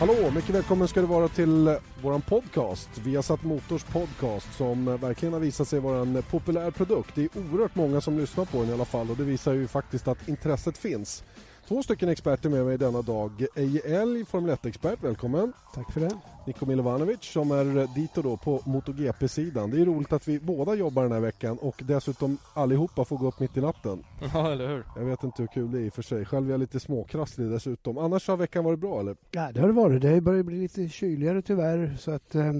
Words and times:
Hallå, 0.00 0.30
mycket 0.34 0.54
välkommen 0.54 0.88
ska 0.88 1.00
du 1.00 1.06
vara 1.06 1.28
till 1.28 1.76
våran 2.02 2.20
podcast. 2.20 2.88
Vi 3.04 3.14
har 3.14 3.22
satt 3.22 3.42
Motors 3.42 3.84
podcast 3.84 4.54
som 4.56 4.84
verkligen 4.84 5.32
har 5.32 5.40
visat 5.40 5.68
sig 5.68 5.80
vara 5.80 6.00
en 6.00 6.22
populär 6.22 6.70
produkt. 6.70 7.10
Det 7.14 7.22
är 7.22 7.28
oerhört 7.34 7.74
många 7.74 8.00
som 8.00 8.18
lyssnar 8.18 8.44
på 8.44 8.60
den 8.60 8.70
i 8.70 8.72
alla 8.72 8.84
fall 8.84 9.10
och 9.10 9.16
det 9.16 9.24
visar 9.24 9.52
ju 9.52 9.68
faktiskt 9.68 10.08
att 10.08 10.28
intresset 10.28 10.78
finns. 10.78 11.24
Två 11.68 11.82
stycken 11.82 12.08
experter 12.08 12.48
med 12.48 12.66
mig 12.66 12.78
denna 12.78 13.02
dag. 13.02 13.46
Eje 13.56 13.80
Elg, 14.02 14.24
Formel 14.24 14.56
1-expert, 14.56 15.02
välkommen. 15.02 15.52
Tack 15.74 15.92
för 15.92 16.00
det. 16.00 16.10
Nico 16.50 16.66
Milovanovic 16.66 17.22
som 17.22 17.50
är 17.50 17.94
dit 17.94 18.16
och 18.16 18.22
då 18.22 18.36
på 18.36 18.60
MotoGP-sidan. 18.66 19.70
Det 19.70 19.80
är 19.80 19.84
roligt 19.84 20.12
att 20.12 20.28
vi 20.28 20.40
båda 20.40 20.74
jobbar 20.74 21.02
den 21.02 21.12
här 21.12 21.20
veckan 21.20 21.58
och 21.58 21.82
dessutom 21.84 22.38
allihopa 22.54 23.04
får 23.04 23.18
gå 23.18 23.28
upp 23.28 23.40
mitt 23.40 23.56
i 23.56 23.60
natten. 23.60 24.04
Ja, 24.34 24.52
eller 24.52 24.68
hur? 24.68 24.84
Jag 24.96 25.04
vet 25.04 25.24
inte 25.24 25.42
hur 25.42 25.46
kul 25.46 25.72
det 25.72 25.78
är 25.78 25.82
i 25.82 25.88
och 25.88 25.94
för 25.94 26.02
sig. 26.02 26.24
Själv 26.24 26.46
är 26.46 26.50
jag 26.50 26.60
lite 26.60 26.80
småkrasslig 26.80 27.50
dessutom. 27.50 27.98
Annars 27.98 28.28
har 28.28 28.36
veckan 28.36 28.64
varit 28.64 28.78
bra 28.78 29.00
eller? 29.00 29.16
Ja, 29.30 29.52
det 29.52 29.60
har 29.60 29.66
det 29.68 29.74
varit. 29.74 30.02
Det 30.02 30.20
börjar 30.20 30.42
bli 30.42 30.60
lite 30.60 30.88
kyligare 30.88 31.42
tyvärr 31.42 31.96
så 31.98 32.10
att 32.10 32.34
eh, 32.34 32.52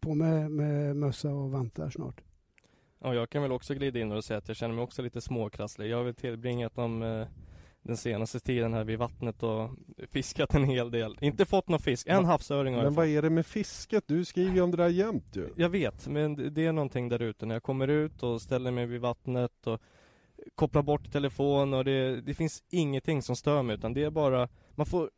på 0.00 0.14
med, 0.14 0.50
med 0.50 0.96
mössa 0.96 1.28
och 1.28 1.50
vantar 1.50 1.90
snart. 1.90 2.20
Ja, 3.02 3.14
jag 3.14 3.30
kan 3.30 3.42
väl 3.42 3.52
också 3.52 3.74
glida 3.74 3.98
in 3.98 4.12
och 4.12 4.24
säga 4.24 4.38
att 4.38 4.48
jag 4.48 4.56
känner 4.56 4.74
mig 4.74 4.84
också 4.84 5.02
lite 5.02 5.20
småkrasslig. 5.20 5.90
Jag 5.90 5.96
har 5.96 6.04
väl 6.04 6.14
tillbringat 6.14 6.74
de 6.74 7.02
eh, 7.02 7.26
den 7.82 7.96
senaste 7.96 8.40
tiden 8.40 8.72
här 8.74 8.84
vid 8.84 8.98
vattnet 8.98 9.42
och 9.42 9.70
fiskat 10.10 10.54
en 10.54 10.64
hel 10.64 10.90
del. 10.90 11.18
Inte 11.20 11.44
fått 11.44 11.68
någon 11.68 11.78
fisk, 11.80 12.06
en 12.08 12.24
havsöring 12.24 12.74
har 12.74 12.82
Men 12.82 12.84
jag 12.84 12.90
vad 12.96 13.06
fått. 13.06 13.10
är 13.10 13.22
det 13.22 13.30
med 13.30 13.46
fisket? 13.46 14.04
Du 14.06 14.24
skriver 14.24 14.54
ju 14.54 14.60
om 14.60 14.70
det 14.70 14.76
där 14.76 14.88
jämt 14.88 15.36
ju. 15.36 15.48
Jag 15.56 15.68
vet, 15.68 16.08
men 16.08 16.54
det- 16.54 16.66
är 16.66 16.72
någonting 16.72 17.08
där 17.08 17.22
ute 17.22 17.46
när 17.46 17.54
jag 17.54 17.62
kommer 17.62 17.88
ut 17.88 18.22
och 18.22 18.42
ställer 18.42 18.70
mig 18.70 18.86
vid 18.86 19.00
vattnet 19.00 19.66
och 19.66 19.80
kopplar 20.54 20.82
bort 20.82 21.12
telefon 21.12 21.74
och 21.74 21.84
det, 21.84 22.20
det 22.20 22.34
finns 22.34 22.62
ingenting 22.70 23.22
som 23.22 23.36
stör 23.36 23.62
mig 23.62 23.74
utan 23.76 23.92
det 23.94 24.02
är 24.04 24.10
bara, 24.10 24.48
man 24.74 24.86
får 24.86 25.10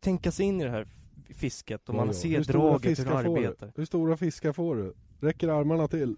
tänka 0.00 0.30
sig 0.32 0.46
in 0.46 0.60
i 0.60 0.64
det 0.64 0.70
här 0.70 0.88
fisket 1.34 1.88
och 1.88 1.94
man 1.94 2.06
Ja, 2.06 2.12
ja. 2.12 2.18
ser 2.18 2.28
Hur 2.36 2.44
draget, 2.44 2.98
hur 2.98 3.06
arbetar. 3.12 3.72
Hur 3.76 3.84
stora 3.84 4.16
fiskar 4.16 4.52
får 4.52 4.76
du? 4.76 4.94
Räcker 5.20 5.48
armarna 5.48 5.88
till? 5.88 6.16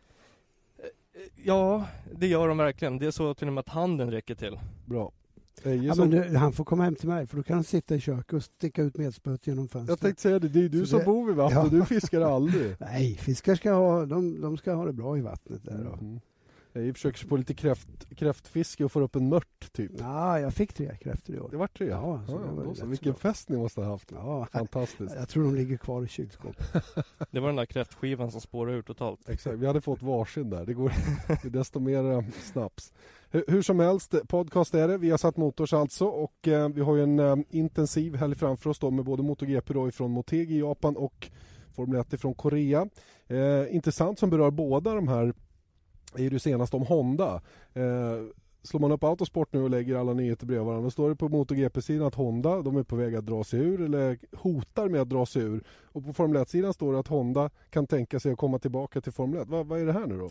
Ja, 1.45 1.85
det 2.13 2.27
gör 2.27 2.49
de 2.49 2.57
verkligen. 2.57 2.99
Det 2.99 3.07
är 3.07 3.11
så 3.11 3.35
till 3.35 3.47
och 3.47 3.53
med 3.53 3.61
att 3.61 3.69
handen 3.69 4.11
räcker 4.11 4.35
till. 4.35 4.59
Bra. 4.87 5.13
Ja, 5.63 5.95
som... 5.95 6.09
men 6.09 6.23
du, 6.33 6.37
han 6.37 6.53
får 6.53 6.65
komma 6.65 6.85
hem 6.85 6.95
till 6.95 7.09
mig 7.09 7.27
för 7.27 7.37
då 7.37 7.43
kan 7.43 7.55
han 7.55 7.65
sitta 7.65 7.95
i 7.95 8.01
köket 8.01 8.33
och 8.33 8.43
sticka 8.43 8.83
ut 8.83 8.97
medspöet 8.97 9.47
genom 9.47 9.65
Jag 9.65 9.71
fönstret. 9.71 10.01
tänkte 10.01 10.23
säga 10.23 10.39
det, 10.39 10.49
det 10.49 10.65
är 10.65 10.69
du 10.69 10.81
Så 10.81 10.87
som 10.87 10.99
det- 10.99 11.05
bor 11.05 11.27
vid 11.27 11.37
vattnet, 11.37 11.73
Ja. 11.73 11.79
du 11.79 11.85
fiskar 11.85 12.21
aldrig. 12.21 12.77
Nej, 12.81 13.15
fiskar 13.15 13.55
ska 13.55 13.73
ha, 13.73 14.07
de, 14.07 14.41
de 14.41 14.57
ska 14.57 14.73
ha 14.75 14.85
det 14.85 14.93
bra 14.93 15.19
i 15.19 15.21
vattnet 15.21 15.65
där 15.65 15.85
då. 15.85 15.97
Mhm. 16.05 16.21
Eje 16.77 16.93
försöker 16.93 17.19
sig 17.19 17.29
på 17.29 17.37
lite 17.37 17.55
kräft, 17.55 17.89
kräftfiske 18.17 18.85
och 18.85 18.93
får 18.93 19.01
upp 19.03 19.17
en 19.17 19.29
mört 19.29 19.73
typ. 19.73 19.91
Ja, 19.99 20.41
jag 20.41 20.55
fick 20.55 20.73
tre 20.73 20.97
kräftor 21.01 21.37
i 21.37 21.41
år. 21.41 21.49
Det 21.51 21.57
var 21.57 21.67
tre? 21.67 21.87
Ja, 21.87 22.23
så 22.27 22.33
ja, 22.33 22.39
det 22.61 22.67
var 22.67 22.75
så. 22.75 22.87
Vilken 22.87 23.13
bra. 23.13 23.19
fest 23.21 23.49
ni 23.49 23.57
måste 23.57 23.81
ha 23.81 23.89
haft. 23.91 24.11
Ja, 24.13 24.47
Fantastiskt. 24.53 25.15
jag 25.17 25.29
tror 25.29 25.45
de 25.45 25.55
ligger 25.55 25.77
kvar 25.77 26.05
i 26.05 26.09
kylskåpet. 26.09 26.67
Det 27.31 27.41
var 27.41 27.47
den 27.49 27.57
där 27.57 27.67
kräftskivan 27.67 28.31
som 28.31 28.41
spårade 28.41 28.77
ur 28.77 28.83
totalt. 28.83 29.29
Exakt, 29.29 29.59
vi 29.59 29.67
hade 29.67 29.81
fått 29.81 30.03
varsin 30.03 30.51
där. 30.51 30.67
Det 30.67 30.75
går 30.75 30.93
desto 31.51 31.81
mer 31.81 32.25
snaps. 32.53 32.93
Hur, 33.35 33.63
som 33.63 33.81
helst, 33.81 34.15
podcast 34.29 34.75
är 34.75 34.89
det. 34.89 34.99
Vi 34.99 35.11
har 35.11 35.19
satt 35.19 35.37
Motors 35.37 35.73
alltså 35.73 36.07
och 36.07 36.49
eh, 36.49 36.69
vi 36.69 36.81
har 36.81 36.97
ju 36.97 37.03
en 37.03 37.19
eh, 37.19 37.37
intensiv 37.51 38.17
helg 38.17 38.35
framför 38.35 38.71
oss 38.71 38.79
då 38.79 38.91
med 38.91 39.05
både 39.05 39.23
MotoGP 39.23 39.75
då 39.75 39.89
ifrån 39.89 40.11
Motegi 40.11 40.55
i 40.55 40.59
Japan 40.59 40.97
och 40.97 41.31
Formel 41.77 42.01
1 42.01 42.13
ifrån 42.13 42.35
Korea. 42.35 42.89
Eh, 43.27 43.75
intressant 43.75 44.19
som 44.19 44.31
berör 44.31 44.51
båda 44.51 44.95
de 44.95 45.09
här 45.09 45.35
är 46.15 46.23
ju 46.23 46.31
det 46.31 46.41
senaste 46.41 46.77
om 46.77 46.83
Honda. 46.83 47.43
Eh, 47.73 48.23
Slår 48.63 48.81
man 48.81 48.93
upp 48.93 49.05
Autosport 49.05 49.53
nu 49.53 49.63
och 49.63 49.71
lägger 49.71 49.97
alla 49.97 50.13
nyheter 50.13 50.47
bredvid 50.47 50.67
varandra, 50.67 50.85
då 50.85 50.91
står 50.91 51.09
det 51.09 51.17
på 51.17 51.29
MotoGP-sidan 51.29 52.07
att 52.07 52.15
Honda, 52.15 52.63
de 52.63 52.77
är 52.77 52.83
på 52.83 52.97
väg 52.97 53.15
att 53.15 53.27
dra 53.27 53.45
sig 53.45 53.61
ur 53.61 53.81
eller 53.81 54.19
hotar 54.33 54.89
med 54.89 55.01
att 55.01 55.09
dra 55.09 55.27
sig 55.27 55.43
ur. 55.43 55.65
Och 55.85 56.05
på 56.05 56.13
Formel 56.13 56.43
1-sidan 56.43 56.75
står 56.75 56.93
det 56.93 56.99
att 56.99 57.09
Honda 57.09 57.51
kan 57.71 57.87
tänka 57.87 58.21
sig 58.21 58.33
att 58.33 58.39
komma 58.39 58.59
tillbaka 58.59 59.01
till 59.01 59.13
Formel 59.13 59.41
1. 59.41 59.49
Va, 59.49 59.63
vad 59.63 59.81
är 59.81 59.87
det 59.87 59.93
här 59.93 60.07
nu 60.07 60.19
då? 60.19 60.31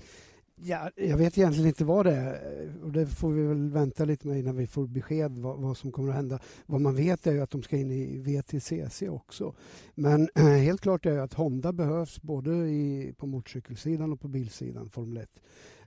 Ja, 0.55 0.89
jag 0.95 1.17
vet 1.17 1.37
egentligen 1.37 1.67
inte 1.67 1.85
vad 1.85 2.05
det 2.05 2.15
är 2.15 2.73
och 2.83 2.91
det 2.91 3.07
får 3.07 3.31
vi 3.31 3.43
väl 3.43 3.69
vänta 3.69 4.05
lite 4.05 4.27
med 4.27 4.39
innan 4.39 4.55
vi 4.55 4.67
får 4.67 4.87
besked 4.87 5.37
vad, 5.37 5.57
vad 5.59 5.77
som 5.77 5.91
kommer 5.91 6.09
att 6.09 6.15
hända. 6.15 6.39
Vad 6.65 6.81
man 6.81 6.95
vet 6.95 7.27
är 7.27 7.31
ju 7.31 7.41
att 7.41 7.49
de 7.51 7.63
ska 7.63 7.77
in 7.77 7.91
i 7.91 8.17
VTCC 8.17 9.01
också. 9.09 9.55
Men 9.95 10.29
eh, 10.35 10.43
helt 10.43 10.81
klart 10.81 11.05
är 11.05 11.11
ju 11.11 11.19
att 11.19 11.33
Honda 11.33 11.73
behövs 11.73 12.21
både 12.21 12.51
i, 12.51 13.13
på 13.17 13.25
motorcykelsidan 13.25 14.13
och 14.13 14.19
på 14.21 14.27
bilsidan, 14.27 14.89
Formel 14.89 15.17
1. 15.17 15.29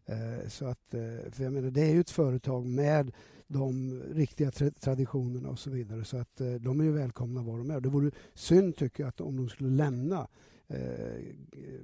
Eh, 0.06 0.48
så 0.48 0.66
att, 0.66 0.94
eh, 0.94 1.30
för 1.32 1.44
jag 1.44 1.52
menar, 1.52 1.70
det 1.70 1.82
är 1.82 1.94
ju 1.94 2.00
ett 2.00 2.10
företag 2.10 2.66
med 2.66 3.12
de 3.46 4.00
riktiga 4.14 4.50
tra- 4.50 4.80
traditionerna 4.80 5.48
och 5.48 5.58
så 5.58 5.70
vidare. 5.70 6.04
Så 6.04 6.16
att 6.16 6.40
eh, 6.40 6.54
de 6.54 6.80
är 6.80 6.84
ju 6.84 6.92
välkomna 6.92 7.42
var 7.42 7.58
de 7.58 7.70
är. 7.70 7.80
Det 7.80 7.88
vore 7.88 8.10
synd 8.34 8.76
tycker 8.76 9.02
jag 9.02 9.08
att 9.08 9.20
om 9.20 9.36
de 9.36 9.48
skulle 9.48 9.70
lämna 9.70 10.28
eh, 10.68 10.78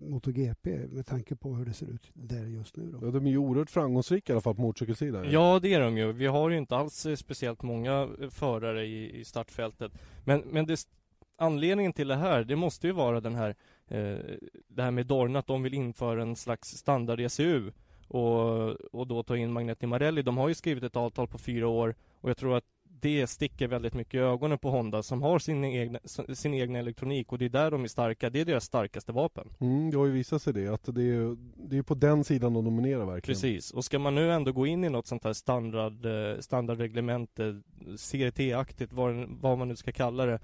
MotoGP 0.00 0.88
med 0.88 1.06
tanke 1.06 1.37
på 1.37 1.54
hur 1.54 1.65
det 1.65 1.72
ser 1.72 1.87
ut 1.87 2.10
där 2.15 2.47
just 2.47 2.76
nu. 2.76 2.91
Då. 2.91 3.06
Ja, 3.06 3.10
de 3.10 3.26
är 3.26 3.31
ju 3.31 3.38
oerhört 3.38 3.70
framgångsrika 3.70 4.32
i 4.32 4.34
alla 4.34 4.41
fall 4.41 4.54
på 4.54 4.62
motorcykelsidan. 4.62 5.31
Ja, 5.31 5.59
det 5.62 5.75
är 5.75 5.81
de 5.81 5.98
ju. 5.98 6.12
Vi 6.12 6.26
har 6.26 6.50
ju 6.50 6.59
inte 6.59 6.76
alls 6.76 7.06
eh, 7.06 7.16
speciellt 7.16 7.62
många 7.62 8.09
eh, 8.20 8.28
förare 8.28 8.87
i, 8.87 9.20
i 9.20 9.25
startfältet. 9.25 9.93
Men, 10.25 10.41
men 10.41 10.66
det, 10.66 10.87
anledningen 11.37 11.93
till 11.93 12.09
det 12.09 12.16
här, 12.16 12.44
det 12.44 12.56
måste 12.56 12.87
ju 12.87 12.93
vara 12.93 13.20
den 13.20 13.34
här, 13.34 13.54
eh, 13.88 14.19
det 14.69 14.82
här 14.82 14.91
med 14.91 15.06
Dorna, 15.06 15.38
att 15.38 15.47
de 15.47 15.62
vill 15.62 15.75
införa 15.75 16.22
en 16.22 16.37
slags 16.37 16.69
standard 16.69 17.20
ECU 17.20 17.72
och, 18.09 18.70
och 18.70 19.06
då 19.06 19.22
ta 19.22 19.37
in 19.37 19.53
Magneti 19.53 19.87
Marelli. 19.87 20.22
De 20.22 20.37
har 20.37 20.49
ju 20.49 20.54
skrivit 20.54 20.84
ett 20.84 20.97
avtal 20.97 21.28
på 21.28 21.38
fyra 21.38 21.69
år 21.69 21.94
och 22.20 22.31
jag 22.31 22.37
tror 22.37 22.56
att 22.56 22.64
det 23.03 23.27
sticker 23.27 23.69
väldigt 23.69 23.95
mycket 23.95 24.15
i 24.15 24.19
ögonen 24.19 24.59
på 24.59 24.71
Honda 24.71 25.03
som 25.03 25.23
har 25.23 25.39
sin 25.39 25.65
egna, 25.65 25.99
sin 26.35 26.55
egna 26.55 26.79
elektronik 26.79 27.33
och 27.33 27.39
det 27.39 27.45
är 27.45 27.49
där 27.49 27.71
de 27.71 27.85
är 27.85 27.89
starka. 27.89 28.31
Det 28.31 28.41
är 28.41 28.45
deras 28.45 28.65
starkaste 28.65 29.13
vapen. 29.13 29.49
Mm, 29.61 29.91
det 29.91 29.97
har 29.97 30.07
ju 30.07 30.13
visat 30.13 30.43
sig 30.43 30.53
det, 30.53 30.69
att 30.69 30.95
det 30.95 31.03
är, 31.03 31.37
det 31.69 31.79
är 31.79 31.83
på 31.83 31.95
den 31.95 32.25
sidan 32.25 32.55
de 32.55 32.65
dominerar 32.65 33.05
verkligen. 33.05 33.35
Precis, 33.35 33.71
och 33.71 33.85
ska 33.85 33.99
man 33.99 34.15
nu 34.15 34.33
ändå 34.33 34.53
gå 34.53 34.67
in 34.67 34.85
i 34.85 34.89
något 34.89 35.07
sånt 35.07 35.25
här 35.25 35.33
standard, 35.33 36.07
eh, 36.07 36.41
standardreglemente, 36.41 37.61
CRT-aktigt, 37.99 38.93
vad, 38.93 39.15
vad 39.41 39.59
man 39.59 39.69
nu 39.69 39.77
ska 39.77 39.93
kalla 39.93 40.27
det. 40.27 40.41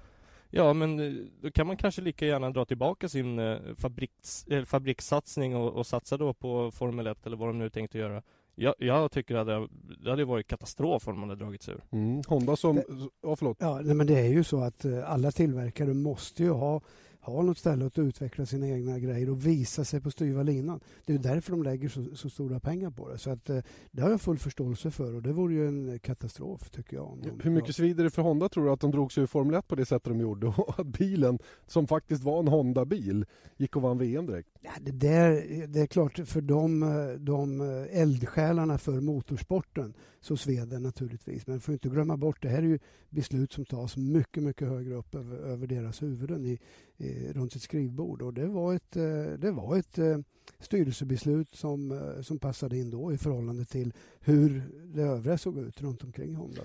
Ja, 0.49 0.73
men 0.73 0.99
eh, 0.99 1.25
då 1.41 1.51
kan 1.51 1.67
man 1.67 1.77
kanske 1.77 2.01
lika 2.01 2.25
gärna 2.25 2.49
dra 2.49 2.65
tillbaka 2.65 3.09
sin 3.09 3.39
eh, 3.39 3.57
fabriks, 3.77 4.45
fabrikssatsning 4.65 5.55
och, 5.55 5.73
och 5.73 5.87
satsa 5.87 6.17
då 6.17 6.33
på 6.33 6.71
Formel 6.71 7.07
1 7.07 7.25
eller 7.25 7.37
vad 7.37 7.49
de 7.49 7.57
nu 7.59 7.69
tänkte 7.69 7.97
göra. 7.97 8.21
Jag, 8.61 8.75
jag 8.77 9.11
tycker 9.11 9.35
att 9.35 9.47
det, 9.47 9.67
det 10.03 10.09
hade 10.09 10.25
varit 10.25 10.47
katastrof 10.47 11.07
om 11.07 11.19
man 11.19 11.29
hade 11.29 11.43
dragit 11.43 11.63
sig 11.63 11.73
ur. 11.73 11.81
Mm, 11.91 12.21
Honda 12.27 12.55
som, 12.55 12.75
Det- 12.75 12.85
ja 13.23 13.35
förlåt. 13.35 13.57
Ja, 13.59 13.81
nej, 13.83 13.95
men 13.95 14.07
det 14.07 14.19
är 14.19 14.27
ju 14.29 14.43
så 14.43 14.61
att 14.61 14.85
eh, 14.85 15.11
alla 15.11 15.31
tillverkare 15.31 15.93
måste 15.93 16.43
ju 16.43 16.49
ha, 16.49 16.81
ha 17.29 17.41
något 17.41 17.57
ställe 17.57 17.85
att 17.85 17.97
utveckla 17.99 18.45
sina 18.45 18.67
egna 18.67 18.99
grejer 18.99 19.29
och 19.29 19.45
visa 19.47 19.83
sig 19.85 20.01
på 20.01 20.11
styva 20.11 20.43
linan. 20.43 20.79
Det 21.05 21.13
är 21.13 21.17
därför 21.17 21.51
de 21.51 21.63
lägger 21.63 21.89
så, 21.89 22.05
så 22.15 22.29
stora 22.29 22.59
pengar 22.59 22.91
på 22.91 23.09
det. 23.09 23.17
Så 23.17 23.29
att, 23.29 23.49
eh, 23.49 23.59
det 23.91 24.01
har 24.01 24.09
jag 24.09 24.21
full 24.21 24.37
förståelse 24.37 24.91
för 24.91 25.15
och 25.15 25.21
det 25.21 25.33
vore 25.33 25.53
ju 25.53 25.67
en 25.67 25.99
katastrof 25.99 26.69
tycker 26.69 26.95
jag. 26.97 27.17
de- 27.23 27.39
Hur 27.43 27.51
mycket 27.51 27.75
svider 27.75 28.03
det 28.03 28.09
för 28.09 28.21
Honda 28.21 28.49
tror 28.49 28.65
du 28.65 28.71
att 28.71 28.79
de 28.79 28.91
drog 28.91 29.11
sig 29.11 29.23
ur 29.23 29.27
Formel 29.27 29.55
1 29.55 29.67
på 29.67 29.75
det 29.75 29.85
sättet 29.85 30.03
de 30.03 30.19
gjorde 30.19 30.47
och 30.47 30.79
att 30.79 30.87
bilen, 30.87 31.39
som 31.67 31.87
faktiskt 31.87 32.23
var 32.23 32.39
en 32.39 32.47
Honda-bil, 32.47 33.25
gick 33.57 33.75
och 33.75 33.81
vann 33.81 33.97
VM 33.97 34.25
direkt? 34.25 34.49
Ja, 34.61 34.71
det, 34.81 34.91
där, 34.91 35.67
det 35.67 35.79
är 35.81 35.87
klart, 35.87 36.19
för 36.25 36.41
de, 36.41 36.79
de 37.19 37.61
eldsjälarna 37.91 38.77
för 38.77 39.01
motorsporten 39.01 39.93
så 40.21 40.37
sved 40.37 40.67
det 40.67 40.79
naturligtvis. 40.79 41.47
Men 41.47 41.59
får 41.59 41.73
inte 41.73 41.89
glömma 41.89 42.17
bort, 42.17 42.41
det 42.41 42.49
här 42.49 42.57
är 42.57 42.67
ju 42.67 42.79
beslut 43.09 43.53
som 43.53 43.65
tas 43.65 43.97
mycket, 43.97 44.43
mycket 44.43 44.67
högre 44.67 44.95
upp 44.95 45.15
över, 45.15 45.37
över 45.37 45.67
deras 45.67 46.01
huvuden 46.01 46.45
i, 46.45 46.59
i, 46.97 47.33
runt 47.33 47.55
ett 47.55 47.61
skrivbord. 47.61 48.21
Och 48.21 48.33
det 48.33 48.47
var 48.47 48.73
ett, 48.73 48.97
eh, 48.97 49.23
det 49.37 49.51
var 49.51 49.77
ett 49.77 49.97
eh, 49.97 50.17
styrelsebeslut 50.59 51.55
som, 51.55 51.91
eh, 51.91 52.21
som 52.21 52.39
passade 52.39 52.77
in 52.77 52.89
då 52.89 53.13
i 53.13 53.17
förhållande 53.17 53.65
till 53.65 53.93
hur 54.19 54.63
det 54.93 55.01
övriga 55.01 55.37
såg 55.37 55.57
ut 55.57 55.81
runt 55.81 56.03
omkring 56.03 56.35
Honda. 56.35 56.61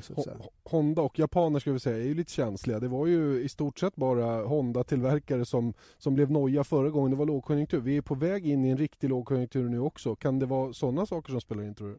Honda 0.64 1.02
och 1.02 1.18
japaner 1.18 1.60
ska 1.60 1.72
vi 1.72 1.80
säga 1.80 1.96
är 1.96 2.08
ju 2.08 2.14
lite 2.14 2.32
känsliga. 2.32 2.80
Det 2.80 2.88
var 2.88 3.06
ju 3.06 3.42
i 3.42 3.48
stort 3.48 3.78
sett 3.78 3.96
bara 3.96 4.44
Honda-tillverkare 4.44 5.44
som, 5.44 5.74
som 5.98 6.14
blev 6.14 6.30
noja 6.30 6.64
förra 6.64 6.90
gången 6.90 7.10
det 7.10 7.16
var 7.16 7.26
lågkonjunktur. 7.26 7.80
Vi 7.80 7.96
är 7.96 8.02
på 8.02 8.14
väg 8.14 8.46
in 8.46 8.64
i 8.64 8.68
en 8.68 8.76
riktig 8.76 9.10
lågkonjunktur 9.10 9.68
nu 9.68 9.80
också. 9.80 10.16
Kan 10.16 10.38
det 10.38 10.46
vara 10.46 10.72
sådana 10.72 11.06
saker 11.06 11.30
som 11.30 11.40
spelar 11.40 11.62
in 11.62 11.74
tror 11.74 11.88
du? 11.88 11.98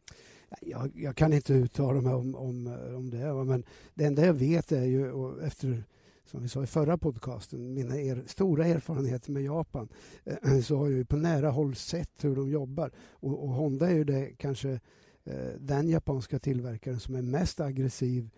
Jag, 0.62 0.92
jag 0.96 1.16
kan 1.16 1.34
inte 1.34 1.54
uttala 1.54 2.02
mig 2.02 2.14
om, 2.14 2.36
om, 2.36 2.68
eh, 2.68 2.96
om 2.96 3.10
det, 3.10 3.44
men 3.44 3.64
det 3.94 4.06
enda 4.06 4.26
jag 4.26 4.34
vet 4.34 4.72
är 4.72 4.86
ju 4.86 5.12
och 5.12 5.44
efter 5.44 5.84
som 6.26 6.42
vi 6.42 6.48
sa 6.48 6.64
i 6.64 6.68
förra 6.68 6.98
podcasten, 6.98 7.74
mina 7.74 7.98
er, 7.98 8.24
stora 8.28 8.66
erfarenheter 8.66 9.32
med 9.32 9.44
Japan, 9.44 9.90
eh, 10.24 10.60
så 10.60 10.78
har 10.78 10.86
jag 10.86 10.98
ju 10.98 11.06
på 11.06 11.16
nära 11.16 11.50
håll 11.50 11.76
sett 11.76 12.24
hur 12.24 12.36
de 12.36 12.50
jobbar. 12.50 12.92
Och, 13.10 13.44
och 13.44 13.50
Honda 13.50 13.90
är 13.90 13.94
ju 13.96 14.04
det 14.04 14.32
kanske 14.38 14.80
eh, 15.24 15.50
den 15.60 15.90
japanska 15.90 16.40
tillverkaren 16.40 17.00
som 17.00 17.16
är 17.16 17.22
mest 17.22 17.60
aggressiv 17.60 18.30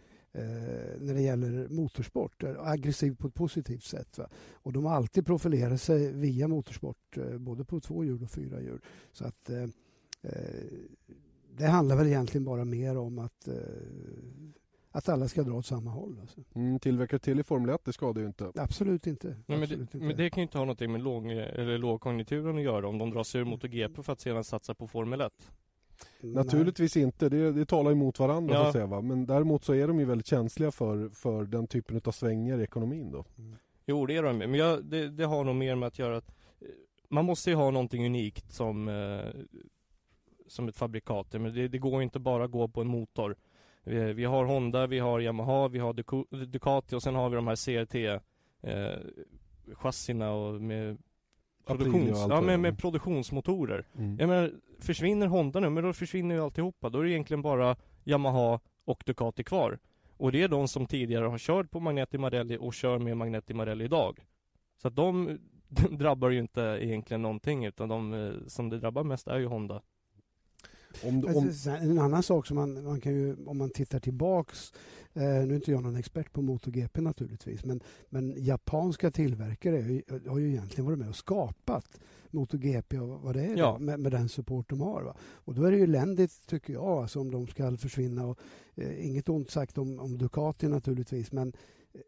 när 0.99 1.13
det 1.13 1.21
gäller 1.21 1.67
motorsport. 1.69 2.43
Aggressiv 2.59 3.15
på 3.15 3.27
ett 3.27 3.33
positivt 3.33 3.83
sätt. 3.83 4.17
Va? 4.17 4.29
Och 4.53 4.73
de 4.73 4.85
har 4.85 4.95
alltid 4.95 5.25
profilerat 5.25 5.81
sig 5.81 6.13
via 6.13 6.47
motorsport, 6.47 7.17
både 7.39 7.65
på 7.65 7.79
två 7.79 8.03
hjul 8.03 8.23
och 8.23 8.31
fyra 8.31 8.61
hjul. 8.61 8.81
Så 9.11 9.25
att 9.25 9.49
eh, 9.49 9.67
det 11.57 11.67
handlar 11.67 11.95
väl 11.95 12.07
egentligen 12.07 12.45
bara 12.45 12.65
mer 12.65 12.97
om 12.97 13.19
att, 13.19 13.47
eh, 13.47 13.53
att 14.91 15.09
alla 15.09 15.27
ska 15.27 15.43
dra 15.43 15.53
åt 15.53 15.65
samma 15.65 15.91
håll. 15.91 16.17
Alltså. 16.21 16.41
Mm, 16.55 16.79
tillverkare 16.79 17.19
till 17.19 17.39
i 17.39 17.43
Formel 17.43 17.69
1, 17.69 17.85
det 17.85 17.93
skadar 17.93 18.21
ju 18.21 18.27
inte. 18.27 18.51
Absolut 18.55 19.07
inte. 19.07 19.27
Nej, 19.27 19.37
men, 19.45 19.63
Absolut 19.63 19.91
det, 19.91 19.97
inte. 19.97 20.07
men 20.07 20.17
det 20.17 20.29
kan 20.29 20.41
ju 20.41 20.43
inte 20.43 20.57
ha 20.57 20.65
någonting 20.65 20.91
med 20.91 21.01
låg, 21.01 21.31
eller 21.31 21.77
lågkonjunkturen 21.77 22.57
att 22.57 22.63
göra 22.63 22.87
om 22.87 22.97
de 22.97 23.09
drar 23.11 23.23
sig 23.23 23.41
ur 23.41 23.45
MotoGP 23.45 24.03
för 24.03 24.13
att 24.13 24.19
sedan 24.19 24.43
satsa 24.43 24.73
på 24.73 24.87
Formel 24.87 25.21
1. 25.21 25.33
Naturligtvis 26.21 26.97
inte, 26.97 27.29
det, 27.29 27.51
det 27.51 27.65
talar 27.65 27.91
emot 27.91 28.19
varandra 28.19 28.53
Ja. 28.55 28.61
så 28.61 28.67
att 28.67 28.73
säga, 28.73 28.85
va? 28.85 29.01
Men 29.01 29.25
däremot 29.25 29.63
så 29.63 29.73
är 29.73 29.87
de 29.87 29.99
ju 29.99 30.05
väldigt 30.05 30.27
känsliga 30.27 30.71
för, 30.71 31.09
för 31.09 31.43
den 31.43 31.67
typen 31.67 32.01
av 32.05 32.11
svängningar 32.11 32.59
i 32.59 32.63
ekonomin 32.63 33.11
då. 33.11 33.25
Jo, 33.85 34.05
det 34.05 34.15
är 34.15 34.23
de 34.23 34.37
Men 34.37 34.53
jag, 34.53 34.85
det, 34.85 35.09
det 35.09 35.25
har 35.25 35.43
nog 35.43 35.55
mer 35.55 35.75
med 35.75 35.87
att 35.87 35.99
göra 35.99 36.17
att 36.17 36.29
eh, 36.59 36.67
man 37.09 37.25
måste 37.25 37.49
ju 37.49 37.55
ha 37.55 37.71
någonting 37.71 38.05
unikt 38.05 38.53
som, 38.53 38.87
eh, 38.87 39.41
som 40.47 40.67
ett 40.67 40.77
fabrikat. 40.77 41.33
Men 41.33 41.53
det, 41.53 41.67
det 41.67 41.77
går 41.77 41.99
ju 41.99 42.03
inte 42.03 42.19
bara 42.19 42.43
att 42.43 42.51
gå 42.51 42.67
på 42.67 42.81
en 42.81 42.87
motor. 42.87 43.35
Vi, 43.83 44.13
vi 44.13 44.25
har 44.25 44.45
Honda, 44.45 44.87
vi 44.87 44.99
har 44.99 45.19
Yamaha, 45.19 45.67
vi 45.67 45.79
har 45.79 45.93
Ducati 46.45 46.95
och 46.95 47.03
sen 47.03 47.15
har 47.15 47.29
vi 47.29 47.35
de 47.35 47.47
här 47.47 47.55
CRT 47.55 47.95
eh, 48.61 49.75
chassina 49.75 50.31
och 50.31 50.61
med 50.61 50.97
och 51.63 51.77
produktions, 51.77 52.19
allt 52.19 52.33
ja, 52.33 52.41
med, 52.41 52.59
med 52.59 52.77
produktionsmotorer. 52.79 53.85
Mm. 53.97 54.17
Jag 54.19 54.29
menar, 54.29 54.51
försvinner 54.79 55.27
Honda 55.27 55.59
nu, 55.59 55.69
men 55.69 55.83
då 55.83 55.93
försvinner 55.93 56.35
ju 56.35 56.41
alltihopa. 56.41 56.89
Då 56.89 56.99
är 56.99 57.03
det 57.03 57.11
egentligen 57.11 57.41
bara 57.41 57.75
Yamaha 58.03 58.59
och 58.85 59.03
Ducati 59.05 59.43
kvar. 59.43 59.79
Och 60.17 60.31
det 60.31 60.43
är 60.43 60.47
de 60.47 60.67
som 60.67 60.85
tidigare 60.85 61.25
har 61.25 61.37
kört 61.37 61.71
på 61.71 61.79
Magneti 61.79 62.17
Marelli 62.17 62.57
och 62.59 62.73
kör 62.73 62.99
med 62.99 63.17
Magneti 63.17 63.53
Marelli 63.53 63.85
idag. 63.85 64.25
Så 64.81 64.87
att 64.87 64.95
de 64.95 65.39
drabbar 65.89 66.29
ju 66.29 66.39
inte 66.39 66.61
egentligen 66.61 67.21
någonting, 67.21 67.65
utan 67.65 67.89
de 67.89 68.13
eh, 68.13 68.47
som 68.47 68.69
det 68.69 68.79
drabbar 68.79 69.03
mest 69.03 69.27
är 69.27 69.37
ju 69.37 69.45
Honda. 69.45 69.81
Om, 71.03 71.19
Men 71.19 71.37
om, 71.37 71.51
En 71.67 71.99
annan 71.99 72.23
sak 72.23 72.47
som 72.47 72.55
man, 72.55 72.83
man 72.83 73.01
kan 73.01 73.13
ju, 73.13 73.35
om 73.45 73.57
man 73.57 73.69
tittar 73.69 73.99
tillbaks, 73.99 74.73
eh, 75.13 75.21
nu 75.21 75.51
är 75.51 75.55
inte 75.55 75.71
jag 75.71 75.83
någon 75.83 75.95
expert 75.95 76.33
på 76.33 76.41
MotoGP 76.41 77.01
naturligtvis, 77.01 77.65
men, 77.65 77.83
men 78.09 78.33
japanska 78.37 79.11
tillverkare 79.11 79.75
har 79.75 79.89
ju, 79.89 80.01
har 80.27 80.37
ju 80.37 80.49
egentligen 80.49 80.85
varit 80.85 80.99
med 80.99 81.09
och 81.09 81.15
skapat 81.15 81.99
MotoGP 82.31 82.99
och 82.99 83.21
vad 83.21 83.35
det 83.35 83.45
är 83.45 83.57
Ja. 83.57 83.75
då, 83.79 83.85
med, 83.85 83.99
med 83.99 84.11
den 84.11 84.29
support 84.29 84.69
de 84.69 84.81
har. 84.81 85.01
Va? 85.03 85.15
Och 85.19 85.53
då 85.53 85.63
är 85.63 85.71
det 85.71 85.77
ju 85.77 85.83
eländigt 85.83 86.47
tycker 86.47 86.73
jag, 86.73 86.83
alltså, 86.83 87.19
om 87.19 87.31
de 87.31 87.47
ska 87.47 87.77
försvinna. 87.77 88.25
Och, 88.25 88.39
eh, 88.75 89.05
inget 89.07 89.29
ont 89.29 89.51
sagt 89.51 89.77
om, 89.77 89.99
om 89.99 90.17
Ducati 90.17 90.67
naturligtvis, 90.67 91.31
men 91.31 91.53
eh, 91.93 92.01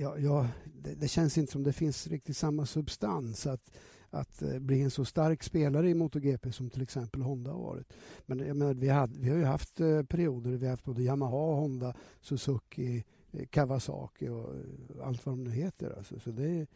ja, 0.00 0.18
ja, 0.18 0.48
det, 0.82 0.94
det 0.94 1.08
känns 1.08 1.38
inte 1.38 1.52
som 1.52 1.62
det 1.62 1.72
finns 1.72 2.06
riktigt 2.06 2.36
samma 2.36 2.66
substans 2.66 3.46
att, 3.46 3.70
att 4.10 4.42
eh, 4.42 4.58
bli 4.58 4.82
en 4.82 4.90
så 4.90 5.04
stark 5.04 5.42
spelare 5.42 5.90
i 5.90 5.94
MotoGP 5.94 6.52
som 6.52 6.70
till 6.70 6.82
exempel 6.82 7.22
Honda 7.22 7.50
har 7.52 7.62
varit. 7.62 7.92
Men 8.26 8.38
jag 8.38 8.56
menar, 8.56 8.74
vi, 8.74 8.88
hade, 8.88 9.18
vi 9.18 9.28
har 9.30 9.36
ju 9.36 9.44
haft 9.44 9.80
eh, 9.80 10.02
perioder 10.02 10.50
där 10.50 10.58
vi 10.58 10.66
har 10.66 10.70
haft 10.70 10.84
både 10.84 11.02
Yamaha, 11.02 11.54
Honda, 11.54 11.94
Suzuki, 12.20 13.04
eh, 13.32 13.46
Kawasaki 13.46 14.28
och 14.28 14.54
allt 15.02 15.26
vad 15.26 15.32
de 15.32 15.44
nu 15.44 15.50
heter. 15.50 15.94
Alltså. 15.96 16.18
Så 16.20 16.30
det, 16.30 16.66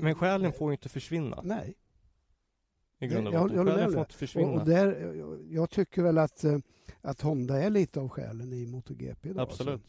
Men 0.00 0.14
själen 0.14 0.52
får 0.52 0.70
ju 0.70 0.74
inte 0.74 0.88
försvinna 0.88 1.40
nej. 1.44 1.74
i 2.98 3.06
grund 3.06 3.28
och 3.28 3.34
Jag- 3.34 3.42
botten. 3.48 3.58
om 3.58 3.66
får 3.92 4.00
inte 4.00 4.14
försvinna. 4.14 4.48
Och, 4.48 4.60
och 4.60 4.66
där, 4.66 5.14
jag- 5.50 5.70
tycker 5.70 6.02
väl 6.02 6.18
att, 6.18 6.44
att 7.00 7.20
Honda 7.20 7.62
är 7.62 7.70
lite 7.70 8.00
av 8.00 8.08
själen 8.08 8.52
i 8.52 8.66
MotoGP 8.66 9.28
idag. 9.28 9.42
Absolut. 9.42 9.72
Alltså. 9.74 9.88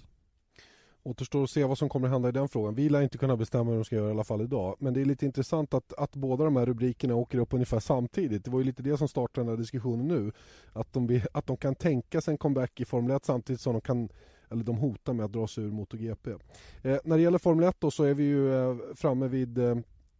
Återstår 1.07 1.43
att 1.43 1.49
se 1.49 1.63
vad 1.63 1.77
som 1.77 1.89
kommer 1.89 2.07
att 2.07 2.13
hända 2.13 2.29
i 2.29 2.31
den 2.31 2.47
frågan. 2.47 2.75
Vi 2.75 2.89
lär 2.89 3.01
inte 3.01 3.17
kunna 3.17 3.37
bestämma 3.37 3.69
hur 3.69 3.77
de 3.77 3.85
ska 3.85 3.95
göra 3.95 4.07
i 4.07 4.11
alla 4.11 4.23
fall 4.23 4.41
idag. 4.41 4.75
Men 4.79 4.93
det 4.93 5.01
är 5.01 5.05
lite 5.05 5.25
intressant 5.25 5.73
att, 5.73 5.93
att 5.93 6.15
båda 6.15 6.43
de 6.43 6.55
här 6.55 6.65
rubrikerna 6.65 7.15
åker 7.15 7.37
upp 7.37 7.53
ungefär 7.53 7.79
samtidigt. 7.79 8.45
Det 8.45 8.51
var 8.51 8.59
ju 8.59 8.65
lite 8.65 8.83
det 8.83 8.97
som 8.97 9.07
startade 9.07 9.45
den 9.45 9.49
här 9.49 9.57
diskussionen 9.57 10.07
nu. 10.07 10.31
Att 10.73 10.93
de, 10.93 11.21
att 11.31 11.47
de 11.47 11.57
kan 11.57 11.75
tänka 11.75 12.21
sig 12.21 12.31
en 12.31 12.37
comeback 12.37 12.79
i 12.79 12.85
Formel 12.85 13.15
1 13.15 13.25
samtidigt 13.25 13.61
som 13.61 13.73
de 13.73 13.81
kan 13.81 14.09
eller 14.51 14.63
de 14.63 14.77
hotar 14.77 15.13
med 15.13 15.25
att 15.25 15.33
dra 15.33 15.47
sig 15.47 15.63
ur 15.63 15.71
MotoGP. 15.71 16.31
Eh, 16.81 16.97
när 17.03 17.17
det 17.17 17.21
gäller 17.23 17.37
Formel 17.37 17.65
1 17.65 17.75
då 17.79 17.91
så 17.91 18.03
är 18.03 18.13
vi 18.13 18.23
ju 18.23 18.53
eh, 18.53 18.77
framme 18.95 19.27
vid 19.27 19.57
eh, 19.57 19.75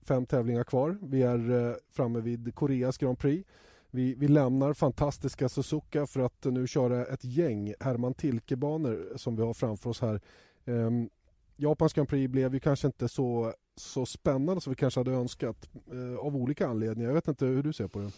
fem 0.08 0.26
tävlingar 0.26 0.64
kvar. 0.64 0.98
Vi 1.02 1.22
är 1.22 1.70
eh, 1.70 1.76
framme 1.92 2.20
vid 2.20 2.56
Koreas 2.56 2.98
Grand 2.98 3.20
Prix. 3.20 3.50
Vi, 3.92 4.16
vi 4.16 4.28
lämnar 4.28 4.74
fantastiska 4.74 5.50
Suzuka 5.50 6.08
för 6.08 6.20
att 6.20 6.46
nu 6.46 6.68
köra 6.68 7.06
ett 7.06 7.24
gäng 7.24 7.74
Herman 7.80 8.14
Tilke-banor 8.14 9.18
som 9.18 9.36
vi 9.36 9.44
har 9.44 9.54
framför 9.54 9.90
oss 9.90 10.02
här. 10.02 10.22
Um, 10.66 11.10
Japans 11.58 11.94
Grand 11.94 12.10
Prix 12.10 12.32
blev 12.32 12.54
ju 12.54 12.60
kanske 12.60 12.88
inte 12.88 13.08
så, 13.08 13.54
så 13.76 14.06
spännande 14.06 14.62
som 14.62 14.72
vi 14.72 14.76
kanske 14.76 15.00
hade 15.00 15.12
önskat 15.12 15.70
uh, 15.94 16.18
av 16.18 16.36
olika 16.36 16.68
anledningar. 16.68 17.10
Jag 17.10 17.16
vet 17.16 17.28
inte 17.28 17.46
hur 17.46 17.64
du 17.64 17.74
ser 17.74 17.88
på 17.88 18.00
det. 18.00 18.12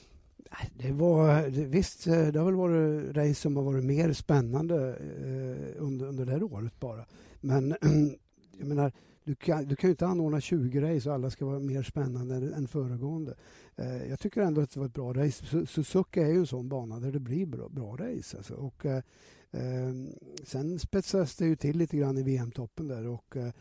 Det 0.74 0.92
var, 0.92 1.50
visst, 1.50 2.08
eh, 2.08 2.28
det 2.28 2.40
har 2.40 2.46
väl 2.46 2.56
varit 2.56 3.16
race 3.16 3.34
som 3.34 3.56
har 3.56 3.64
varit 3.64 3.86
mer 3.86 4.14
spännande 4.14 4.76
uh, 4.76 5.84
under, 5.84 6.06
under 6.06 6.26
det 6.26 6.32
här 6.32 6.44
året 6.44 6.80
bara. 6.80 7.06
Men 7.42 7.76
jag 8.58 8.68
menar, 8.68 8.92
du 9.28 9.36
kan, 9.36 9.66
du 9.66 9.76
kan 9.76 9.88
ju 9.88 9.92
inte 9.92 10.08
anordna 10.08 10.42
20 10.42 10.82
race 10.82 11.10
och 11.10 11.16
alla 11.16 11.30
ska 11.30 11.46
vara 11.46 11.60
mer 11.60 11.84
spännande 11.84 12.36
än, 12.36 12.54
än 12.54 12.68
föregående. 12.68 13.36
Eh, 13.76 14.10
jag 14.10 14.20
tycker 14.20 14.42
ändå 14.42 14.62
att 14.62 14.72
det 14.72 14.80
var 14.80 14.88
ett 14.88 14.94
bra 14.94 15.14
race. 15.14 15.66
Suzuka 15.66 16.22
är 16.22 16.30
ju 16.30 16.38
en 16.38 16.48
sån 16.48 16.70
bana 16.70 17.00
där 17.00 17.12
det 17.12 17.20
blir 17.20 17.46
bra, 17.46 17.70
bra 17.70 17.96
race. 17.96 18.38
Alltså. 18.38 18.54
Och, 18.54 18.86
eh, 18.86 19.04
Ehm, 19.52 20.10
sen 20.44 20.80
spetsades 20.80 21.36
det 21.36 21.46
ju 21.46 21.56
till 21.56 21.78
lite 21.78 21.98
grann 21.98 22.18
i 22.18 22.24
VM-toppen 22.24 22.88
där 22.88 23.08
och 23.08 23.38
eh, 23.38 23.52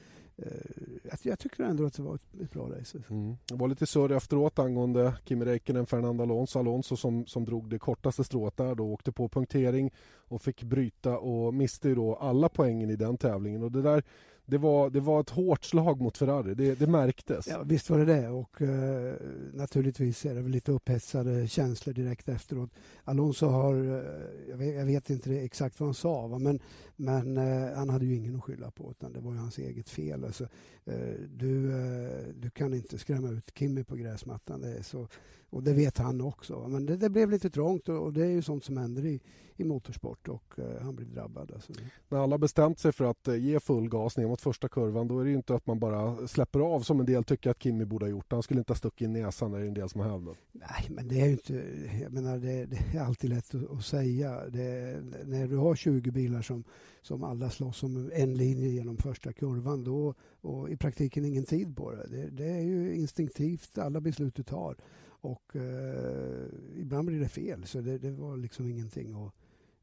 jag, 1.02 1.18
jag 1.22 1.38
tycker 1.38 1.64
ändå 1.64 1.86
att 1.86 1.94
det 1.94 2.02
var 2.02 2.14
ett, 2.14 2.40
ett 2.42 2.50
bra 2.50 2.70
race. 2.70 3.02
Mm. 3.10 3.36
Det 3.48 3.54
var 3.54 3.68
lite 3.68 3.86
surr 3.86 4.12
efteråt 4.12 4.58
angående 4.58 5.14
Kimi 5.24 5.44
Räikkönen, 5.44 5.86
Fernando 5.86 6.22
Alonso. 6.22 6.58
Alonso 6.58 6.96
som, 6.96 7.26
som 7.26 7.44
drog 7.44 7.70
det 7.70 7.78
kortaste 7.78 8.24
strået 8.24 8.56
där 8.56 8.74
då 8.74 8.92
åkte 8.92 9.12
på 9.12 9.28
punktering 9.28 9.90
och 10.16 10.42
fick 10.42 10.62
bryta 10.62 11.18
och 11.18 11.54
miste 11.54 11.88
ju 11.88 11.94
då 11.94 12.14
alla 12.14 12.48
poängen 12.48 12.90
i 12.90 12.96
den 12.96 13.16
tävlingen. 13.18 13.62
Och 13.62 13.72
det 13.72 13.82
där 13.82 14.02
det 14.46 14.58
var, 14.58 14.90
det 14.90 15.00
var 15.00 15.20
ett 15.20 15.30
hårt 15.30 15.64
slag 15.64 16.00
mot 16.00 16.18
Ferrari, 16.18 16.54
det, 16.54 16.74
det 16.74 16.86
märktes. 16.86 17.46
Ja, 17.46 17.62
visst 17.62 17.90
var 17.90 17.98
det 17.98 18.04
det. 18.04 18.28
Och 18.28 18.62
eh, 18.62 19.14
naturligtvis 19.52 20.26
är 20.26 20.34
det 20.34 20.42
väl 20.42 20.52
lite 20.52 20.72
upphetsade 20.72 21.48
känslor 21.48 21.94
direkt 21.94 22.28
efteråt. 22.28 22.70
Alonso 23.04 23.46
har, 23.46 23.74
eh, 23.74 24.48
jag, 24.48 24.56
vet, 24.56 24.74
jag 24.74 24.86
vet 24.86 25.10
inte 25.10 25.34
exakt 25.34 25.80
vad 25.80 25.86
han 25.86 25.94
sa, 25.94 26.26
va? 26.26 26.38
men, 26.38 26.60
men 26.96 27.36
eh, 27.36 27.76
han 27.76 27.90
hade 27.90 28.06
ju 28.06 28.16
ingen 28.16 28.36
att 28.36 28.44
skylla 28.44 28.70
på 28.70 28.90
utan 28.90 29.12
det 29.12 29.20
var 29.20 29.32
ju 29.32 29.38
hans 29.38 29.58
eget 29.58 29.88
fel. 29.88 30.24
Alltså, 30.24 30.44
eh, 30.84 31.14
du, 31.28 31.70
eh, 31.70 32.26
du 32.34 32.50
kan 32.50 32.74
inte 32.74 32.98
skrämma 32.98 33.30
ut 33.30 33.52
Kimmy 33.54 33.84
på 33.84 33.96
gräsmattan. 33.96 34.60
Det 34.60 34.78
är 34.78 34.82
så, 34.82 35.08
och 35.50 35.62
det 35.62 35.72
vet 35.72 35.98
han 35.98 36.20
också. 36.20 36.58
va. 36.58 36.68
Men 36.68 36.86
det, 36.86 36.96
det 36.96 37.10
blev 37.10 37.30
lite 37.30 37.50
trångt 37.50 37.88
och, 37.88 38.02
och 38.02 38.12
det 38.12 38.24
är 38.24 38.30
ju 38.30 38.42
sånt 38.42 38.64
som 38.64 38.76
händer 38.76 39.04
i, 39.04 39.20
i 39.56 39.64
motorsport 39.64 40.28
och 40.28 40.58
eh, 40.58 40.82
han 40.82 40.96
blev 40.96 41.10
drabbad. 41.10 41.52
Alltså. 41.52 41.72
När 42.08 42.18
alla 42.18 42.38
bestämt 42.38 42.78
sig 42.78 42.92
för 42.92 43.04
att 43.04 43.28
ge 43.38 43.60
full 43.60 43.88
gas 43.88 44.16
ner 44.16 44.26
mot 44.36 44.42
första 44.42 44.68
kurvan 44.68 45.08
då 45.08 45.20
är 45.20 45.24
det 45.24 45.30
ju 45.30 45.36
inte 45.36 45.54
att 45.54 45.66
man 45.66 45.78
bara 45.78 46.28
släpper 46.28 46.60
av 46.60 46.80
som 46.80 47.00
en 47.00 47.06
del 47.06 47.24
tycker 47.24 47.50
att 47.50 47.62
Kimi 47.62 47.84
borde 47.84 48.04
ha 48.04 48.10
gjort. 48.10 48.32
Han 48.32 48.42
skulle 48.42 48.60
inte 48.60 48.72
ha 48.72 48.76
stuckit 48.76 49.00
in 49.00 49.12
näsan, 49.12 49.52
det 49.52 49.58
är 49.58 49.62
en 49.62 49.74
del 49.74 49.88
som 49.88 50.00
har 50.00 50.10
hävdat. 50.10 50.36
Nej, 50.52 50.86
men 50.90 51.08
det 51.08 51.20
är 51.20 51.26
ju 51.26 51.32
inte... 51.32 51.64
Jag 52.02 52.12
menar, 52.12 52.38
det, 52.38 52.66
det 52.66 52.76
är 52.94 53.00
alltid 53.00 53.30
lätt 53.30 53.54
att, 53.54 53.70
att 53.70 53.84
säga. 53.84 54.48
Det, 54.48 55.02
när 55.24 55.46
du 55.46 55.56
har 55.56 55.74
20 55.74 56.10
bilar 56.10 56.42
som, 56.42 56.64
som 57.02 57.24
alla 57.24 57.50
slåss 57.50 57.82
om 57.82 58.10
en 58.14 58.34
linje 58.34 58.68
genom 58.68 58.96
första 58.96 59.32
kurvan 59.32 59.84
då, 59.84 60.14
och 60.40 60.70
i 60.70 60.76
praktiken 60.76 61.24
ingen 61.24 61.44
tid 61.44 61.76
på 61.76 61.92
det. 61.92 62.06
Det, 62.06 62.30
det 62.30 62.50
är 62.50 62.62
ju 62.62 62.94
instinktivt 62.94 63.78
alla 63.78 64.00
beslut 64.00 64.34
du 64.34 64.42
tar. 64.42 64.76
Och 65.20 65.56
eh, 65.56 66.46
ibland 66.76 67.08
blir 67.08 67.20
det 67.20 67.28
fel, 67.28 67.66
så 67.66 67.80
det, 67.80 67.98
det 67.98 68.10
var 68.10 68.36
liksom 68.36 68.66
ingenting 68.66 69.26
att... 69.26 69.34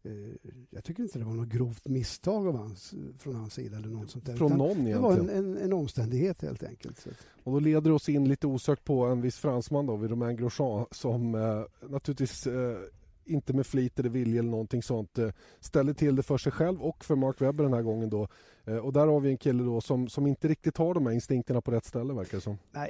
Eh, 0.05 0.11
jag 0.69 0.83
tycker 0.83 1.03
inte 1.03 1.19
det 1.19 1.25
var 1.25 1.33
något 1.33 1.47
grovt 1.47 1.87
misstag 1.87 2.47
av 2.47 2.57
hans, 2.57 2.93
från 3.17 3.35
hans 3.35 3.53
sida 3.53 3.77
eller 3.77 3.87
något 3.87 4.09
sånt 4.09 4.25
där. 4.25 4.35
Från 4.35 4.51
någon 4.51 4.85
det 4.85 4.97
var 4.97 5.13
egentligen. 5.13 5.45
en, 5.45 5.57
en, 5.57 5.63
en 5.63 5.73
omständighet 5.73 6.41
helt 6.41 6.63
enkelt. 6.63 7.07
Och 7.43 7.51
då 7.51 7.59
leder 7.59 7.89
det 7.89 7.95
oss 7.95 8.09
in 8.09 8.27
lite 8.27 8.47
osökt 8.47 8.83
på 8.83 9.05
en 9.05 9.21
viss 9.21 9.37
fransman 9.37 9.85
då, 9.85 9.95
vid 9.95 10.09
Romain 10.09 10.37
Grosjean 10.37 10.85
som 10.91 11.35
eh, 11.35 11.89
naturligtvis 11.89 12.47
eh, 12.47 12.77
inte 13.25 13.53
med 13.53 13.65
flit 13.65 13.99
eller 13.99 14.09
vilja 14.09 14.39
eller 14.39 14.49
någonting 14.51 14.83
sånt 14.83 15.17
eh, 15.17 15.29
ställer 15.59 15.93
till 15.93 16.15
det 16.15 16.23
för 16.23 16.37
sig 16.37 16.51
själv 16.51 16.81
och 16.81 17.05
för 17.05 17.15
Mark 17.15 17.41
Webber 17.41 17.63
den 17.63 17.73
här 17.73 17.81
gången 17.81 18.09
då. 18.09 18.27
Eh, 18.65 18.75
och 18.75 18.93
där 18.93 19.07
har 19.07 19.19
vi 19.19 19.29
en 19.29 19.37
kille 19.37 19.63
då 19.63 19.81
som, 19.81 20.07
som 20.07 20.27
inte 20.27 20.47
riktigt 20.47 20.77
har 20.77 20.93
de 20.93 21.05
här 21.05 21.13
instinkterna 21.13 21.61
på 21.61 21.71
rätt 21.71 21.85
ställe 21.85 22.13
verkar 22.13 22.37
det 22.37 22.41
som. 22.41 22.57
Nej, 22.71 22.89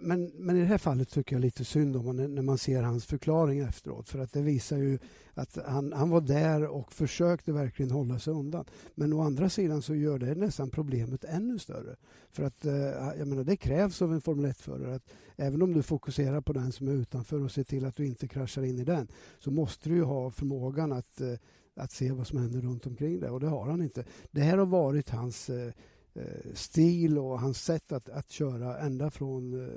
men, 0.00 0.32
men 0.34 0.56
i 0.56 0.60
det 0.60 0.66
här 0.66 0.78
fallet 0.78 1.10
tycker 1.10 1.36
jag 1.36 1.40
lite 1.40 1.64
synd 1.64 1.96
om 1.96 2.04
honom 2.04 2.34
när 2.34 2.42
man 2.42 2.58
ser 2.58 2.82
hans 2.82 3.06
förklaring 3.06 3.58
efteråt. 3.58 4.08
För 4.08 4.18
att 4.18 4.32
det 4.32 4.42
visar 4.42 4.76
ju 4.76 4.98
att 5.34 5.58
han, 5.66 5.92
han 5.92 6.10
var 6.10 6.20
där 6.20 6.66
och 6.66 6.92
försökte 6.92 7.52
verkligen 7.52 7.90
hålla 7.90 8.18
sig 8.18 8.32
undan. 8.32 8.64
Men 8.94 9.12
å 9.12 9.22
andra 9.22 9.48
sidan 9.48 9.82
så 9.82 9.94
gör 9.94 10.18
det 10.18 10.34
nästan 10.34 10.70
problemet 10.70 11.24
ännu 11.24 11.58
större. 11.58 11.96
För 12.32 12.42
att 12.42 12.64
eh, 12.64 12.74
jag 13.18 13.28
menar, 13.28 13.44
det 13.44 13.56
krävs 13.56 14.02
av 14.02 14.12
en 14.12 14.20
Formel 14.20 14.50
1-förare 14.50 14.94
att 14.94 15.10
även 15.36 15.62
om 15.62 15.72
du 15.72 15.82
fokuserar 15.82 16.40
på 16.40 16.52
den 16.52 16.72
som 16.72 16.88
är 16.88 16.92
utanför 16.92 17.44
och 17.44 17.50
ser 17.50 17.64
till 17.64 17.84
att 17.84 17.96
du 17.96 18.06
inte 18.06 18.28
kraschar 18.28 18.62
in 18.62 18.78
i 18.78 18.84
den 18.84 19.08
så 19.38 19.50
måste 19.50 19.88
du 19.88 19.94
ju 19.94 20.02
ha 20.02 20.30
förmågan 20.30 20.92
att, 20.92 21.20
eh, 21.20 21.34
att 21.74 21.92
se 21.92 22.12
vad 22.12 22.26
som 22.26 22.38
händer 22.38 22.60
runt 22.60 22.86
omkring 22.86 23.20
det 23.20 23.30
och 23.30 23.40
det 23.40 23.48
har 23.48 23.66
han 23.66 23.82
inte. 23.82 24.04
Det 24.30 24.40
här 24.40 24.58
har 24.58 24.66
varit 24.66 25.10
hans 25.10 25.50
eh, 25.50 25.72
eh 26.14 26.52
stil 26.54 27.18
och 27.18 27.40
hans 27.40 27.64
sätt 27.64 27.92
att, 27.92 28.08
att 28.08 28.30
köra 28.30 28.78
ända 28.78 29.10
från 29.10 29.64
eh, 29.64 29.68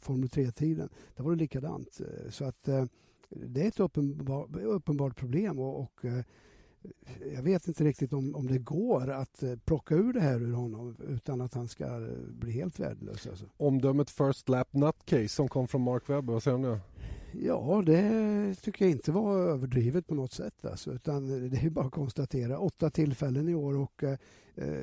Formel 0.00 0.28
3-tiden. 0.28 0.88
Det 1.16 1.22
var 1.22 1.30
det 1.30 1.36
likadant. 1.36 2.00
Så 2.30 2.44
att 2.44 2.68
eh, 2.68 2.84
det 3.28 3.62
är 3.62 3.68
ett 3.68 3.80
uppenbar, 3.80 4.60
uppenbart 4.60 5.16
problem 5.16 5.58
och, 5.58 5.80
och 5.80 6.04
eh, 6.04 6.24
jag 7.34 7.42
vet 7.42 7.68
inte 7.68 7.84
riktigt 7.84 8.12
om, 8.12 8.34
om 8.34 8.46
det 8.46 8.58
går 8.58 9.10
att 9.10 9.42
eh, 9.42 9.56
plocka 9.56 9.94
ur 9.94 10.12
det 10.12 10.20
här 10.20 10.42
ur 10.42 10.52
honom 10.52 10.96
utan 11.08 11.40
att 11.40 11.54
han 11.54 11.68
ska 11.68 12.08
bli 12.28 12.52
helt 12.52 12.80
värdelös. 12.80 13.26
Alltså. 13.26 13.44
Omdömet 13.56 14.10
First 14.10 14.48
Lap 14.48 14.72
Nutcase 14.72 15.28
som 15.28 15.48
kom 15.48 15.68
från 15.68 15.82
Mark 15.82 16.08
Webber, 16.08 16.32
vad 16.32 16.42
säger 16.42 16.58
du 16.58 16.62
nu? 16.62 16.80
Ja, 17.32 17.82
det 17.86 18.54
tycker 18.54 18.84
jag 18.84 18.92
inte 18.92 19.12
var 19.12 19.38
överdrivet 19.38 20.06
på 20.06 20.14
något 20.14 20.32
sätt. 20.32 20.64
Alltså, 20.64 20.92
utan 20.92 21.50
det 21.50 21.56
är 21.56 21.70
bara 21.70 21.86
att 21.86 21.92
konstatera. 21.92 22.58
Åtta 22.58 22.90
tillfällen 22.90 23.48
i 23.48 23.54
år. 23.54 23.76
Och, 23.76 24.04
eh, 24.04 24.18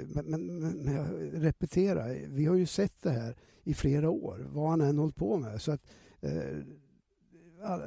men, 0.06 0.26
men, 0.26 0.46
men 0.58 0.96
jag 0.96 1.08
repeterar, 1.34 2.28
vi 2.28 2.46
har 2.46 2.56
ju 2.56 2.66
sett 2.66 3.02
det 3.02 3.10
här 3.10 3.36
i 3.64 3.74
flera 3.74 4.10
år, 4.10 4.48
vad 4.50 4.70
han 4.70 4.82
än 4.82 4.98
hållit 4.98 5.16
på 5.16 5.38
med. 5.38 5.62
Så 5.62 5.72
att, 5.72 5.82
eh, 6.22 6.58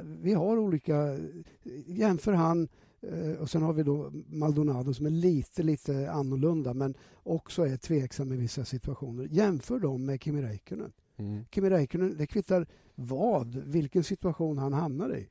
vi 0.03 0.33
har 0.33 0.57
olika... 0.57 1.17
Jämför 1.85 2.33
han 2.33 2.67
eh, 3.01 3.31
och 3.31 3.49
sen 3.49 3.61
har 3.61 3.73
vi 3.73 3.83
då 3.83 4.11
Maldonado 4.27 4.93
som 4.93 5.05
är 5.05 5.09
lite, 5.09 5.63
lite 5.63 6.11
annorlunda 6.11 6.73
men 6.73 6.93
också 7.13 7.67
är 7.67 7.77
tveksam 7.77 8.33
i 8.33 8.35
vissa 8.35 8.65
situationer. 8.65 9.27
Jämför 9.31 9.79
dem 9.79 10.05
med 10.05 10.23
Kimi 10.23 10.41
Räikkönen. 10.41 10.93
Mm. 11.17 11.45
Kimi 11.51 11.69
Räikkönen, 11.69 12.17
det 12.17 12.27
kvittar 12.27 12.67
vad, 12.97 13.55
vilken 13.55 14.03
situation 14.03 14.57
han 14.57 14.73
hamnar 14.73 15.15
i. 15.15 15.27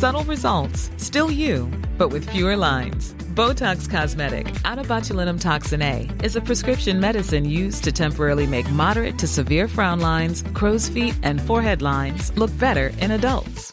Subtle 0.00 0.24
results, 0.24 0.90
still 0.96 1.30
you, 1.30 1.70
but 1.98 2.12
with 2.12 2.28
fewer 2.30 2.56
lines. 2.56 3.14
Botox 3.34 3.88
Cosmetic, 3.88 4.46
botulinum 4.64 5.40
toxin 5.40 5.82
A, 5.82 6.10
is 6.22 6.36
a 6.36 6.40
prescription 6.40 7.00
medicine 7.00 7.44
used 7.44 7.84
to 7.84 7.92
temporarily 7.92 8.46
make 8.46 8.70
moderate 8.70 9.18
to 9.18 9.26
severe 9.26 9.68
frown 9.68 10.00
lines, 10.00 10.44
crow's 10.52 10.88
feet, 10.88 11.14
and 11.22 11.40
forehead 11.40 11.80
lines 11.80 12.36
look 12.36 12.50
better 12.58 12.90
in 13.00 13.12
adults. 13.12 13.72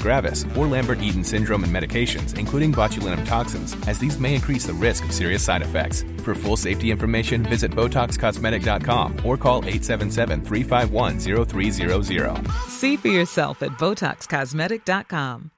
gravis, 0.00 0.46
or 0.56 0.66
Lambert-Eaton 0.66 1.24
syndrome 1.24 1.64
and 1.64 1.72
medications, 1.72 2.38
including 2.38 2.72
botulinum 2.72 3.26
toxins, 3.26 3.76
as 3.86 3.98
these 3.98 4.18
may 4.20 4.34
increase 4.34 4.66
the 4.66 4.72
risk 4.72 5.04
of 5.04 5.12
serious 5.12 5.44
side 5.44 5.62
effects. 5.62 6.04
For 6.24 6.34
full 6.34 6.56
safety 6.56 6.90
information, 6.90 7.42
visit 7.42 7.72
BotoxCosmetic.com 7.72 9.16
or 9.24 9.36
call 9.36 9.62
877-351-0300. 9.62 12.50
See 12.68 12.96
for 12.96 13.08
yourself 13.08 13.62
at 13.62 13.70
BotoxCosmetic.com. 13.78 15.50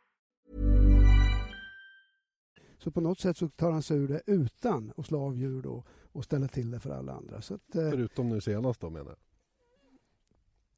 Så 2.79 2.91
på 2.91 3.01
något 3.01 3.21
sätt 3.21 3.37
så 3.37 3.49
tar 3.49 3.71
han 3.71 3.83
sig 3.83 3.97
ur 3.99 4.09
det 4.09 4.21
utan 4.27 4.93
att 4.97 5.07
slå 5.07 5.27
av 5.27 5.37
djur 5.37 5.63
då 5.63 5.85
och 6.13 6.25
ställa 6.25 6.49
till 6.49 6.71
det 6.71 6.81
för 6.81 6.91
alla 6.91 7.13
andra. 7.13 7.43
Så 7.43 7.55
att, 7.55 7.77
eh, 7.77 7.91
Förutom 7.91 8.29
nu 8.29 8.41
senast 8.41 8.81
då 8.81 8.91
menar 8.91 9.07
jag. 9.11 9.17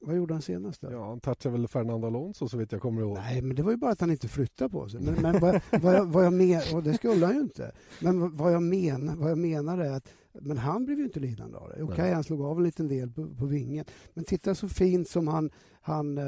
Vad 0.07 0.17
gjorde 0.17 0.35
han 0.35 0.43
senast 0.43 0.81
då? 0.81 0.89
Ja, 0.91 1.09
han 1.09 1.21
touchade 1.21 1.59
väl 1.59 1.69
Fernando 1.69 2.07
Alonso 2.07 2.49
så 2.49 2.57
vitt 2.57 2.73
jag 2.73 2.81
kommer 2.81 3.03
ihåg. 3.03 3.15
Nej, 3.15 3.43
men 3.43 3.57
det 3.57 3.63
var 3.63 3.71
ju 3.71 3.77
bara 3.77 3.91
att 3.91 4.01
han 4.01 4.11
inte 4.11 4.29
flyttade 4.29 4.71
på 4.71 4.89
sig. 4.89 5.01
Men, 5.01 5.15
men 5.15 5.41
vad, 5.41 5.61
vad, 5.83 5.95
jag, 5.95 6.07
vad 6.07 6.25
jag 6.25 6.33
men, 6.33 6.61
och 6.75 6.83
det 6.83 6.95
skulle 6.95 7.27
han 7.27 7.35
ju 7.35 7.41
inte. 7.41 7.73
Men 8.01 8.37
vad 8.37 8.53
jag, 8.53 8.63
men, 8.63 9.21
vad 9.21 9.31
jag 9.31 9.39
menar 9.39 9.79
är 9.79 9.91
att 9.91 10.09
men 10.41 10.59
han 10.59 10.85
blev 10.85 10.99
ju 10.99 11.05
inte 11.05 11.21
lidande 11.21 11.59
av 11.59 11.69
det. 11.69 11.75
Okej, 11.75 11.85
okay, 11.85 12.13
han 12.13 12.25
slog 12.25 12.41
av 12.41 12.57
en 12.59 12.65
liten 12.65 12.89
del 12.89 13.11
på, 13.11 13.35
på 13.35 13.47
vingen. 13.47 13.85
Men 14.15 14.25
titta 14.25 14.55
så 14.55 14.69
fint 14.69 15.09
som 15.09 15.29
han... 15.29 15.51
han 15.87 16.19
eh, 16.19 16.25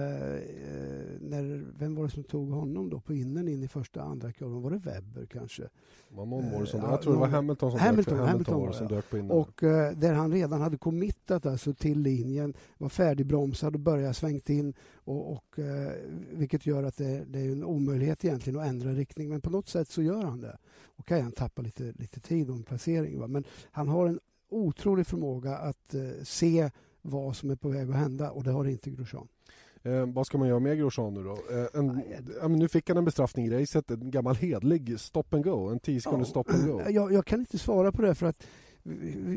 när, 1.20 1.64
vem 1.78 1.94
var 1.94 2.04
det 2.04 2.10
som 2.10 2.24
tog 2.24 2.50
honom 2.50 2.90
då 2.90 3.00
på 3.00 3.14
innen 3.14 3.48
in 3.48 3.62
i 3.62 3.68
första 3.68 4.02
andra 4.02 4.32
kurvan? 4.32 4.62
Var 4.62 4.70
det 4.70 4.78
Webber 4.78 5.26
kanske? 5.26 5.68
Var 6.08 6.26
någon 6.26 6.66
som, 6.66 6.80
eh, 6.80 6.90
jag 6.90 7.02
tror 7.02 7.12
det 7.12 7.18
var 7.18 7.28
Hamilton 7.28 7.70
som 7.70 7.80
Hamilton, 7.80 8.18
dök, 8.18 8.26
Hamilton, 8.26 8.56
Hamilton 8.58 8.66
var 8.66 8.72
som 8.72 8.86
dök 8.86 9.10
på 9.10 9.18
innen. 9.18 9.30
Och 9.30 9.62
eh, 9.62 9.92
där 9.92 10.12
han 10.12 10.32
redan 10.32 10.60
hade 10.60 10.78
committat 10.78 11.46
alltså 11.46 11.74
till 11.74 12.00
linjen, 12.00 12.54
var 12.78 12.88
färdigbromsad 12.88 13.74
och 13.74 13.80
börjat 13.80 14.16
svängt 14.16 14.50
in. 14.50 14.74
Och, 14.94 15.32
och 15.32 15.58
eh, 15.58 15.92
vilket 16.32 16.66
gör 16.66 16.82
att 16.82 16.96
det, 16.96 17.24
det, 17.24 17.40
är 17.40 17.52
en 17.52 17.64
omöjlighet 17.64 18.24
egentligen 18.24 18.60
att 18.60 18.66
ändra 18.66 18.90
riktning. 18.90 19.28
Men 19.28 19.40
på 19.40 19.50
något 19.50 19.68
sätt 19.68 19.88
så 19.88 20.02
gör 20.02 20.22
han 20.22 20.40
det. 20.40 20.58
Okej, 20.96 21.02
okay, 21.14 21.20
han 21.20 21.32
tappar 21.32 21.62
lite, 21.62 21.82
lite 21.82 22.20
tid 22.20 22.50
och 22.50 22.56
en 22.56 22.62
placering. 22.62 23.18
Va? 23.18 23.26
Men 23.26 23.44
han 23.70 23.88
har 23.88 24.06
en 24.06 24.20
otrolig 24.48 25.06
förmåga 25.06 25.56
att 25.56 25.94
eh, 25.94 26.00
se 26.22 26.70
vad 27.02 27.36
som 27.36 27.50
är 27.50 27.56
på 27.56 27.68
väg 27.68 27.90
att 27.90 27.96
hända 27.96 28.30
och 28.30 28.44
det 28.44 28.50
har 28.50 28.64
inte 28.64 28.90
Grosjean. 28.90 29.28
Eh, 29.86 30.06
vad 30.06 30.26
ska 30.26 30.38
man 30.38 30.48
göra 30.48 30.58
med 30.58 30.78
Grosjean 30.78 31.14
nu 31.14 31.22
då? 31.22 31.32
Eh, 31.32 31.66
en, 31.80 32.02
ja, 32.40 32.48
nu 32.48 32.68
fick 32.68 32.88
han 32.88 32.98
en 32.98 33.04
bestraffning 33.04 33.46
i 33.46 33.50
racet, 33.50 33.90
en 33.90 34.10
gammal 34.10 34.36
hedlig 34.36 35.00
stop 35.00 35.24
and 35.30 35.44
go, 35.44 35.68
en 35.68 35.80
10 35.80 36.00
sekunders 36.00 36.28
ja, 36.28 36.30
stop 36.30 36.54
and 36.54 36.66
go. 36.66 36.82
Jag, 36.90 37.12
jag, 37.12 37.26
kan 37.26 37.40
inte 37.40 37.58
svara 37.58 37.92
på 37.92 38.02
det 38.02 38.14
för 38.14 38.26
att 38.26 38.46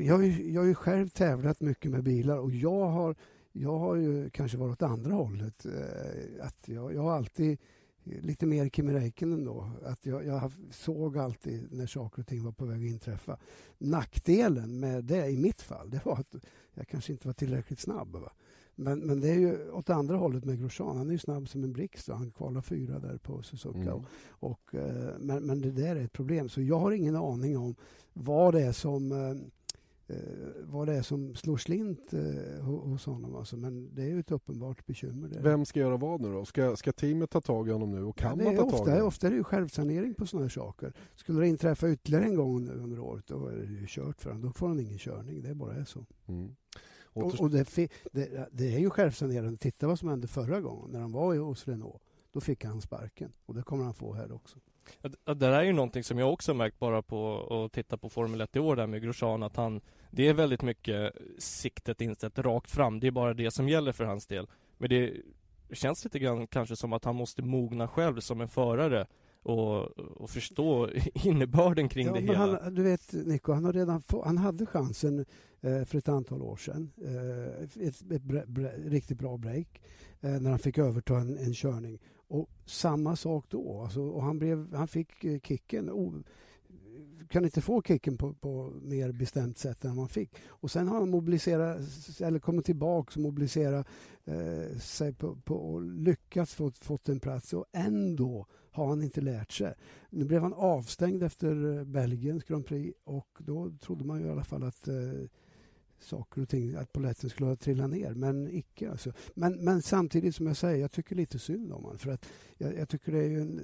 jag, 0.05 0.25
jag 0.27 0.61
har 0.61 0.67
ju 0.67 0.75
själv 0.75 1.09
tävlat 1.09 1.61
mycket 1.61 1.91
med 1.91 2.03
bilar 2.03 2.37
och 2.37 2.51
jag 2.51 2.85
har, 2.85 3.15
jag 3.51 3.77
har 3.77 3.95
ju 3.95 4.29
kanske 4.29 4.57
varit 4.57 4.71
åt 4.71 4.81
andra 4.81 5.13
hållet. 5.13 5.65
Eh, 5.65 6.45
att 6.45 6.67
jag, 6.67 6.93
jag 6.93 7.01
har 7.01 7.11
alltid 7.11 7.57
lite 8.03 8.45
mer 8.45 8.69
Kimi 8.69 8.93
Räikkönen 8.93 9.45
då. 9.45 9.71
Att 9.85 10.05
jag, 10.05 10.25
jag, 10.25 10.51
såg 10.71 11.17
alltid 11.17 11.67
när 11.71 11.87
saker 11.87 12.21
och 12.21 12.27
ting 12.27 12.43
var 12.43 12.51
på 12.51 12.65
väg 12.65 12.85
att 12.85 12.91
inträffa. 12.91 13.37
Nackdelen 13.77 14.79
med 14.79 15.03
det 15.03 15.27
i 15.27 15.37
mitt 15.37 15.61
fall, 15.61 15.89
det 15.89 16.05
var 16.05 16.13
att 16.13 16.35
jag 16.73 16.87
kanske 16.87 17.11
inte 17.11 17.27
var 17.27 17.33
tillräckligt 17.33 17.79
snabb. 17.79 18.11
Va? 18.15 18.31
Men, 18.79 18.99
men 18.99 19.19
det 19.19 19.29
är 19.29 19.39
ju 19.39 19.71
åt 19.71 19.89
andra 19.89 20.17
hållet 20.17 20.45
med 20.45 20.59
Grosjean. 20.59 20.97
Han 20.97 21.07
är 21.07 21.11
ju 21.11 21.17
snabb 21.17 21.49
som 21.49 21.63
en 21.63 21.73
blixt. 21.73 22.07
Han 22.07 22.31
kvalar 22.31 22.61
fyra 22.61 22.99
där 22.99 23.17
på 23.17 23.41
Suzuka. 23.41 23.79
Mm. 23.79 24.03
Och, 24.29 24.75
eh, 24.75 25.13
men, 25.19 25.45
men 25.45 25.61
det 25.61 25.71
där 25.71 25.95
är 25.95 26.03
ett 26.03 26.13
problem. 26.13 26.49
Så 26.49 26.61
jag 26.61 26.79
har 26.79 26.91
ingen 26.91 27.15
aning 27.15 27.57
om 27.57 27.75
vad 28.13 28.53
det 28.53 28.61
är 28.61 28.71
som 28.71 29.11
eh, 29.11 30.15
eh, 30.15 30.23
vad 30.63 30.87
det 30.87 30.93
är 30.93 31.01
som 31.01 31.35
slår 31.35 31.57
slint 31.57 32.13
eh, 32.13 32.63
hos 32.63 33.05
honom. 33.05 33.35
Alltså. 33.35 33.57
Men 33.57 33.95
det 33.95 34.01
är 34.01 34.07
ju 34.07 34.19
ett 34.19 34.31
uppenbart 34.31 34.85
bekymmer. 34.85 35.27
Där. 35.27 35.41
Vem 35.41 35.65
ska 35.65 35.79
göra 35.79 35.97
vad 35.97 36.21
nu 36.21 36.33
då? 36.33 36.45
Ska, 36.45 36.75
ska 36.75 36.91
teamet 36.91 37.29
ta 37.29 37.41
tag 37.41 37.67
i 37.67 37.71
honom 37.71 37.91
nu? 37.91 38.03
Och 38.03 38.17
kan 38.17 38.39
ja, 38.39 38.45
man 38.45 38.55
ta 38.55 38.63
ofta, 38.63 38.77
tag 38.77 38.87
i 38.87 38.91
honom? 38.91 39.07
Ofta 39.07 39.27
är 39.27 39.31
det 39.31 39.37
ju 39.37 39.43
självsanering 39.43 40.13
på 40.13 40.25
sådana 40.25 40.43
här 40.43 40.49
saker. 40.49 40.93
Skulle 41.15 41.39
det 41.39 41.47
inträffa 41.47 41.89
ytterligare 41.89 42.25
en 42.25 42.35
gång 42.35 42.65
nu 42.65 42.73
under 42.73 42.99
året 42.99 43.27
då 43.27 43.47
är 43.47 43.55
det 43.55 43.65
ju 43.65 43.85
kört 43.87 44.21
för 44.21 44.29
honom. 44.29 44.45
Då 44.45 44.53
får 44.53 44.67
han 44.67 44.79
ingen 44.79 44.97
körning. 44.97 45.41
Det 45.41 45.55
bara 45.55 45.75
är 45.75 45.85
så. 45.85 46.05
Mm. 46.27 46.55
Och, 47.13 47.39
och 47.39 47.49
det, 47.49 47.75
det, 48.11 48.49
det, 48.51 48.75
är 48.75 48.79
ju 48.79 48.89
självsanerande. 48.89 49.57
Titta 49.57 49.87
vad 49.87 49.99
som 49.99 50.09
hände 50.09 50.27
förra 50.27 50.61
gången 50.61 50.91
när 50.91 50.99
han 50.99 51.11
var 51.11 51.35
hos 51.35 51.67
Renault. 51.67 52.01
Då 52.31 52.41
fick 52.41 52.63
han 52.63 52.81
sparken 52.81 53.31
och 53.45 53.55
det 53.55 53.63
kommer 53.63 53.83
han 53.83 53.93
få 53.93 54.13
här 54.13 54.31
också. 54.31 54.57
Det 55.25 55.33
där 55.33 55.51
är 55.51 55.63
ju 55.63 55.73
någonting 55.73 56.03
som 56.03 56.19
jag 56.19 56.33
också 56.33 56.53
märkt 56.53 56.79
bara 56.79 57.01
på 57.01 57.47
att 57.65 57.73
titta 57.73 57.97
på 57.97 58.09
Formel 58.09 58.41
1 58.41 58.55
i 58.55 58.59
år 58.59 58.75
där 58.75 58.87
med 58.87 59.01
Grosjean 59.01 59.43
att 59.43 59.55
han 59.55 59.81
Det 60.11 60.27
är 60.27 60.33
väldigt 60.33 60.61
mycket 60.61 61.13
siktet 61.37 62.01
inställt 62.01 62.39
rakt 62.39 62.71
fram. 62.71 62.99
Det 62.99 63.07
är 63.07 63.11
bara 63.11 63.33
det 63.33 63.51
som 63.51 63.69
gäller 63.69 63.91
för 63.91 64.03
hans 64.03 64.27
del. 64.27 64.47
Men 64.77 64.89
det 64.89 65.13
känns 65.71 66.03
lite 66.03 66.19
grann 66.19 66.47
kanske 66.47 66.75
som 66.75 66.93
att 66.93 67.05
han 67.05 67.15
måste 67.15 67.41
mogna 67.41 67.87
själv 67.87 68.19
som 68.19 68.41
en 68.41 68.49
förare 68.49 69.07
och, 69.43 69.97
och 69.97 70.29
förstå 70.29 70.89
innebörden 71.13 71.89
kring 71.89 72.07
ja, 72.07 72.13
det 72.13 72.19
hela. 72.19 72.61
Han, 72.61 72.75
du 72.75 72.83
vet 72.83 73.13
Nico, 73.13 73.53
han, 73.53 73.65
har 73.65 73.73
redan 73.73 74.01
få, 74.01 74.25
han 74.25 74.37
hade 74.37 74.65
chansen 74.65 75.25
Eh, 75.61 75.83
för 75.83 75.97
ett 75.97 76.09
antal 76.09 76.41
år 76.41 76.55
sedan. 76.55 76.91
Eh, 77.01 77.63
ett, 77.63 77.77
ett 77.77 78.23
riktigt 78.85 79.17
bra 79.17 79.37
break 79.37 79.81
eh, 80.21 80.41
när 80.41 80.49
han 80.49 80.59
fick 80.59 80.77
överta 80.77 81.17
en, 81.17 81.37
en 81.37 81.53
körning. 81.53 81.99
Och 82.27 82.49
samma 82.65 83.15
sak 83.15 83.45
då. 83.49 83.81
Alltså, 83.81 84.01
och 84.01 84.23
han, 84.23 84.39
blev, 84.39 84.75
han 84.75 84.87
fick 84.87 85.25
kicken. 85.43 85.89
Oh, 85.89 86.13
kan 87.29 87.45
inte 87.45 87.61
få 87.61 87.81
kicken 87.81 88.17
på, 88.17 88.33
på 88.33 88.73
mer 88.81 89.11
bestämt 89.11 89.57
sätt 89.57 89.85
än 89.85 89.95
man 89.95 90.09
fick. 90.09 90.35
Och 90.47 90.71
sen 90.71 90.87
har 90.87 90.99
han 90.99 91.09
mobiliserat, 91.09 91.77
eller 92.19 92.39
kommit 92.39 92.65
tillbaka 92.65 93.11
och 93.15 93.21
mobiliserat 93.21 93.87
eh, 94.25 94.77
sig 94.77 95.13
på, 95.13 95.35
på, 95.35 95.55
och 95.55 95.81
lyckats 95.81 96.53
få 96.53 96.71
fått 96.71 97.09
en 97.09 97.19
plats 97.19 97.53
och 97.53 97.65
ändå 97.71 98.45
har 98.71 98.87
han 98.87 99.03
inte 99.03 99.21
lärt 99.21 99.51
sig. 99.51 99.73
Nu 100.09 100.25
blev 100.25 100.41
han 100.41 100.53
avstängd 100.53 101.23
efter 101.23 101.83
Belgiens 101.83 102.43
Grand 102.43 102.65
Prix 102.65 102.97
och 103.03 103.37
då 103.39 103.71
trodde 103.81 104.05
man 104.05 104.19
ju 104.19 104.25
i 104.25 104.29
alla 104.29 104.43
fall 104.43 104.63
att 104.63 104.87
eh, 104.87 104.95
saker 106.03 106.41
och 106.41 106.49
ting, 106.49 106.75
att 106.75 106.93
polletten 106.93 107.29
skulle 107.29 107.49
ha 107.49 107.55
trillat 107.55 107.89
ner, 107.89 108.13
men 108.13 108.47
icke. 108.47 108.91
Alltså. 108.91 109.13
Men, 109.33 109.63
men 109.63 109.81
samtidigt 109.81 110.35
som 110.35 110.47
jag 110.47 110.57
säger, 110.57 110.81
jag 110.81 110.91
tycker 110.91 111.15
lite 111.15 111.39
synd 111.39 111.73
om 111.73 111.83
honom. 111.83 111.99
För 111.99 112.11
att 112.11 112.25
jag, 112.57 112.77
jag 112.77 112.89
tycker 112.89 113.11
det 113.11 113.23
är, 113.25 113.39
en, 113.39 113.61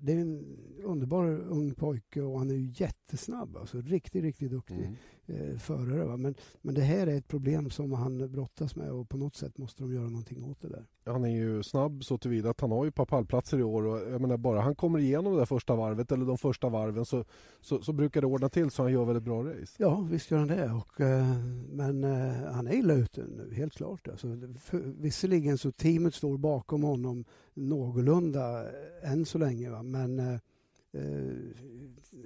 det 0.00 0.12
är 0.12 0.16
en 0.16 0.58
underbar 0.84 1.26
ung 1.26 1.74
pojke 1.74 2.22
och 2.22 2.38
han 2.38 2.50
är 2.50 2.54
ju 2.54 2.72
jättesnabb. 2.74 3.56
Alltså, 3.56 3.80
riktigt, 3.80 4.22
riktigt 4.22 4.50
duktig. 4.50 4.78
Mm 4.78 4.96
eh, 5.28 5.58
förare. 5.58 6.04
Va? 6.04 6.16
Men, 6.16 6.34
men 6.60 6.74
det 6.74 6.80
här 6.80 7.06
är 7.06 7.16
ett 7.16 7.28
problem 7.28 7.70
som 7.70 7.92
han 7.92 8.32
brottas 8.32 8.76
med 8.76 8.90
och 8.90 9.08
på 9.08 9.16
något 9.16 9.34
sätt 9.34 9.58
måste 9.58 9.82
de 9.82 9.94
göra 9.94 10.08
någonting 10.08 10.44
åt 10.44 10.60
det 10.60 10.68
där. 10.68 10.86
Han 11.04 11.24
är 11.24 11.28
ju 11.28 11.62
snabb 11.62 12.04
så 12.04 12.18
tillvida 12.18 12.50
att 12.50 12.60
han 12.60 12.70
har 12.70 12.84
ju 12.84 12.88
ett 12.88 12.94
par 12.94 13.06
pallplatser 13.06 13.58
i 13.58 13.62
år 13.62 13.86
och 13.86 14.12
jag 14.12 14.20
menar 14.20 14.36
bara 14.36 14.60
han 14.60 14.74
kommer 14.74 14.98
igenom 14.98 15.36
det 15.36 15.46
första 15.46 15.76
varvet 15.76 16.12
eller 16.12 16.26
de 16.26 16.38
första 16.38 16.68
varven 16.68 17.04
så, 17.04 17.24
så, 17.60 17.82
så 17.82 17.92
brukar 17.92 18.20
det 18.20 18.26
ordna 18.26 18.48
till 18.48 18.70
så 18.70 18.82
han 18.82 18.92
gör 18.92 19.04
väldigt 19.04 19.24
bra 19.24 19.44
race. 19.44 19.74
Ja, 19.76 20.06
visst 20.10 20.30
gör 20.30 20.38
han 20.38 20.48
det. 20.48 20.72
Och, 20.72 21.00
eh, 21.00 21.36
men 21.68 22.04
eh, 22.04 22.52
han 22.52 22.66
är 22.66 22.72
illa 22.72 22.94
ute 22.94 23.24
nu, 23.36 23.54
helt 23.54 23.74
klart. 23.74 24.08
Alltså, 24.08 24.28
för, 24.60 24.78
visserligen 24.78 25.58
så 25.58 25.72
teamet 25.72 26.14
står 26.14 26.38
bakom 26.38 26.82
honom 26.82 27.24
någorlunda 27.54 28.64
än 29.02 29.24
så 29.24 29.38
länge. 29.38 29.70
Va? 29.70 29.82
Men 29.82 30.40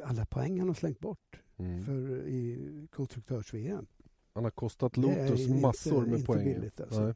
alla 0.05 0.27
poäng 0.27 0.59
han 0.59 0.69
har 0.69 0.75
slängt 0.75 1.01
bort 1.01 1.41
mm. 1.59 1.85
för, 1.85 2.27
i 2.27 2.59
konstruktörs-VM. 2.91 3.87
Han 4.35 4.45
har 4.45 4.51
kostat 4.51 4.97
Lotus 4.97 5.49
massor 5.49 5.99
inte, 5.99 6.11
med 6.11 6.19
inte 6.19 6.27
poäng. 6.27 6.45
Billigt, 6.45 6.81
alltså. 6.81 7.15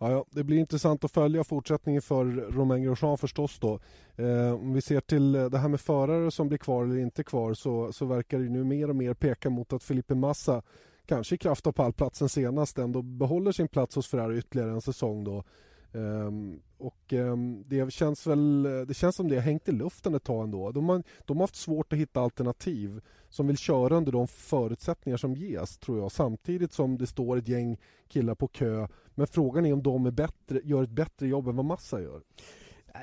Ja, 0.00 0.10
ja, 0.10 0.24
det 0.30 0.44
blir 0.44 0.58
intressant 0.58 1.04
att 1.04 1.10
följa 1.12 1.44
fortsättningen 1.44 2.02
för 2.02 2.24
Romain 2.24 2.82
Grosjean 2.82 3.18
förstås 3.18 3.58
då. 3.58 3.80
Eh, 4.16 4.52
om 4.54 4.72
vi 4.72 4.80
ser 4.80 5.00
till 5.00 5.32
det 5.32 5.58
här 5.58 5.68
med 5.68 5.80
förare 5.80 6.30
som 6.30 6.48
blir 6.48 6.58
kvar 6.58 6.84
eller 6.84 6.98
inte 6.98 7.24
kvar 7.24 7.54
så, 7.54 7.92
så 7.92 8.06
verkar 8.06 8.38
det 8.38 8.48
nu 8.48 8.64
mer 8.64 8.88
och 8.88 8.96
mer 8.96 9.14
peka 9.14 9.50
mot 9.50 9.72
att 9.72 9.82
Felipe 9.82 10.14
Massa 10.14 10.62
kanske 11.06 11.34
i 11.34 11.38
kraft 11.38 11.66
av 11.66 11.72
pallplatsen 11.72 12.28
senast 12.28 12.78
ändå 12.78 13.02
behåller 13.02 13.52
sin 13.52 13.68
plats 13.68 13.94
hos 13.94 14.06
Ferrari 14.06 14.38
ytterligare 14.38 14.70
en 14.70 14.80
säsong 14.80 15.24
då. 15.24 15.44
Um, 15.92 16.60
och 16.78 17.12
um, 17.12 17.64
det 17.66 17.92
känns 17.92 18.26
väl, 18.26 18.62
det 18.62 18.94
känns 18.94 19.16
som 19.16 19.28
det 19.28 19.34
har 19.34 19.42
hängt 19.42 19.68
i 19.68 19.72
luften 19.72 20.14
ett 20.14 20.24
tag 20.24 20.44
ändå. 20.44 20.72
De 20.72 20.88
har, 20.88 21.02
de 21.24 21.36
har 21.36 21.42
haft 21.42 21.56
svårt 21.56 21.92
att 21.92 21.98
hitta 21.98 22.20
alternativ 22.20 23.00
som 23.28 23.46
vill 23.46 23.56
köra 23.56 23.96
under 23.96 24.12
de 24.12 24.28
förutsättningar 24.28 25.16
som 25.16 25.34
ges 25.34 25.78
tror 25.78 25.98
jag. 25.98 26.12
Samtidigt 26.12 26.72
som 26.72 26.98
det 26.98 27.06
står 27.06 27.36
ett 27.36 27.48
gäng 27.48 27.78
killar 28.08 28.34
på 28.34 28.48
kö. 28.48 28.88
Men 29.14 29.26
frågan 29.26 29.66
är 29.66 29.72
om 29.72 29.82
de 29.82 30.06
är 30.06 30.10
bättre, 30.10 30.60
gör 30.64 30.82
ett 30.82 30.90
bättre 30.90 31.28
jobb 31.28 31.48
än 31.48 31.56
vad 31.56 31.64
Massa 31.64 32.00
gör. 32.00 32.22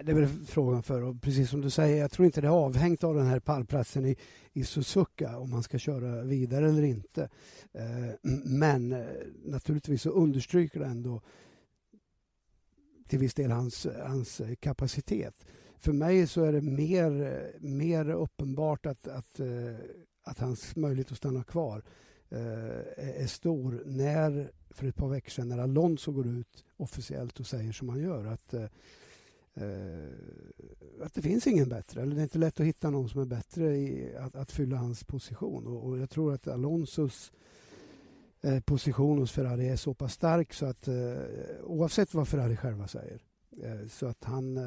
Det 0.04 0.12
är 0.12 0.16
väl 0.16 0.28
frågan 0.28 0.84
för 0.84 1.02
och 1.02 1.22
precis 1.22 1.50
som 1.50 1.62
du 1.62 1.70
säger, 1.70 2.02
jag 2.02 2.12
tror 2.12 2.26
inte 2.26 2.42
det 2.42 2.48
är 2.48 2.52
avhängt 2.52 3.04
av 3.04 3.16
den 3.16 3.28
här 3.28 3.40
pallplatsen 3.40 4.06
i, 4.06 4.16
i 4.54 4.64
Suzuka 4.64 5.38
om 5.38 5.50
man 5.50 5.64
ska 5.64 5.78
köra 5.78 6.24
vidare 6.24 6.70
eller 6.70 6.84
inte. 6.84 7.30
Ehm, 7.74 8.42
men 8.60 8.92
eh, 8.92 9.06
naturligtvis 9.46 10.02
så 10.02 10.10
understryker 10.10 10.80
det 10.80 10.86
ändå 10.86 11.22
till 13.08 13.20
viss 13.20 13.34
del 13.34 13.52
hans, 13.52 13.88
hans 14.08 14.42
kapacitet. 14.60 15.46
För 15.80 15.94
mig 15.94 16.28
så 16.28 16.44
är 16.44 16.52
det 16.52 16.62
mer, 16.62 17.42
mer 17.60 18.10
uppenbart 18.10 18.86
att, 18.86 19.08
att, 19.08 19.40
eh, 19.40 19.76
att 20.24 20.40
hans 20.40 20.76
möjlighet 20.76 21.12
att 21.12 21.18
stanna 21.18 21.44
kvar 21.44 21.84
eh, 22.30 23.22
är 23.22 23.28
stor 23.28 23.84
när, 23.86 24.52
för 24.70 24.88
ett 24.88 24.96
par 24.96 25.10
veckor 25.10 25.30
sedan, 25.30 25.50
när 25.50 25.58
Alonso 25.58 26.12
går 26.12 26.28
ut 26.28 26.66
officiellt 26.78 27.40
och 27.40 27.48
säger 27.48 27.72
som 27.72 27.90
han 27.90 28.02
gör 28.02 28.26
att 28.26 28.54
eh, 28.54 28.66
att 31.02 31.14
det 31.14 31.22
finns 31.22 31.48
ingen 31.48 31.70
bättre. 31.70 32.02
Eller 32.02 32.16
det 32.16 32.22
är 32.22 32.24
inte 32.24 32.38
lätt 32.38 32.60
att 32.60 32.66
hitta 32.66 32.90
någon 32.90 33.10
som 33.10 33.22
är 33.22 33.26
bättre 33.26 33.78
i 33.78 34.16
att, 34.16 34.36
att 34.36 34.52
fylla 34.52 34.78
hans 34.78 35.04
position. 35.04 35.68
Och, 35.68 35.88
och 35.88 35.98
jag 35.98 36.10
tror 36.10 36.34
att 36.34 36.48
Alonsos 36.48 37.32
Eh, 37.32 37.55
position 38.66 39.18
hos 39.18 39.32
Ferrari 39.32 39.70
är 39.70 39.76
så 39.76 39.94
pass 39.94 40.14
stark 40.14 40.54
så 40.54 40.66
att 40.66 40.88
eh, 40.88 40.94
oavsett 41.64 42.14
vad 42.14 42.28
Ferrari 42.28 42.58
själva 42.58 42.88
säger 42.88 43.22
eh, 43.64 43.88
så 43.88 44.08
att 44.08 44.24
han 44.24 44.60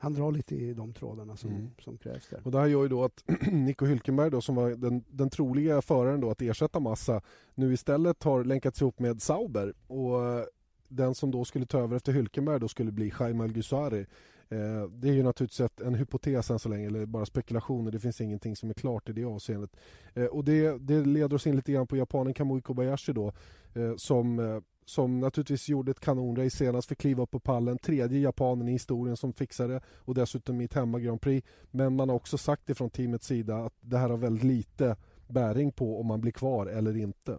han 0.00 0.14
drar 0.14 0.32
lite 0.32 0.54
i 0.54 0.74
de 0.74 0.92
trådarna 0.92 1.36
som, 1.36 1.50
mm. 1.50 1.70
som 1.78 1.98
krävs 1.98 2.28
där. 2.28 2.40
Och 2.44 2.50
det 2.50 2.58
här 2.58 2.66
gör 2.66 2.82
ju 2.82 2.88
då 2.88 3.04
att 3.04 3.24
Nico 3.52 3.86
Hülkenberg 3.86 4.30
då, 4.30 4.40
som 4.40 4.54
var 4.54 4.70
den, 4.70 5.04
den 5.08 5.30
troliga 5.30 5.82
föraren 5.82 6.20
då 6.20 6.30
att 6.30 6.42
ersätta 6.42 6.80
Massa 6.80 7.20
nu 7.54 7.72
istället 7.72 8.22
har 8.22 8.44
länkats 8.44 8.80
ihop 8.80 8.98
med 8.98 9.22
Sauber 9.22 9.74
och 9.86 10.46
den 10.88 11.14
som 11.14 11.30
då 11.30 11.44
skulle 11.44 11.66
ta 11.66 11.78
över 11.78 11.96
efter 11.96 12.12
Hülkenberg 12.12 12.58
då 12.58 12.68
skulle 12.68 12.92
bli 12.92 13.12
Jaime 13.20 13.44
Algusari 13.44 14.06
Eh, 14.48 14.88
det 14.90 15.08
är 15.08 15.12
ju 15.12 15.22
naturligtvis 15.22 15.70
en 15.84 15.94
hypotes 15.94 16.50
än 16.50 16.58
så 16.58 16.68
länge, 16.68 16.86
eller 16.86 17.06
bara 17.06 17.26
spekulationer. 17.26 17.90
Det 17.90 18.00
finns 18.00 18.20
ingenting 18.20 18.56
som 18.56 18.70
är 18.70 18.74
klart 18.74 19.08
i 19.08 19.12
det 19.12 19.24
avseendet. 19.24 19.76
Eh, 20.14 20.24
och 20.24 20.44
det, 20.44 20.78
det 20.78 21.04
leder 21.04 21.36
oss 21.36 21.46
in 21.46 21.56
lite 21.56 21.72
grann 21.72 21.86
på 21.86 21.96
japanen 21.96 22.34
Kamui 22.34 22.60
Kobayashi 22.60 23.12
då, 23.12 23.32
eh, 23.74 23.96
som 23.96 24.38
eh, 24.38 24.60
som 24.88 25.20
naturligtvis 25.20 25.68
gjorde 25.68 25.90
ett 25.90 26.00
kanonrace 26.00 26.56
senast, 26.56 26.88
fick 26.88 26.98
kliva 26.98 27.22
upp 27.22 27.30
på 27.30 27.40
pallen. 27.40 27.78
Tredje 27.78 28.18
japanen 28.18 28.68
i 28.68 28.72
historien 28.72 29.16
som 29.16 29.32
fixade 29.32 29.80
och 29.86 30.14
dessutom 30.14 30.56
mitt 30.56 30.74
hemma 30.74 30.98
Grand 30.98 31.20
Prix. 31.20 31.46
Men 31.70 31.96
man 31.96 32.08
har 32.08 32.16
också 32.16 32.38
sagt 32.38 32.70
ifrån 32.70 32.90
teamets 32.90 33.26
sida 33.26 33.56
att 33.56 33.74
det 33.80 33.98
här 33.98 34.08
har 34.08 34.16
väldigt 34.16 34.44
lite 34.44 34.96
bäring 35.26 35.72
på 35.72 36.00
om 36.00 36.06
man 36.06 36.20
blir 36.20 36.32
kvar 36.32 36.66
eller 36.66 36.96
inte. 36.96 37.38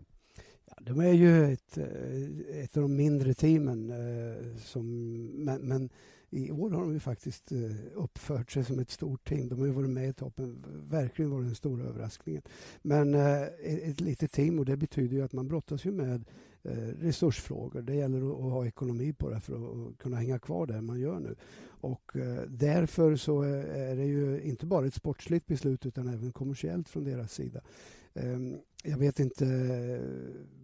Ja, 0.66 0.74
de 0.80 1.00
är 1.00 1.14
ju 1.14 1.54
ett, 1.54 1.78
eh, 1.78 2.64
ett 2.64 2.78
av 2.78 2.84
de 2.84 2.96
mindre 2.96 3.34
teamen, 3.34 3.90
eh, 3.90 4.56
som, 4.58 5.16
men, 5.26 5.62
men 5.62 5.90
i 6.30 6.52
år 6.52 6.70
har 6.70 6.82
de 6.82 6.94
ju 6.94 7.00
faktiskt 7.00 7.52
eh, 7.52 7.60
uppfört 7.96 8.52
sig 8.52 8.64
som 8.64 8.80
ett 8.80 8.92
stort 8.92 9.30
team. 9.30 9.50
De 9.50 9.60
har 9.60 9.66
ju 9.66 9.72
varit 9.72 9.90
med 9.90 10.10
i 10.10 10.14
toppen. 10.14 10.66
Verkligen 10.90 11.32
varit 11.32 11.46
den 11.46 11.56
stora 11.56 11.84
överraskningen. 11.84 12.42
Men 12.82 13.14
eh, 13.14 13.42
ett 13.64 14.02
litet 14.02 14.32
team 14.32 14.60
och 14.60 14.66
det 14.66 14.78
betyder 14.78 15.16
ju 15.18 15.24
att 15.24 15.34
man 15.34 15.48
brottas 15.48 15.86
ju 15.86 15.92
med 15.92 16.24
eh, 16.64 16.72
resursfrågor. 16.78 17.82
Det 17.82 17.96
gäller 17.96 18.32
att 18.32 18.52
ha 18.52 18.66
ekonomi 18.66 19.14
på 19.14 19.30
det 19.30 19.40
för 19.40 19.56
att 19.56 19.98
kunna 19.98 20.18
hänga 20.18 20.40
kvar 20.40 20.66
där 20.66 20.82
man 20.82 21.00
gör 21.00 21.20
nu. 21.20 21.36
Och 21.82 22.12
därför 22.48 23.16
så 23.16 23.42
är 23.42 23.96
det 23.96 24.06
ju 24.06 24.42
inte 24.42 24.66
bara 24.66 24.86
ett 24.86 24.94
sportsligt 24.94 25.48
beslut 25.48 25.86
utan 25.86 26.08
även 26.08 26.32
kommersiellt 26.32 26.90
från 26.90 27.04
deras 27.04 27.34
sida. 27.34 27.62
Ehm, 28.14 28.58
jag 28.84 28.98
vet 28.98 29.20
inte, 29.20 29.46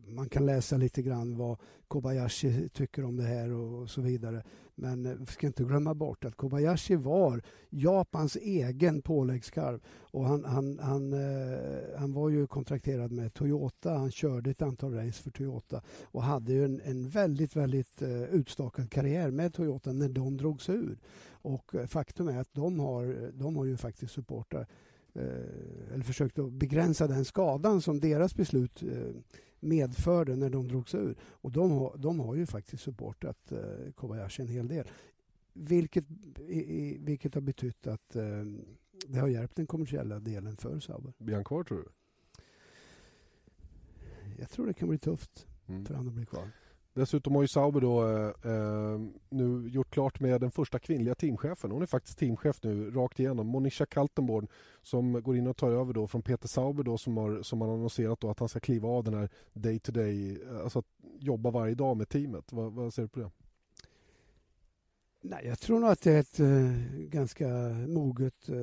man 0.08 0.30
kan 0.30 0.46
läsa 0.46 0.78
lite 0.78 1.02
grann 1.02 1.38
vad 1.38 1.58
Kobayashi 1.88 2.70
tycker 2.70 3.04
om 3.04 3.18
det 3.18 3.24
här 3.24 3.52
och 3.52 3.90
så 3.90 4.02
vidare. 4.02 4.44
Men 4.76 5.06
eh, 5.06 5.14
vi 5.20 5.26
ska 5.26 5.48
inte 5.48 5.64
glömma 5.64 5.94
bort 5.94 6.26
att 6.26 6.36
Kobayashi 6.36 6.96
var 6.96 7.42
Japans 7.70 8.36
egen 8.36 9.02
påläggskarv. 9.02 9.80
Och 9.88 10.26
han, 10.26 10.46
han, 10.46 10.80
han, 10.80 11.14
eh, 11.14 11.60
han 11.98 12.14
var 12.14 12.30
ju 12.30 12.48
kontrakterad 12.48 13.12
med 13.12 13.34
Toyota. 13.34 13.94
Han 13.94 14.12
körde 14.12 14.50
ett 14.50 14.62
antal 14.62 14.94
race 14.94 15.24
för 15.24 15.32
Toyota 15.32 15.82
och 16.04 16.24
hade 16.24 16.54
ju 16.54 16.66
en, 16.66 16.82
en 16.82 17.10
väldigt, 17.10 17.56
väldigt 17.56 18.02
eh, 18.02 18.24
utstakad 18.24 18.92
karriär 18.92 19.32
med 19.32 19.54
Toyota 19.54 19.92
när 19.92 20.10
de 20.10 20.38
drog 20.38 20.62
sig 20.62 20.76
ur. 20.76 20.98
Och 21.28 21.76
faktum 21.88 22.28
är 22.28 22.38
att 22.38 22.54
de 22.54 22.80
har, 22.80 23.32
de 23.34 23.56
har 23.56 23.66
ju 23.66 23.78
faktiskt 23.78 24.14
supportrar 24.14 24.68
eller 25.16 26.04
försökt 26.04 26.40
att 26.40 26.52
begränsa 26.52 27.08
den 27.08 27.26
skadan 27.26 27.82
som 27.82 28.00
deras 28.00 28.36
beslut 28.36 28.84
eh, 28.84 29.16
medförde 29.60 30.36
när 30.36 30.50
de 30.50 30.68
drog 30.68 30.90
sig 30.90 31.00
ur. 31.00 31.18
Och 31.22 31.52
de 31.52 31.72
har, 31.72 31.98
de 31.98 32.20
har 32.20 32.36
ju 32.36 32.46
faktiskt 32.46 32.84
supportat 32.84 33.52
eh, 33.52 33.92
Kobayashi 33.96 34.42
en 34.42 34.48
hel 34.48 34.68
del. 34.68 34.88
Vilket, 35.54 36.06
vilket 37.00 37.34
har 37.34 37.42
betytt 37.42 37.88
att 37.88 38.16
eh, 38.16 38.44
det 39.08 39.20
har 39.20 39.28
hjälpt 39.28 39.56
den 39.56 39.68
kommersiella 39.68 40.20
delen 40.20 40.58
för 40.58 40.80
Sauber. 40.80 41.14
Blir 41.18 41.36
han 41.36 41.44
kvar 41.44 41.64
tror 41.64 41.78
du? 41.78 41.90
Jag 44.38 44.50
tror 44.50 44.68
det 44.68 44.74
kan 44.74 44.90
bli 44.90 44.98
tufft 44.98 45.48
mm. 45.68 45.86
för 45.86 45.94
honom 45.94 46.08
att 46.08 46.16
bli 46.16 46.26
kvar. 46.26 46.52
Dessutom 46.96 47.36
har 47.36 47.42
ju 47.42 47.48
Sauber 47.48 47.82
då, 47.82 48.08
eh, 48.08 48.52
eh, 48.52 49.00
nu 49.30 49.70
gjort 49.70 49.90
klart 49.90 50.20
med 50.20 50.42
den 50.42 50.52
första 50.52 50.80
kvinnliga 50.80 51.16
teamchefen. 51.16 51.72
Hon 51.72 51.82
är 51.82 51.86
faktiskt 51.86 52.18
teamchef 52.18 52.64
nu 52.64 52.92
rakt 52.92 53.20
igenom. 53.20 53.48
Monisha 53.48 53.86
Kaltenborn 53.86 54.48
som 54.86 55.24
går 55.24 55.38
in 55.38 55.48
och 55.48 55.58
tar 55.58 55.72
över 55.72 55.94
då 55.94 56.08
från 56.08 56.22
Peter 56.22 56.48
Sauber 56.48 56.84
då 56.84 56.98
som 56.98 57.18
har, 57.18 57.42
som 57.42 57.62
har 57.62 57.74
annonserat 57.74 58.20
då 58.20 58.30
att 58.30 58.40
han 58.40 58.50
ska 58.50 58.60
kliva 58.60 58.90
av 58.90 59.04
den 59.04 59.14
här 59.14 59.30
day 59.54 59.80
to 59.80 59.92
day, 59.92 60.42
eh, 60.42 60.62
alltså 60.64 60.80
att 60.80 60.86
jobba 61.20 61.52
varje 61.52 61.76
dag 61.76 61.98
med 61.98 62.10
teamet. 62.10 62.54
Vad, 62.54 62.74
vad 62.74 62.94
säger 62.94 63.08
du 63.08 63.10
på 63.10 63.20
det? 63.20 63.32
Nej, 65.22 65.46
jag 65.46 65.60
tror 65.60 65.80
nog 65.80 65.90
att 65.90 66.02
det 66.02 66.12
är 66.12 66.20
ett 66.20 66.40
eh, 66.40 66.72
ganska 66.98 67.48
moget, 67.88 68.50
eh, 68.50 68.56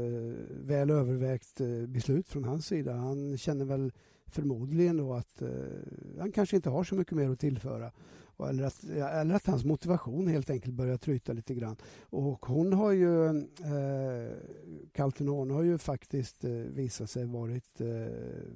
väl 0.48 0.90
övervägt 0.90 1.60
eh, 1.60 1.86
beslut 1.86 2.28
från 2.28 2.44
hans 2.44 2.66
sida. 2.66 2.92
Han 2.92 3.38
känner 3.38 3.64
väl 3.64 3.92
förmodligen 4.26 4.96
då 4.96 5.14
att 5.14 5.42
eh, 5.42 5.48
han 6.18 6.32
kanske 6.32 6.56
inte 6.56 6.70
har 6.70 6.84
så 6.84 6.94
mycket 6.94 7.16
mer 7.16 7.30
att 7.30 7.40
tillföra. 7.40 7.92
Eller 8.48 8.64
att, 8.64 8.84
eller 8.84 9.34
att 9.34 9.46
hans 9.46 9.64
motivation 9.64 10.28
helt 10.28 10.50
enkelt 10.50 10.74
börjar 10.74 10.96
tryta 10.96 11.32
lite 11.32 11.54
grann. 11.54 11.76
Och 12.00 12.46
hon 12.46 12.72
har 12.72 12.92
ju, 12.92 13.26
eh, 13.28 14.32
Caltenon 14.92 15.50
har 15.50 15.62
ju 15.62 15.78
faktiskt 15.78 16.44
eh, 16.44 16.50
visat 16.50 17.10
sig 17.10 17.24
varit 17.24 17.80
eh, 17.80 17.86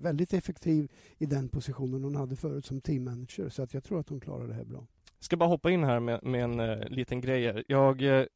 väldigt 0.01 0.35
effektiv 0.35 0.93
i 1.19 1.27
den 1.27 1.49
positionen 1.49 2.05
hon 2.05 2.17
hade 2.17 2.37
förut 2.37 2.67
som 2.67 2.81
teammanager. 2.81 3.49
Så 3.49 3.63
att 3.63 3.75
jag 3.75 3.85
tror 3.85 4.01
att 4.01 4.09
hon 4.09 4.21
klarar 4.21 4.49
det 4.49 4.55
här 4.55 4.65
bra. 4.65 4.87
Jag 5.19 5.25
ska 5.25 5.37
bara 5.37 5.49
hoppa 5.49 5.71
in 5.71 5.85
här 5.85 6.01
med, 6.01 6.23
med 6.23 6.45
en 6.45 6.61
eh, 6.61 6.89
liten 6.89 7.21
grej. 7.21 7.65
Jag, 7.69 8.03
eh, 8.03 8.27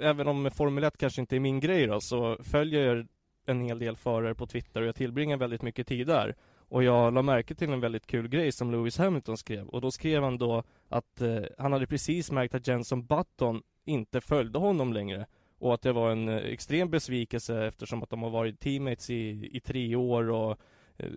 även 0.00 0.28
om 0.28 0.50
Formel 0.50 0.84
1 0.84 0.96
kanske 0.96 1.20
inte 1.20 1.36
är 1.36 1.40
min 1.40 1.60
grej 1.60 1.86
då, 1.86 2.00
så 2.00 2.36
följer 2.42 2.94
jag 2.94 3.06
en 3.46 3.60
hel 3.60 3.78
del 3.78 3.96
förare 3.96 4.34
på 4.34 4.46
Twitter 4.46 4.80
och 4.80 4.86
jag 4.86 4.94
tillbringar 4.94 5.36
väldigt 5.36 5.62
mycket 5.62 5.86
tid 5.86 6.06
där. 6.06 6.34
Och 6.68 6.84
jag 6.84 7.14
la 7.14 7.22
märke 7.22 7.54
till 7.54 7.72
en 7.72 7.80
väldigt 7.80 8.06
kul 8.06 8.28
grej 8.28 8.52
som 8.52 8.70
Lewis 8.70 8.98
Hamilton 8.98 9.36
skrev 9.36 9.66
och 9.66 9.80
då 9.80 9.90
skrev 9.90 10.22
han 10.22 10.38
då 10.38 10.62
att 10.88 11.20
eh, 11.20 11.42
han 11.58 11.72
hade 11.72 11.86
precis 11.86 12.30
märkt 12.30 12.54
att 12.54 12.66
Jenson 12.66 13.06
Button 13.06 13.62
inte 13.84 14.20
följde 14.20 14.58
honom 14.58 14.92
längre 14.92 15.26
och 15.58 15.74
att 15.74 15.82
det 15.82 15.92
var 15.92 16.10
en 16.10 16.28
eh, 16.28 16.36
extrem 16.36 16.90
besvikelse 16.90 17.66
eftersom 17.66 18.02
att 18.02 18.10
de 18.10 18.22
har 18.22 18.30
varit 18.30 18.60
teammates 18.60 19.10
i, 19.10 19.50
i 19.52 19.60
tre 19.60 19.96
år 19.96 20.30
och 20.30 20.58
eh, 20.96 21.10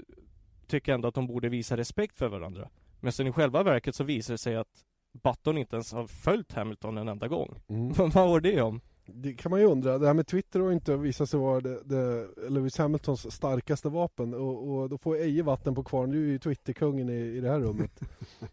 tycker 0.68 0.94
ändå 0.94 1.08
att 1.08 1.16
de 1.16 1.28
borde 1.28 1.50
visa 1.50 1.78
respekt 1.78 2.18
för 2.18 2.28
varandra. 2.28 2.70
Men 3.00 3.12
sen 3.12 3.28
i 3.28 3.32
själva 3.32 3.64
verket 3.64 3.96
så 3.96 4.04
visar 4.04 4.34
det 4.34 4.38
sig 4.38 4.56
att 4.56 4.86
Button 5.24 5.58
inte 5.58 5.76
ens 5.76 5.94
har 5.94 6.08
följt 6.08 6.52
Hamilton 6.52 6.98
en 6.98 7.08
enda 7.08 7.28
gång. 7.28 7.62
Mm. 7.68 7.94
Vad 7.98 8.14
var 8.14 8.40
det 8.40 8.62
om? 8.62 8.82
Det 9.06 9.34
kan 9.34 9.50
man 9.50 9.60
ju 9.60 9.66
undra. 9.66 9.98
Det 9.98 10.08
här 10.08 10.14
med 10.14 10.28
Twitter 10.28 10.60
har 10.60 10.72
inte 10.72 10.98
visat 10.98 11.30
sig 11.30 11.40
vara 11.40 11.62
det, 11.62 11.84
det, 11.84 12.28
Lewis 12.50 12.78
Hamiltons 12.78 13.36
starkaste 13.36 13.90
vapen 13.90 14.34
och, 14.34 14.70
och 14.70 14.90
då 14.90 14.98
får 14.98 15.16
Eje 15.16 15.44
vatten 15.44 15.76
på 15.76 15.84
kvarn. 15.84 16.12
Du 16.12 16.24
är 16.24 16.32
ju 16.32 16.40
Twitterkungen 16.40 17.10
i, 17.10 17.14
i 17.14 17.40
det 17.40 17.50
här 17.50 17.60
rummet. 17.60 18.00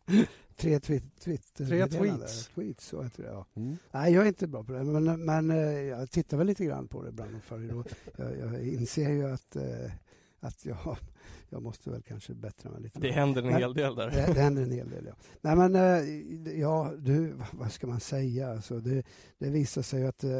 Tre 0.57 0.81
tweet, 0.81 1.03
Twitter 1.21 1.67
Tre 1.67 1.87
tweets. 1.87 2.49
tweets 2.49 2.87
så 2.87 3.03
heter 3.03 3.23
det, 3.23 3.29
ja. 3.29 3.47
Mm. 3.55 3.77
Nej, 3.91 4.13
jag 4.13 4.25
är 4.25 4.29
inte 4.29 4.47
bra 4.47 4.65
på 4.65 4.73
det, 4.73 4.85
men, 4.85 5.25
men 5.25 5.51
eh, 5.51 5.81
jag 5.81 6.11
tittar 6.11 6.37
väl 6.37 6.47
lite 6.47 6.65
grann 6.65 6.89
på 6.89 7.03
det 7.03 7.09
ibland 7.09 7.37
och 7.37 7.43
följer. 7.43 7.79
Och 7.79 7.87
jag, 8.17 8.39
jag 8.39 8.69
inser 8.69 9.11
ju 9.11 9.31
att, 9.31 9.57
eh, 9.57 9.93
att 10.41 10.65
jag, 10.65 10.99
jag 11.51 11.63
måste 11.63 11.91
väl 11.91 12.03
kanske 12.03 12.35
bättra 12.35 12.71
mig 12.71 12.81
lite. 12.83 13.01
Det 13.01 13.11
händer 13.13 13.43
en 13.43 13.49
Men- 13.49 13.59
hel 13.61 13.75
del 13.75 13.95
där. 13.95 14.11
Det, 14.11 14.33
det 14.35 14.41
händer 14.41 14.63
en 14.63 14.71
hel 14.71 14.91
del, 14.91 15.05
ja. 15.07 15.15
Nej, 15.41 15.57
men 15.57 15.75
eh, 15.77 16.61
ja, 16.61 16.93
du, 16.99 17.35
vad 17.53 17.73
ska 17.73 17.87
man 17.87 18.01
säga? 18.01 18.51
Alltså, 18.51 18.81
det, 18.81 19.03
det 19.39 19.51
visade 19.51 19.85
sig 19.85 20.07
att 20.07 20.25
eh, 20.25 20.31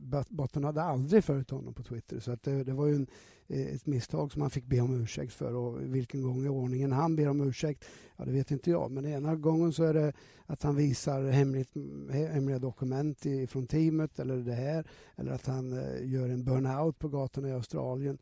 Bot- 0.00 0.30
Botten 0.30 0.64
hade 0.64 0.82
aldrig 0.82 1.24
följt 1.24 1.50
honom 1.50 1.74
på 1.74 1.82
Twitter. 1.82 2.20
Så 2.20 2.32
att 2.32 2.42
det, 2.42 2.64
det 2.64 2.72
var 2.72 2.86
ju 2.86 2.94
en, 2.94 3.06
eh, 3.48 3.66
ett 3.74 3.86
misstag 3.86 4.32
som 4.32 4.42
han 4.42 4.50
fick 4.50 4.64
be 4.66 4.80
om 4.80 5.02
ursäkt 5.02 5.32
för. 5.32 5.54
Och 5.54 5.80
vilken 5.94 6.22
gång 6.22 6.44
i 6.44 6.48
ordningen 6.48 6.92
han 6.92 7.16
ber 7.16 7.28
om 7.28 7.40
ursäkt, 7.48 7.84
ja, 8.16 8.24
det 8.24 8.32
vet 8.32 8.50
inte 8.50 8.70
jag. 8.70 8.90
Men 8.90 9.06
ena 9.06 9.36
gången 9.36 9.72
så 9.72 9.84
är 9.84 9.94
det 9.94 10.12
att 10.46 10.62
han 10.62 10.76
visar 10.76 11.22
hemligt, 11.30 11.74
he- 12.10 12.32
hemliga 12.32 12.58
dokument 12.58 13.26
i, 13.26 13.46
från 13.46 13.66
teamet 13.66 14.18
eller 14.18 14.36
det 14.36 14.52
här. 14.54 14.84
Eller 15.16 15.32
att 15.32 15.46
han 15.46 15.70
gör 16.02 16.28
en 16.28 16.44
burnout 16.44 16.98
på 16.98 17.08
gatorna 17.08 17.48
i 17.48 17.52
Australien. 17.52 18.18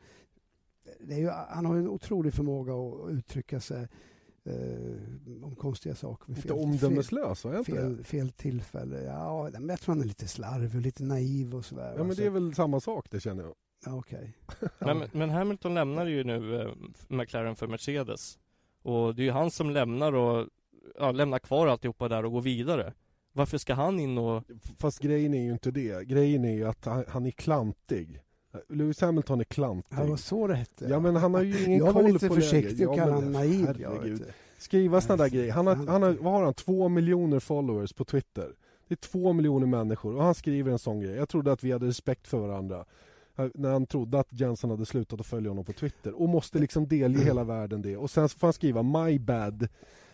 Det 1.01 1.15
är 1.15 1.19
ju, 1.19 1.29
han 1.29 1.67
har 1.67 1.75
ju 1.75 1.81
en 1.81 1.89
otrolig 1.89 2.35
förmåga 2.35 2.75
att 2.75 3.11
uttrycka 3.11 3.61
sig 3.61 3.89
eh, 4.45 5.45
om 5.45 5.57
konstiga 5.57 5.95
saker. 5.95 6.29
Lite 6.33 6.43
fel- 6.43 6.53
omdömeslös, 6.53 7.45
var 7.45 7.53
jag 7.53 7.61
inte 7.61 7.73
fel, 7.73 8.05
fel 8.05 8.31
tillfälle. 8.31 9.03
Ja, 9.03 9.51
men 9.53 9.69
jag 9.69 9.81
tror 9.81 9.95
han 9.95 10.03
är 10.03 10.07
lite 10.09 10.29
slarvig 10.29 10.75
och 10.75 10.81
lite 10.81 11.03
naiv 11.05 11.55
och 11.55 11.65
sådär. 11.65 11.95
Ja 11.97 12.05
men 12.05 12.17
det 12.17 12.27
är 12.27 12.31
väl 12.31 12.55
samma 12.55 12.81
sak 12.81 13.07
det 13.11 13.21
känner 13.21 13.43
jag. 13.43 13.55
ja, 13.87 13.95
Okej. 13.95 14.37
Men, 14.79 15.03
men 15.13 15.31
Hamilton 15.31 15.75
lämnar 15.75 16.07
ju 16.07 16.25
nu 16.25 16.61
eh, 16.63 16.69
McLaren 17.09 17.57
för 17.57 17.67
Mercedes. 17.67 18.39
Och 18.83 19.15
det 19.15 19.23
är 19.23 19.25
ju 19.25 19.31
han 19.31 19.51
som 19.51 19.71
lämnar 19.71 20.13
och 20.13 20.49
ja, 20.99 21.13
lämnar 21.13 21.39
kvar 21.39 21.67
alltihopa 21.67 22.09
där 22.09 22.25
och 22.25 22.33
går 22.33 22.43
vidare. 22.43 22.93
Varför 23.33 23.59
ska 23.59 23.75
han 23.75 24.01
in 24.01 24.19
och... 24.19 24.43
Fast 24.79 24.99
grejen 24.99 25.35
är 25.35 25.43
ju 25.43 25.53
inte 25.53 25.71
det. 25.71 26.05
Grejen 26.09 26.45
är 26.45 26.53
ju 26.53 26.65
att 26.65 26.85
han, 26.85 27.05
han 27.09 27.27
är 27.27 27.31
klantig. 27.31 28.21
Lewis 28.69 29.01
Hamilton 29.01 29.41
är 29.41 29.45
klantig. 29.45 29.97
Ja, 29.99 30.03
det 30.03 30.11
var 30.11 30.17
så 30.17 30.47
det 30.47 30.55
hette. 30.55 30.85
Ja 30.89 31.01
men 31.01 31.17
han 31.17 31.35
har 31.35 31.43
ju 31.43 31.65
ingen 31.65 31.79
jag 31.79 31.85
var 31.87 31.93
koll 31.93 32.13
lite 32.13 32.29
på 32.29 32.35
försiktig 32.35 32.89
och 32.89 32.97
kallade 32.97 33.15
honom 33.17 33.33
naiv. 33.33 33.67
herregud. 33.67 34.25
Skriva 34.59 35.01
sådana 35.01 35.23
där 35.23 35.31
grejer. 35.31 35.53
Han 35.53 35.67
har, 35.67 35.75
han- 35.75 36.03
har, 36.03 36.13
vad 36.21 36.33
har 36.33 36.45
han? 36.45 36.55
Två 36.55 36.89
miljoner 36.89 37.41
followers 37.41 37.93
på 37.93 38.05
Twitter. 38.05 38.51
Det 38.89 38.95
är 38.95 38.97
två 38.97 39.33
miljoner 39.33 39.67
människor 39.67 40.17
och 40.17 40.23
han 40.25 40.35
skriver 40.35 40.73
en 40.73 40.79
sån 40.79 41.01
grej. 41.01 41.15
Jag 41.15 41.29
trodde 41.29 41.53
att 41.53 41.65
vi 41.65 41.73
hade 41.73 41.87
respekt 41.87 42.29
för 42.29 42.39
varandra. 42.39 42.85
När 43.55 43.73
han 43.73 43.87
trodde 43.87 44.19
att 44.21 44.29
Jensen 44.31 44.71
hade 44.71 44.87
slutat 44.87 45.21
att 45.21 45.27
följa 45.27 45.51
honom 45.51 45.65
på 45.65 45.73
Twitter. 45.73 46.23
Och 46.23 46.29
måste 46.29 46.59
liksom 46.59 46.89
delge 46.89 47.25
hela 47.25 47.45
världen 47.45 47.83
det. 47.83 47.97
Och 47.97 48.11
sen 48.11 48.29
får 48.29 48.47
han 48.47 48.53
skriva 48.53 48.83
My 48.83 49.19
bad. 49.19 49.69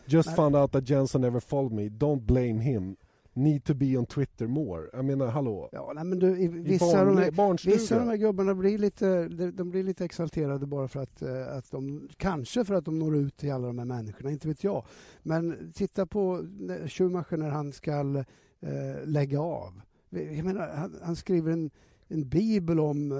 Just 0.07 0.37
found 0.37 0.57
out 0.57 0.73
that 0.73 0.89
Jensen 0.89 1.21
never 1.21 1.41
followed 1.41 1.73
me. 1.73 1.83
Don't 1.89 2.21
blame 2.21 2.61
him. 2.63 2.97
Need 3.33 3.65
to 3.65 3.75
be 3.75 3.97
on 3.97 4.07
Twitter 4.07 4.47
more. 4.47 4.91
Jag 4.93 5.05
menar 5.05 5.27
hallå. 5.27 5.69
Ja, 5.73 5.93
nej, 5.95 6.05
men 6.05 6.19
du, 6.19 6.39
i 6.39 6.45
I 6.45 6.49
vissa, 6.49 6.85
barn, 6.85 7.09
av 7.09 7.17
de 7.17 7.23
här, 7.23 7.67
vissa 7.67 7.95
av 7.95 8.01
de 8.01 8.09
här 8.09 8.17
gubbarna 8.17 8.55
blir 8.55 8.79
lite, 8.79 9.29
de, 9.29 9.51
de 9.51 9.71
blir 9.71 9.85
lite 9.85 10.05
exalterade 10.05 10.67
bara 10.67 10.89
för 10.89 11.01
att, 11.03 11.23
eh, 11.23 11.57
att 11.57 11.71
de, 11.71 12.09
kanske 12.17 12.65
för 12.65 12.75
att 12.75 12.85
de 12.85 12.99
når 12.99 13.17
ut 13.17 13.37
till 13.37 13.53
alla 13.53 13.67
de 13.67 13.79
här 13.79 13.87
människorna, 13.87 14.31
inte 14.31 14.49
vet 14.49 14.65
jag. 14.65 14.85
Men 15.23 15.73
titta 15.75 16.07
på 16.07 16.47
Schumacher 16.87 17.37
när 17.37 17.49
han 17.49 17.73
ska 17.73 18.25
eh, 18.61 19.05
lägga 19.05 19.41
av. 19.41 19.81
Jag 20.11 20.45
menar, 20.45 20.69
han, 20.69 20.97
han 21.03 21.17
skriver 21.17 21.53
en, 21.53 21.71
en 22.09 22.29
bibel 22.29 22.81
om 22.81 23.13
eh, 23.13 23.19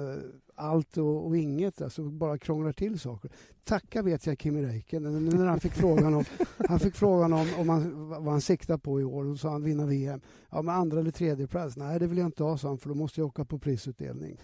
allt 0.61 0.97
och, 0.97 1.25
och 1.27 1.37
inget, 1.37 1.81
alltså 1.81 2.03
bara 2.03 2.37
krånglar 2.37 2.71
till 2.71 2.99
saker. 2.99 3.31
Tacka 3.63 4.01
vet 4.01 4.25
jag 4.27 4.39
Kimi 4.39 4.61
Räikkönen, 4.65 5.25
när 5.25 5.45
han 5.45 5.59
fick 5.59 5.71
frågan 5.73 6.13
om, 6.13 6.23
han 6.67 6.79
fick 6.79 6.95
frågan 6.95 7.33
om, 7.33 7.47
om 7.59 7.69
han, 7.69 8.09
vad 8.09 8.23
han 8.31 8.41
siktar 8.41 8.77
på 8.77 9.01
i 9.01 9.03
år, 9.03 9.25
och 9.25 9.37
så 9.37 9.41
sa 9.41 9.49
han 9.51 9.63
vinna 9.63 9.85
VM. 9.85 10.21
Ja, 10.49 10.61
men 10.61 10.75
andra 10.75 10.99
eller 10.99 11.11
tredje 11.11 11.47
plats? 11.47 11.77
Nej, 11.77 11.99
det 11.99 12.07
vill 12.07 12.17
jag 12.17 12.27
inte 12.27 12.43
ha, 12.43 12.57
sa 12.57 12.67
han, 12.67 12.77
för 12.77 12.89
då 12.89 12.95
måste 12.95 13.19
jag 13.21 13.27
åka 13.27 13.45
på 13.45 13.59
prisutdelning 13.59 14.37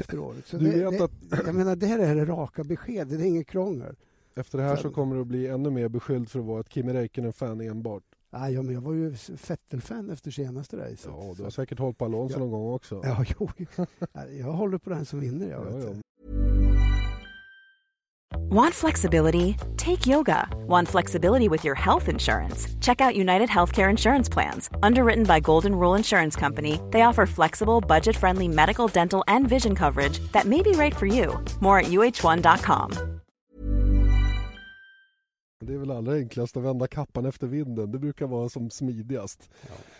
efter 0.00 0.18
året. 0.18 0.46
Så 0.46 0.56
Du 0.58 0.64
det, 0.70 0.90
vet 0.90 0.98
det, 0.98 1.04
att- 1.04 1.46
Jag 1.46 1.54
menar, 1.54 1.76
det 1.76 1.86
här 1.86 1.98
är 1.98 2.14
det 2.14 2.24
raka 2.24 2.64
besked, 2.64 3.08
det 3.08 3.14
är 3.14 3.24
inget 3.24 3.46
krångel. 3.46 3.96
Efter 4.36 4.58
det 4.58 4.64
här 4.64 4.76
så 4.76 4.90
kommer 4.90 5.14
du 5.14 5.20
att 5.20 5.26
bli 5.26 5.46
ännu 5.46 5.70
mer 5.70 5.88
beskylld 5.88 6.28
för 6.28 6.38
att 6.40 6.44
vara 6.46 6.60
ett 6.60 6.68
Kimi 6.72 6.92
Räikkönen-fan 6.92 7.60
enbart. 7.60 8.02
Nej, 8.30 8.52
ja, 8.54 8.62
men 8.62 8.74
jag 8.74 8.80
var 8.80 8.92
ju 8.92 9.14
Vettel-fan 9.48 10.10
efter 10.10 10.30
senaste 10.30 10.76
racet. 10.76 11.06
Ja, 11.06 11.34
du 11.36 11.42
har 11.42 11.50
säkert 11.50 11.78
hållit 11.78 11.98
på 11.98 12.04
Alonso 12.04 12.34
Ja. 12.34 12.38
någon 12.38 12.50
gång 12.50 12.72
också. 12.74 13.00
Ja, 13.04 13.24
jo. 13.40 13.50
Jag 14.38 14.52
håller 14.52 14.78
på 14.78 14.90
den 14.90 15.04
som 15.04 15.20
vinner. 15.20 15.50
Jag 15.50 15.60
Ja, 15.66 15.76
vet 15.76 15.84
ja. 15.84 15.94
Want 18.50 18.74
flexibility? 18.74 19.54
Take 19.76 20.06
yoga. 20.10 20.48
Want 20.68 20.88
flexibility 20.88 21.48
with 21.48 21.64
your 21.66 21.74
health 21.76 22.08
insurance? 22.08 22.68
Check 22.80 23.00
out 23.00 23.14
United 23.16 23.48
Healthcare 23.50 23.90
Insurance 23.90 24.32
Plans. 24.32 24.70
Underwritten 24.82 25.24
by 25.24 25.40
Golden 25.40 25.72
Rule 25.74 25.96
Insurance 25.98 26.36
Company, 26.40 26.78
they 26.90 27.02
offer 27.02 27.26
flexible, 27.26 27.80
budget 27.80 28.16
friendly 28.16 28.48
medical, 28.48 28.88
dental, 28.88 29.22
and 29.28 29.48
vision 29.48 29.74
coverage 29.74 30.18
that 30.32 30.46
may 30.46 30.62
be 30.62 30.72
right 30.72 30.94
for 30.96 31.06
you. 31.06 31.38
More 31.60 31.78
at 31.80 31.86
uh1.com. 31.86 33.17
Det 35.60 35.74
är 35.74 35.78
väl 35.78 35.90
allra 35.90 36.14
enklast 36.14 36.56
att 36.56 36.62
vända 36.62 36.86
kappan 36.86 37.26
efter 37.26 37.46
vinden. 37.46 37.90
Det 37.90 37.98
brukar 37.98 38.26
vara 38.26 38.48
som 38.48 38.70
smidigast. 38.70 39.50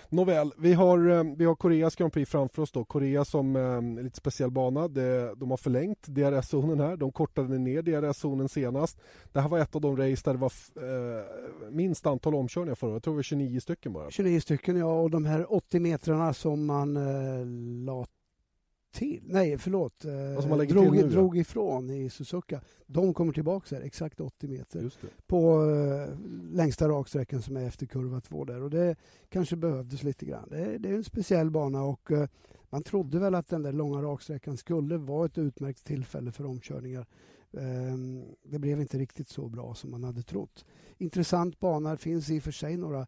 Nåväl, 0.09 0.53
vi 0.59 0.73
har, 0.73 1.09
eh, 1.09 1.25
vi 1.37 1.45
har 1.45 1.55
Koreas 1.55 1.97
Grand 1.97 2.13
Prix 2.13 2.31
framför 2.31 2.63
oss. 2.63 2.73
Då. 2.73 2.85
Korea 2.85 3.25
som 3.25 3.57
eh, 3.57 3.63
en 3.63 3.95
lite 3.95 4.17
speciell 4.17 4.51
bana. 4.51 4.89
Det, 4.89 5.35
de 5.35 5.51
har 5.51 5.57
förlängt 5.57 6.07
DRS-zonen 6.07 6.81
här. 6.81 6.97
De 6.97 7.13
kortade 7.13 7.59
ner 7.59 7.83
DRS-zonen 7.83 8.49
senast. 8.49 8.99
Det 9.33 9.41
här 9.41 9.49
var 9.49 9.59
ett 9.59 9.75
av 9.75 9.81
de 9.81 9.97
race 9.97 10.23
där 10.25 10.33
det 10.33 10.39
var 10.39 10.53
eh, 10.77 11.25
minst 11.71 12.07
antal 12.07 12.35
omkörningar 12.35 12.75
förra. 12.75 12.93
Jag 12.93 13.03
tror 13.03 13.15
det 13.15 13.19
var 13.19 13.23
29 13.23 13.61
stycken 13.61 13.93
bara. 13.93 14.11
29 14.11 14.41
stycken, 14.41 14.77
ja. 14.77 15.01
Och 15.01 15.11
de 15.11 15.25
här 15.25 15.53
80 15.53 15.81
metrarna 15.81 16.35
som 16.35 16.67
man 16.67 16.97
eh, 16.97 17.47
la 17.85 18.07
till, 18.93 19.23
nej 19.27 19.59
förlåt, 19.59 20.05
eh, 20.05 20.41
som 20.41 20.49
man 20.51 20.59
lägger 20.59 20.75
drog, 20.75 20.95
till 20.97 21.05
nu, 21.05 21.11
drog 21.11 21.39
ifrån 21.39 21.91
i 21.91 22.11
Suzuka. 22.11 22.61
De 22.87 23.15
kommer 23.15 23.33
tillbaka 23.33 23.77
här, 23.77 23.83
exakt 23.83 24.21
80 24.21 24.49
meter. 24.49 24.93
På 25.27 25.71
eh, 25.71 26.15
längsta 26.53 26.89
raksträckan 26.89 27.43
som 27.43 27.57
är 27.57 27.67
efter 27.67 27.87
kurva 27.87 28.21
2 28.21 28.45
där. 28.45 28.63
Och 28.63 28.71
det 28.71 28.97
kanske 29.29 29.57
behövdes 29.57 30.03
lite 30.03 30.27
grann. 30.27 30.49
Det, 30.51 30.59
är- 30.59 30.79
det 30.79 30.89
är 30.89 30.95
en 30.95 31.05
speciell 31.05 31.51
bana 31.51 31.83
och 31.83 32.11
eh, 32.11 32.29
man 32.71 32.83
trodde 32.83 33.19
väl 33.19 33.35
att 33.35 33.49
den 33.49 33.63
där 33.63 33.73
långa 33.73 34.03
raksträckan 34.03 34.57
skulle 34.57 34.97
vara 34.97 35.27
ett 35.27 35.39
utmärkt 35.39 35.85
tillfälle 35.85 36.33
för 36.33 36.47
omkörningar. 36.47 37.07
Ehm, 37.59 38.25
det 38.43 38.59
blev 38.59 38.81
inte 38.81 38.99
riktigt 38.99 39.29
så 39.29 39.49
bra 39.49 39.75
som 39.75 39.91
man 39.91 40.05
hade 40.05 40.23
trott. 40.23 40.65
Intressant 40.99 41.61
bana, 41.61 41.91
det 41.91 41.97
finns 41.97 42.31
i 42.31 42.39
och 42.39 42.43
för 42.43 42.51
sig 42.53 42.77
några 42.77 43.07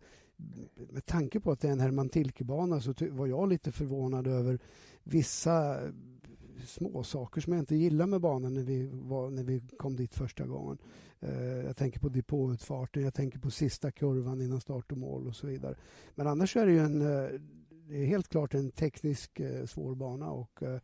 med 0.90 1.06
tanke 1.06 1.40
på 1.40 1.52
att 1.52 1.60
det 1.60 1.68
är 1.68 1.72
en 1.72 1.80
Herman 1.80 2.08
Tilke-bana 2.08 2.80
så 2.80 2.94
var 3.10 3.26
jag 3.26 3.48
lite 3.48 3.72
förvånad 3.72 4.26
över 4.26 4.58
vissa 5.02 5.84
eh, 5.84 5.92
små 6.66 7.02
saker 7.02 7.40
som 7.40 7.52
jag 7.52 7.62
inte 7.62 7.76
gillar 7.76 8.06
med 8.06 8.20
banan 8.20 8.54
när 8.54 8.62
vi, 8.62 8.90
var, 8.92 9.30
när 9.30 9.42
vi 9.42 9.62
kom 9.78 9.96
dit 9.96 10.14
första 10.14 10.46
gången. 10.46 10.78
Eh, 11.20 11.42
jag 11.42 11.76
tänker 11.76 12.00
på 12.00 12.08
depåutfarten, 12.08 13.02
jag 13.02 13.14
tänker 13.14 13.38
på 13.38 13.50
sista 13.50 13.90
kurvan 13.90 14.40
innan 14.40 14.60
start 14.60 14.92
och 14.92 14.98
mål 14.98 15.26
och 15.26 15.36
så 15.36 15.46
vidare. 15.46 15.74
Men 16.14 16.26
annars 16.26 16.56
är 16.56 16.66
det 16.66 16.72
ju 16.72 16.78
en, 16.78 17.00
eh, 17.00 17.28
det 17.88 17.96
är 17.96 18.06
helt 18.06 18.28
klart 18.28 18.54
en 18.54 18.70
teknisk 18.70 19.40
eh, 19.40 19.66
svår 19.66 19.94
bana 19.94 20.30
och 20.30 20.62
eh, 20.62 20.80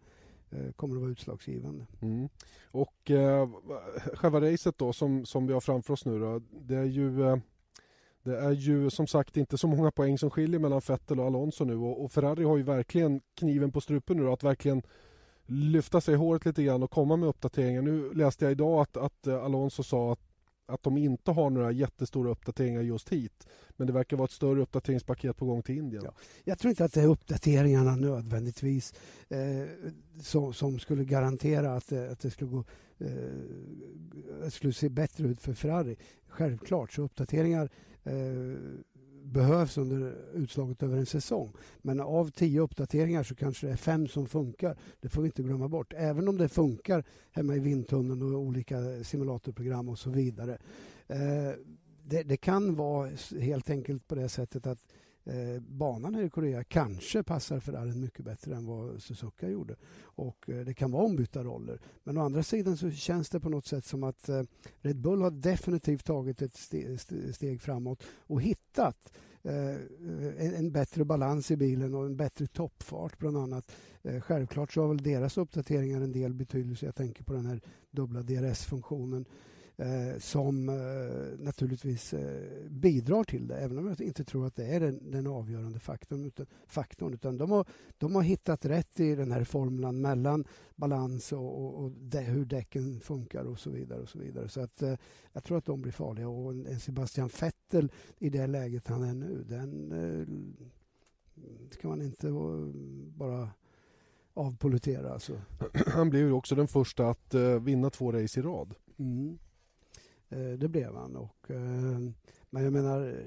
eh 0.51 0.73
kommer 0.73 0.95
att 0.95 1.01
vara 1.01 1.11
utslagsgivande. 1.11 1.87
Mm. 2.01 2.29
Och 2.71 3.11
eh, 3.11 3.49
själva 4.15 4.41
racet 4.41 4.79
då 4.79 4.93
som, 4.93 5.27
som 5.27 5.47
vi 5.47 5.53
har 5.53 5.61
framför 5.61 5.93
oss 5.93 6.05
nu 6.05 6.19
då, 6.19 6.41
det 6.51 6.77
är 6.77 6.85
ju 6.85 7.23
eh, 7.23 7.37
det 8.27 8.39
är 8.39 8.51
ju 8.51 8.91
som 8.91 9.07
sagt 9.07 9.37
inte 9.37 9.59
så 9.59 9.69
många 9.69 9.91
poäng 9.91 10.19
som 10.19 10.31
skiljer 10.31 10.61
mellan 10.61 10.81
Vettel 10.89 11.21
och 11.21 11.27
Alonso 11.27 11.65
nu 11.65 11.77
och, 11.77 12.05
och 12.05 12.13
Ferrari 12.13 12.45
har 12.45 12.57
ju 12.57 12.63
verkligen 12.63 13.21
kniven 13.35 13.73
på 13.73 13.81
strupen 13.81 14.17
nu 14.17 14.23
då, 14.23 14.33
att 14.33 14.43
verkligen 14.43 14.83
lyfta 15.47 16.01
sig 16.01 16.15
i 16.15 16.17
håret 16.17 16.45
lite 16.45 16.63
grann 16.63 16.83
och 16.83 16.91
komma 16.91 17.17
med 17.17 17.29
uppdateringar. 17.29 17.83
Nu 17.83 18.15
läste 18.15 18.45
jag 18.45 18.53
idag 18.53 18.81
att, 18.81 18.97
att 18.97 19.27
eh, 19.27 19.45
Alonso 19.45 19.83
sa 19.83 20.13
att 20.13 20.21
att 20.69 20.83
de 20.83 20.99
inte 20.99 21.31
har 21.31 21.51
några 21.51 21.73
jättestora 21.73 22.31
uppdateringar 22.31 22.83
just 22.83 23.09
hit. 23.09 23.47
Men 23.77 23.87
det 23.87 23.93
verkar 23.93 24.17
vara 24.17 24.25
ett 24.25 24.31
större 24.31 24.63
uppdateringspaket 24.63 25.37
på 25.37 25.47
gång 25.47 25.63
till 25.63 25.79
Indien. 25.79 26.03
Ja. 26.05 26.15
Jag 26.45 26.59
tror 26.59 26.71
inte 26.71 26.85
att 26.85 26.93
det 26.93 27.01
är 27.01 27.07
uppdateringarna 27.07 27.97
nödvändigtvis 27.97 28.95
eh, 29.29 29.39
som, 30.23 30.55
som, 30.55 30.79
skulle 30.79 31.05
garantera 31.05 31.75
att, 31.75 31.93
eh, 31.93 32.11
att 32.11 32.21
det 32.21 32.31
skulle, 32.31 32.51
gå, 32.51 32.65
eh, 32.99 34.49
skulle 34.51 34.73
se 34.73 34.89
bättre 34.89 35.29
ut 35.29 35.41
för 35.41 35.55
Ferrari. 35.55 35.97
Självklart, 36.29 36.93
så 36.93 37.03
uppdateringar 37.03 37.71
eh, 38.07 38.83
behövs 39.27 39.79
under 39.79 40.15
utslaget 40.35 40.83
över 40.83 40.97
en 40.97 41.07
säsong. 41.07 41.53
Men 41.83 42.01
av 42.01 42.31
tio 42.31 42.61
uppdateringar 42.61 43.23
så 43.23 43.35
kanske 43.35 43.67
det 43.67 43.73
är 43.73 43.77
fem 43.77 44.09
som 44.09 44.27
funkar. 44.27 44.77
Det 45.01 45.09
får 45.09 45.23
vi 45.23 45.27
inte 45.27 45.43
glömma 45.43 45.69
bort. 45.69 45.93
Även 45.97 46.29
om 46.29 46.39
det 46.39 46.49
funkar 46.49 47.05
hemma 47.33 47.57
i 47.57 47.59
vindtunneln 47.59 48.23
och 48.23 48.41
olika 48.41 49.05
simulatorprogram 49.05 49.89
och 49.89 49.99
så 49.99 50.11
vidare. 50.11 50.59
Eh, 51.07 51.53
det, 52.05 52.23
det, 52.23 52.37
kan 52.37 52.75
vara 52.75 53.11
helt 53.41 53.71
enkelt 53.71 54.09
på 54.09 54.15
det 54.15 54.29
sättet 54.29 54.67
att 54.67 54.79
eh, 55.27 55.61
banan 55.61 56.15
här 56.15 56.23
i 56.23 56.31
Korea 56.31 56.65
kanske 56.65 57.23
passar 57.23 57.61
Ferrari 57.61 57.95
mycket 57.95 58.25
bättre 58.25 58.57
än 58.57 58.67
vad 58.67 59.03
Suzuka 59.03 59.49
gjorde. 59.49 59.77
Och 60.03 60.49
eh, 60.49 60.65
det 60.65 60.75
kan 60.75 60.91
vara 60.91 61.05
ombytta 61.05 61.45
roller. 61.45 61.81
Men 62.05 62.19
å 62.19 62.21
andra 62.21 62.43
sidan 62.43 62.77
så 62.77 62.91
känns 62.91 63.29
det 63.29 63.41
på 63.41 63.49
något 63.49 63.67
sätt 63.67 63.85
som 63.85 64.03
att 64.03 64.29
eh, 64.29 64.43
Red 64.81 65.01
Bull 65.01 65.23
har 65.23 65.31
definitivt 65.31 66.05
tagit 66.05 66.43
ett 66.43 66.57
ste 66.57 66.99
steg 67.33 67.63
framåt 67.63 68.03
och 68.09 68.43
hittat 68.43 69.13
eh, 69.43 69.75
en, 70.39 70.55
en, 70.55 70.73
bättre 70.73 71.05
balans 71.05 71.51
i 71.51 71.57
bilen 71.57 71.95
och 71.95 72.07
en 72.07 72.17
bättre 72.17 72.47
toppfart 72.47 73.19
bland 73.19 73.37
annat. 73.37 73.73
Eh, 74.03 74.21
självklart 74.21 74.73
så 74.73 74.81
har 74.81 74.89
väl 74.89 75.03
deras 75.03 75.39
uppdateringar 75.39 76.01
en 76.01 76.13
del 76.13 76.35
betydelse. 76.35 76.87
Jag 76.87 76.95
tänker 76.95 77.25
på 77.25 77.33
den 77.33 77.47
här 77.47 77.61
dubbla 77.91 78.23
DRS-funktionen 78.23 79.25
eh, 79.77 80.19
som 80.19 80.69
eh, 80.69 81.45
naturligtvis 81.45 82.15
eh, 82.15 82.69
bidrar 82.71 83.25
till 83.25 83.49
det, 83.49 83.57
även 83.57 83.79
om 83.79 83.87
jag 83.87 84.01
inte 84.01 84.25
tror 84.25 84.47
att 84.47 84.57
det 84.57 84.65
är 84.65 84.81
den, 84.81 85.11
den 85.11 85.27
avgörande 85.27 85.79
faktorn. 85.79 86.25
Utan, 86.25 86.47
faktorn, 86.67 87.15
utan 87.15 87.37
de, 87.37 87.51
har, 87.51 87.67
de 87.99 88.15
har 88.15 88.23
hittat 88.23 88.65
rätt 88.65 89.01
i 89.01 89.15
den 89.15 89.33
här 89.33 89.45
formulan 89.45 90.01
mellan 90.01 90.45
balans 90.77 91.33
och, 91.33 91.65
och, 91.65 91.85
och 91.85 91.91
de, 91.91 92.21
hur 92.21 92.45
däcken 92.45 93.01
funkar 93.01 93.45
och 93.45 93.59
så 93.59 93.71
vidare. 93.71 94.01
och 94.01 94.09
Så 94.09 94.19
vidare. 94.19 94.49
Så 94.49 94.61
att, 94.61 94.83
eh, 94.83 94.95
jag 95.33 95.45
tror 95.45 95.59
att 95.59 95.65
de 95.65 95.83
blir 95.83 95.93
farliga. 95.93 96.29
Och 96.29 96.53
en 96.53 96.81
Sebastian 96.81 97.31
Vettel 97.41 97.93
i 98.19 98.31
det 98.31 98.47
läget 98.47 98.89
han 98.89 99.03
är 99.03 99.15
nu, 99.15 99.45
den 99.49 99.93
eh, 99.93 100.27
ska 101.71 101.89
man 101.89 102.03
inte 102.03 102.31
bara 103.17 103.51
avpolitera. 104.35 105.13
Alltså. 105.13 105.41
Han 105.87 106.11
blev 106.11 106.27
ju 106.27 106.33
också 106.33 106.55
den 106.55 106.69
första 106.69 107.11
att 107.11 107.35
uh, 107.35 107.61
vinna 107.61 107.91
två 107.91 108.13
race 108.13 108.41
i 108.41 108.43
rad. 108.43 108.75
Mm. 108.99 109.39
Eh, 110.29 110.59
det 110.59 110.69
blev 110.69 110.95
han. 110.95 111.17
Och, 111.17 111.51
eh, 111.51 111.99
men 112.51 112.65
jag 112.65 112.73
menar, 112.73 113.25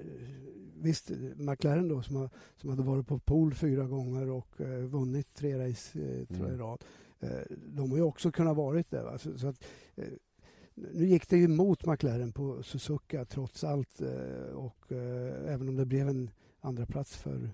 visst, 0.76 1.12
McLaren 1.36 1.88
då 1.88 2.02
som, 2.02 2.16
har, 2.16 2.30
som 2.56 2.70
hade 2.70 2.84
varit 2.84 3.08
på 3.08 3.20
pool 3.20 3.54
fyra 3.54 3.84
gånger 3.84 4.30
och 4.30 4.62
eh, 4.62 4.80
vunnit 4.80 5.34
tre 5.34 5.70
race 5.70 6.00
tror 6.28 6.48
jag, 6.48 6.56
i 6.56 6.58
rad. 6.58 6.84
De 7.68 7.92
har 7.92 7.98
ju 7.98 8.04
också 8.04 8.32
kunnat 8.32 8.58
varit 8.58 8.92
det. 8.92 9.20
Så, 9.20 9.38
så 9.38 9.48
att, 9.48 9.64
nu 10.74 11.06
gick 11.06 11.30
det 11.30 11.38
ju 11.38 11.44
emot 11.44 11.86
McLaren 11.86 12.32
på 12.32 12.64
Suzuka 12.64 13.26
trots 13.26 13.64
allt 13.64 14.02
och 14.54 14.92
även 15.48 15.70
om 15.70 15.76
det 15.76 15.86
blev 15.86 16.10
en 16.10 16.30
andra 16.60 16.86
plats 16.86 17.18
för 17.18 17.50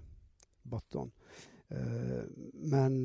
Button. 0.64 1.12
Men 2.54 3.04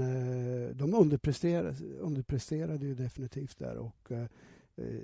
de 0.77 0.95
underpresterade, 0.95 1.75
underpresterade 2.01 2.87
ju 2.87 2.95
definitivt 2.95 3.59
där 3.59 3.77
och 3.77 4.11
Eh, 4.11 4.27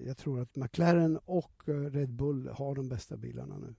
jag 0.06 0.16
tror 0.16 0.40
att 0.40 0.56
McLaren 0.56 1.18
och 1.24 1.68
eh, 1.68 1.72
Red 1.72 2.10
Bull 2.10 2.48
har 2.48 2.74
de 2.74 2.88
bästa 2.88 3.16
bilarna 3.16 3.58
nu. 3.58 3.74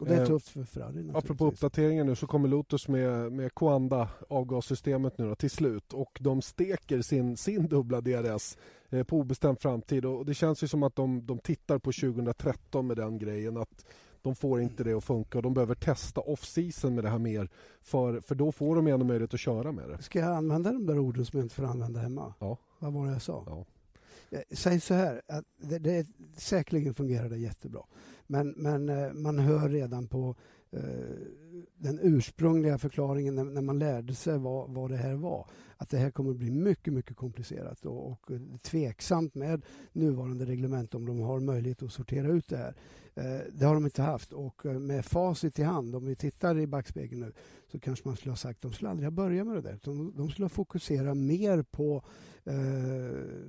Och 0.00 0.06
det 0.06 0.14
är 0.14 0.20
eh, 0.20 0.26
tufft 0.26 0.48
för 0.48 0.64
Ferrari 0.64 1.10
Apropå 1.14 1.46
uppdateringen 1.46 2.06
nu 2.06 2.14
så 2.14 2.26
kommer 2.26 2.48
Lotus 2.48 2.88
med, 2.88 3.32
med 3.32 3.54
Coanda 3.54 4.08
avgassystemet 4.28 5.18
nu 5.18 5.28
då, 5.28 5.34
till 5.34 5.50
slut 5.50 5.92
och 5.92 6.18
de 6.20 6.42
steker 6.42 7.02
sin, 7.02 7.36
sin 7.36 7.68
dubbla 7.68 8.00
DRS 8.00 8.56
eh, 8.90 9.04
på 9.04 9.18
obestämd 9.18 9.60
framtid 9.60 10.04
och 10.04 10.26
det 10.26 10.34
känns 10.34 10.62
ju 10.62 10.68
som 10.68 10.82
att 10.82 10.96
de, 10.96 11.26
de 11.26 11.38
tittar 11.38 11.78
på 11.78 11.92
2013 11.92 12.86
med 12.86 12.96
den 12.96 13.18
grejen 13.18 13.56
att 13.56 13.84
de 14.22 14.34
får 14.34 14.60
inte 14.60 14.84
det 14.84 14.92
att 14.92 15.04
funka 15.04 15.38
och 15.38 15.42
de 15.42 15.54
behöver 15.54 15.74
testa 15.74 16.20
off-season 16.20 16.94
med 16.94 17.04
det 17.04 17.10
här 17.10 17.18
mer 17.18 17.48
för, 17.82 18.20
för 18.20 18.34
då 18.34 18.52
får 18.52 18.76
de 18.76 18.86
ändå 18.86 19.06
möjlighet 19.06 19.34
att 19.34 19.40
köra 19.40 19.72
med 19.72 19.88
det. 19.88 20.02
Ska 20.02 20.18
jag 20.18 20.36
använda 20.36 20.72
de 20.72 20.86
där 20.86 20.98
orden 20.98 21.26
som 21.26 21.38
jag 21.38 21.44
inte 21.44 21.54
får 21.54 21.64
använda 21.64 22.00
hemma? 22.00 22.34
Ja. 22.38 22.58
Vad 22.78 22.92
var 22.92 23.06
det 23.06 23.12
jag 23.12 23.22
sa? 23.22 23.44
Ja. 23.46 23.64
Eh, 24.34 24.40
säg 24.50 24.80
så 24.80 24.94
här, 24.94 25.22
att 25.28 25.44
det, 25.56 25.78
det, 25.78 26.06
säkerligen 26.36 26.94
fungerar 26.94 27.28
det 27.28 27.38
jättebra. 27.38 27.82
Men, 28.26 28.54
men 28.56 28.88
eh, 28.88 29.12
man 29.12 29.38
hör 29.38 29.68
redan 29.68 30.06
på 30.06 30.36
eh, 30.70 30.80
den 31.74 31.98
ursprungliga 32.02 32.78
förklaringen 32.78 33.34
när, 33.34 33.44
när, 33.44 33.62
man 33.62 33.78
lärde 33.78 34.14
sig 34.14 34.38
vad, 34.38 34.70
vad 34.70 34.90
det 34.90 34.96
här 34.96 35.14
var 35.14 35.46
att 35.76 35.90
det 35.90 35.98
här 35.98 36.10
kommer 36.10 36.30
att 36.30 36.36
bli 36.36 36.50
mycket, 36.50 36.92
mycket 36.92 37.16
komplicerat 37.16 37.86
och, 37.86 38.10
och 38.10 38.30
eh, 38.30 38.40
tveksamt 38.62 39.34
med 39.34 39.62
nuvarande 39.92 40.44
reglement 40.44 40.94
om 40.94 41.06
de 41.06 41.20
har 41.20 41.40
möjlighet 41.40 41.82
att 41.82 41.92
sortera 41.92 42.28
ut 42.28 42.48
det 42.48 42.56
här. 42.56 42.74
Eh, 43.16 43.40
det 43.52 43.64
har 43.64 43.74
de 43.74 43.84
inte 43.84 44.02
haft 44.02 44.32
och 44.32 44.66
eh, 44.66 44.78
med 44.78 45.04
facit 45.04 45.58
i 45.58 45.62
hand, 45.62 45.94
om 45.94 46.06
vi 46.06 46.16
tittar 46.16 46.58
i 46.58 46.66
backspegeln 46.66 47.20
nu, 47.20 47.32
så 47.72 47.80
kanske 47.80 48.08
man 48.08 48.16
skulle 48.16 48.32
ha 48.32 48.36
sagt 48.36 48.56
att 48.58 48.62
de 48.62 48.72
skulle 48.72 48.90
aldrig 48.90 49.06
ha 49.06 49.10
börjat 49.10 49.46
med 49.46 49.56
det 49.56 49.62
där. 49.62 49.78
De, 49.82 50.16
de 50.16 50.30
skulle 50.30 50.44
ha 50.44 50.48
fokuserat 50.48 51.16
mer 51.16 51.62
på 51.62 52.04
eh, 52.44 52.54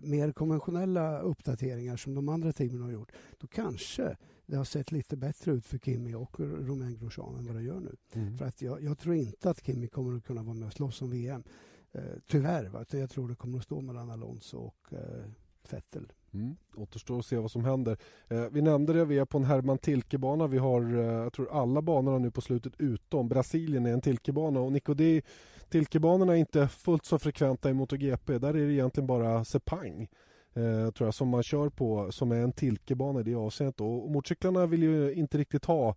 mer 0.01 0.31
konventionella 0.31 1.19
uppdateringar 1.19 1.97
som 1.97 2.15
de 2.15 2.29
andra 2.29 2.53
teamen 2.53 2.81
har 2.81 2.91
gjort. 2.91 3.11
Då 3.39 3.47
kanske 3.47 4.17
det 4.45 4.55
har 4.55 4.63
sett 4.63 4.91
lite 4.91 5.17
bättre 5.17 5.51
ut 5.51 5.65
för 5.65 5.77
Kimi 5.77 6.13
och 6.13 6.39
Romain 6.39 6.97
Grosjean 6.97 7.35
än 7.35 7.45
vad 7.45 7.55
det 7.55 7.61
gör 7.61 7.79
nu. 7.79 7.95
Mm. 8.13 8.37
För 8.37 8.45
att 8.45 8.61
jag, 8.61 8.83
jag, 8.83 8.97
tror 8.97 9.15
inte 9.15 9.49
att 9.49 9.65
Kimi 9.65 9.87
kommer 9.87 10.17
att 10.17 10.25
kunna 10.25 10.43
vara 10.43 10.53
med 10.53 10.67
och 10.67 10.73
slåss 10.73 11.01
om 11.01 11.09
VM. 11.09 11.43
Eh, 11.91 12.01
tyvärr. 12.27 12.65
Va? 12.65 12.85
Jag 12.91 13.09
tror 13.09 13.29
det 13.29 13.35
kommer 13.35 13.57
att 13.57 13.63
stå 13.63 13.81
mellan 13.81 14.09
Alonso 14.09 14.57
och 14.57 14.93
eh, 14.93 15.25
Vettel. 15.71 16.11
Mm. 16.35 16.55
Återstår 16.75 17.19
att 17.19 17.25
se 17.25 17.37
vad 17.37 17.51
som 17.51 17.65
händer. 17.65 17.97
Eh, 18.27 18.45
vi 18.51 18.61
nämnde 18.61 18.93
det, 18.93 19.05
vi 19.05 19.17
är 19.17 19.25
på 19.25 19.37
en 19.37 19.43
Herman 19.43 19.77
Tilke-bana. 19.77 20.47
Vi 20.47 20.57
har, 20.57 20.81
eh, 20.81 21.05
jag 21.05 21.33
tror 21.33 21.51
alla 21.51 21.81
banorna 21.81 22.17
nu 22.17 22.31
på 22.31 22.41
slutet 22.41 22.73
utom 22.77 23.29
Brasilien 23.29 23.85
är 23.85 23.93
en 23.93 24.01
Tilke-bana. 24.01 24.59
Och 24.59 24.71
Nico, 24.71 24.93
det, 24.93 25.21
Tilke-banorna 25.69 26.33
är 26.33 26.37
inte 26.37 26.67
fullt 26.67 27.05
så 27.05 27.19
frekventa 27.19 27.69
i 27.69 27.73
MotoGP. 27.73 28.37
Där 28.37 28.49
är 28.49 28.67
det 28.67 28.73
egentligen 28.73 29.07
bara 29.07 29.45
Sepang 29.45 30.07
eh, 30.53 30.91
tror 30.91 31.07
jag, 31.07 31.13
som 31.13 31.27
man 31.27 31.43
kör 31.43 31.69
på 31.69 32.11
som 32.11 32.31
är 32.31 32.41
en 32.41 32.51
Tilke-bana 32.51 33.19
i 33.19 33.23
det 33.23 33.35
avseendet. 33.35 33.81
Och, 33.81 34.05
och 34.05 34.11
motorcyklarna 34.11 34.65
vill 34.65 34.83
ju 34.83 35.13
inte 35.13 35.37
riktigt 35.37 35.65
ha 35.65 35.89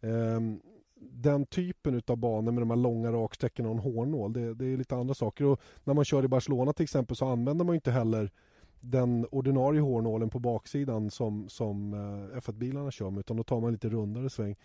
eh, 0.00 0.40
den 1.12 1.46
typen 1.46 2.02
av 2.06 2.16
banor 2.16 2.52
med 2.52 2.62
de 2.62 2.70
här 2.70 2.76
långa 2.76 3.12
raksträckorna 3.12 3.68
och 3.68 3.74
en 3.74 3.80
hårnål. 3.80 4.32
Det, 4.32 4.54
det, 4.54 4.66
är 4.66 4.76
lite 4.76 4.96
andra 4.96 5.14
saker. 5.14 5.44
Och 5.44 5.60
när 5.84 5.94
man 5.94 6.04
kör 6.04 6.24
i 6.24 6.28
Barcelona 6.28 6.72
till 6.72 6.84
exempel 6.84 7.16
så 7.16 7.26
använder 7.26 7.64
man 7.64 7.74
inte 7.74 7.90
heller 7.90 8.30
den 8.84 9.26
ordinarie 9.30 9.80
hårnålen 9.80 10.30
på 10.30 10.38
baksidan 10.38 11.10
som, 11.10 11.48
som 11.48 11.94
eh, 11.94 12.38
F1-bilarna 12.38 12.90
kör 12.90 13.10
med 13.10 13.20
utan 13.20 13.36
då 13.36 13.42
tar 13.42 13.60
man 13.60 13.72
lite 13.72 13.88
rundare 13.88 14.30
sväng. 14.30 14.56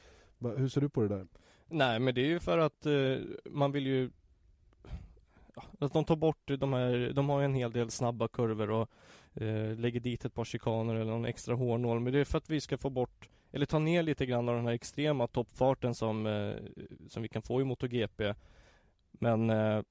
Hur 0.58 0.68
ser 0.68 0.82
du 0.82 0.90
på 0.90 1.02
det 1.02 1.08
där? 1.08 1.28
Nej 1.68 2.00
men 2.00 2.16
det 2.16 2.22
är 2.22 2.28
ju 2.28 2.40
för 2.40 2.58
att 2.58 2.86
eh, 2.86 3.18
man 3.46 3.72
vill 3.72 3.88
ju 3.88 4.12
att 5.80 5.94
de 5.94 6.06
tar 6.06 6.16
bort 6.16 6.52
de 6.60 6.74
här, 6.74 7.12
de 7.16 7.30
har 7.30 7.42
en 7.42 7.54
hel 7.54 7.72
del 7.72 7.92
snabba 7.92 8.28
kurvor 8.28 8.70
och 8.72 8.90
eh, 9.42 9.78
lägger 9.78 10.00
dit 10.00 10.26
ett 10.26 10.34
par 10.34 10.46
chikaner 10.46 10.96
eller 10.96 11.12
någon 11.12 11.26
extra 11.26 11.56
hårnål. 11.56 12.00
Men 12.00 12.14
det 12.14 12.20
är 12.20 12.26
för 12.26 12.38
att 12.38 12.50
vi 12.50 12.62
ska 12.62 12.78
få 12.78 12.90
bort, 12.90 13.30
eller 13.52 13.66
ta 13.66 13.80
ner 13.80 14.04
lite 14.04 14.26
grann 14.26 14.50
av 14.50 14.56
den 14.56 14.66
här 14.66 14.74
extrema 14.74 15.28
toppfarten 15.28 15.96
som, 15.96 16.26
eh, 16.26 16.56
som 17.08 17.24
vi 17.24 17.30
kan 17.30 17.42
få 17.42 17.62
i 17.62 17.64
MotoGP. 17.64 18.34
Men 19.12 19.50
eh, 19.50 19.82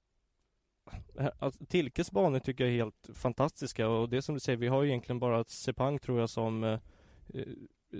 alltså, 1.38 1.64
Tilkes 1.64 2.11
banor 2.11 2.38
tycker 2.38 2.64
jag 2.64 2.72
är 2.72 2.77
helt 2.77 3.11
fantastiska 3.14 3.88
och 3.88 4.09
det 4.09 4.22
som 4.22 4.35
du 4.35 4.40
säger, 4.40 4.57
vi 4.57 4.68
har 4.68 4.85
egentligen 4.85 5.18
bara 5.18 5.44
Sepang 5.44 5.98
tror 5.98 6.20
jag 6.20 6.31
som 6.31 6.64
eh, 6.64 6.79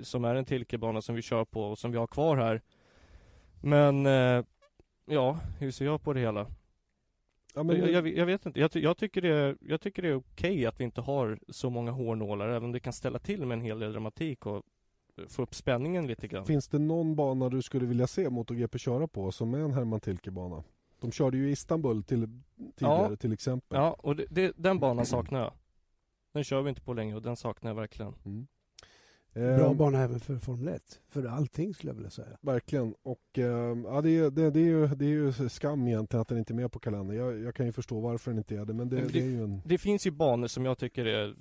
som 0.03 0.25
är 0.25 0.35
en 0.35 0.45
Tilkebana 0.45 1.03
som 1.03 1.15
vi 1.15 1.23
kör 1.23 1.45
på 1.45 1.63
och 1.63 1.79
som 1.79 1.91
vi 1.91 1.99
har 1.99 2.07
kvar 2.07 2.37
här. 2.37 2.63
Men 3.61 4.07
eh, 4.07 4.45
ja, 5.07 5.41
hur 5.59 5.71
ser 5.71 5.85
jag 5.85 6.03
på 6.03 6.13
det 6.13 6.21
hela? 6.21 6.47
Ja, 7.55 7.63
men... 7.63 7.77
jag, 7.77 7.91
jag, 7.91 8.09
jag, 8.09 8.27
vet 8.27 8.47
inte, 8.47 8.61
jag, 8.61 8.77
jag, 8.77 8.97
tycker 8.97 9.23
det, 9.23 9.57
jag 9.61 9.81
tycker 9.81 10.03
det 10.03 10.09
är 10.09 10.15
okej 10.17 10.67
att 10.67 10.81
vi 10.81 10.85
inte 10.85 11.01
har 11.01 11.39
så 11.49 11.71
många 11.71 11.91
hårnålar, 11.91 12.49
även 12.49 12.65
om 12.65 12.73
det 12.73 12.81
kan 12.81 12.93
ställa 12.93 13.19
till 13.19 13.47
med 13.47 13.57
en 13.57 13.65
hel 13.65 13.79
del 13.79 13.93
dramatik 13.93 14.47
och 14.47 14.63
få 15.29 15.43
upp 15.43 15.55
spänningen 15.55 16.07
lite 16.07 16.29
grann. 16.29 16.45
Finns 16.45 16.69
det 16.69 16.79
någon 16.79 17.17
bana 17.17 17.49
du 17.49 17.63
skulle 17.63 17.87
vilja 17.87 18.07
se 18.07 18.31
MotoGP 18.31 18.79
köra 18.79 19.09
på 19.09 19.33
som 19.33 19.55
är 19.55 19.59
en 19.59 19.73
Herman 19.73 20.01
Tilke-bana? 20.01 20.65
De 21.01 21.13
körde 21.13 21.37
ju 21.37 21.51
Istanbul 21.51 22.03
till, 22.03 22.27
tidigare 22.77 23.11
ja, 23.11 23.17
till 23.17 23.33
exempel. 23.33 23.79
Ja, 23.79 23.97
och 23.99 24.17
det, 24.17 24.27
det, 24.31 24.53
den 24.57 24.79
banan 24.79 25.07
saknar 25.07 25.41
jag. 25.41 25.53
Den 26.33 26.45
kör 26.45 26.63
vi 26.63 26.69
inte 26.69 26.81
på 26.81 26.93
längre 26.93 27.17
och 27.17 27.23
den 27.23 27.37
saknar 27.37 27.71
jag 27.71 27.77
verkligen. 27.77 28.15
Mm. 28.25 28.47
Bra 29.35 29.71
ehm, 29.71 29.77
bana 29.77 29.99
även 29.99 30.21
för 30.21 30.39
Formel 30.39 30.69
1. 30.69 31.01
För 31.09 31.25
allting 31.25 31.75
skulle 31.75 31.91
jag 31.91 31.95
vilja 31.95 32.11
säga. 32.11 32.39
Verkligen. 32.41 32.95
Och 33.03 33.39
ehm, 33.39 33.85
ja, 33.85 34.01
det, 34.01 34.31
det, 34.31 34.51
det, 34.51 34.61
är 34.61 34.65
ju, 34.65 34.87
det 34.87 35.05
är 35.05 35.09
ju 35.09 35.49
skam 35.49 35.87
egentligen 35.87 36.21
att 36.21 36.29
den 36.29 36.39
inte 36.39 36.53
är 36.53 36.55
med 36.55 36.73
på 36.73 36.79
kalendern. 36.79 37.17
Jag, 37.17 37.39
jag 37.41 37.55
kan 37.55 37.67
ju 37.67 37.73
förstå 37.73 38.01
varför 38.01 38.31
den 38.31 38.39
inte 38.39 38.57
är 38.57 38.65
det. 38.65 38.73
Men 38.73 38.89
det, 38.89 38.97
det, 38.97 39.09
det 39.09 39.19
är 39.19 39.25
ju 39.25 39.45
en... 39.45 39.63
det 39.65 39.79
finns 39.79 40.07
ju 40.07 40.11
banor 40.11 40.47
som 40.47 40.65
jag 40.65 40.79
tycker 40.79 41.05
är 41.05 41.37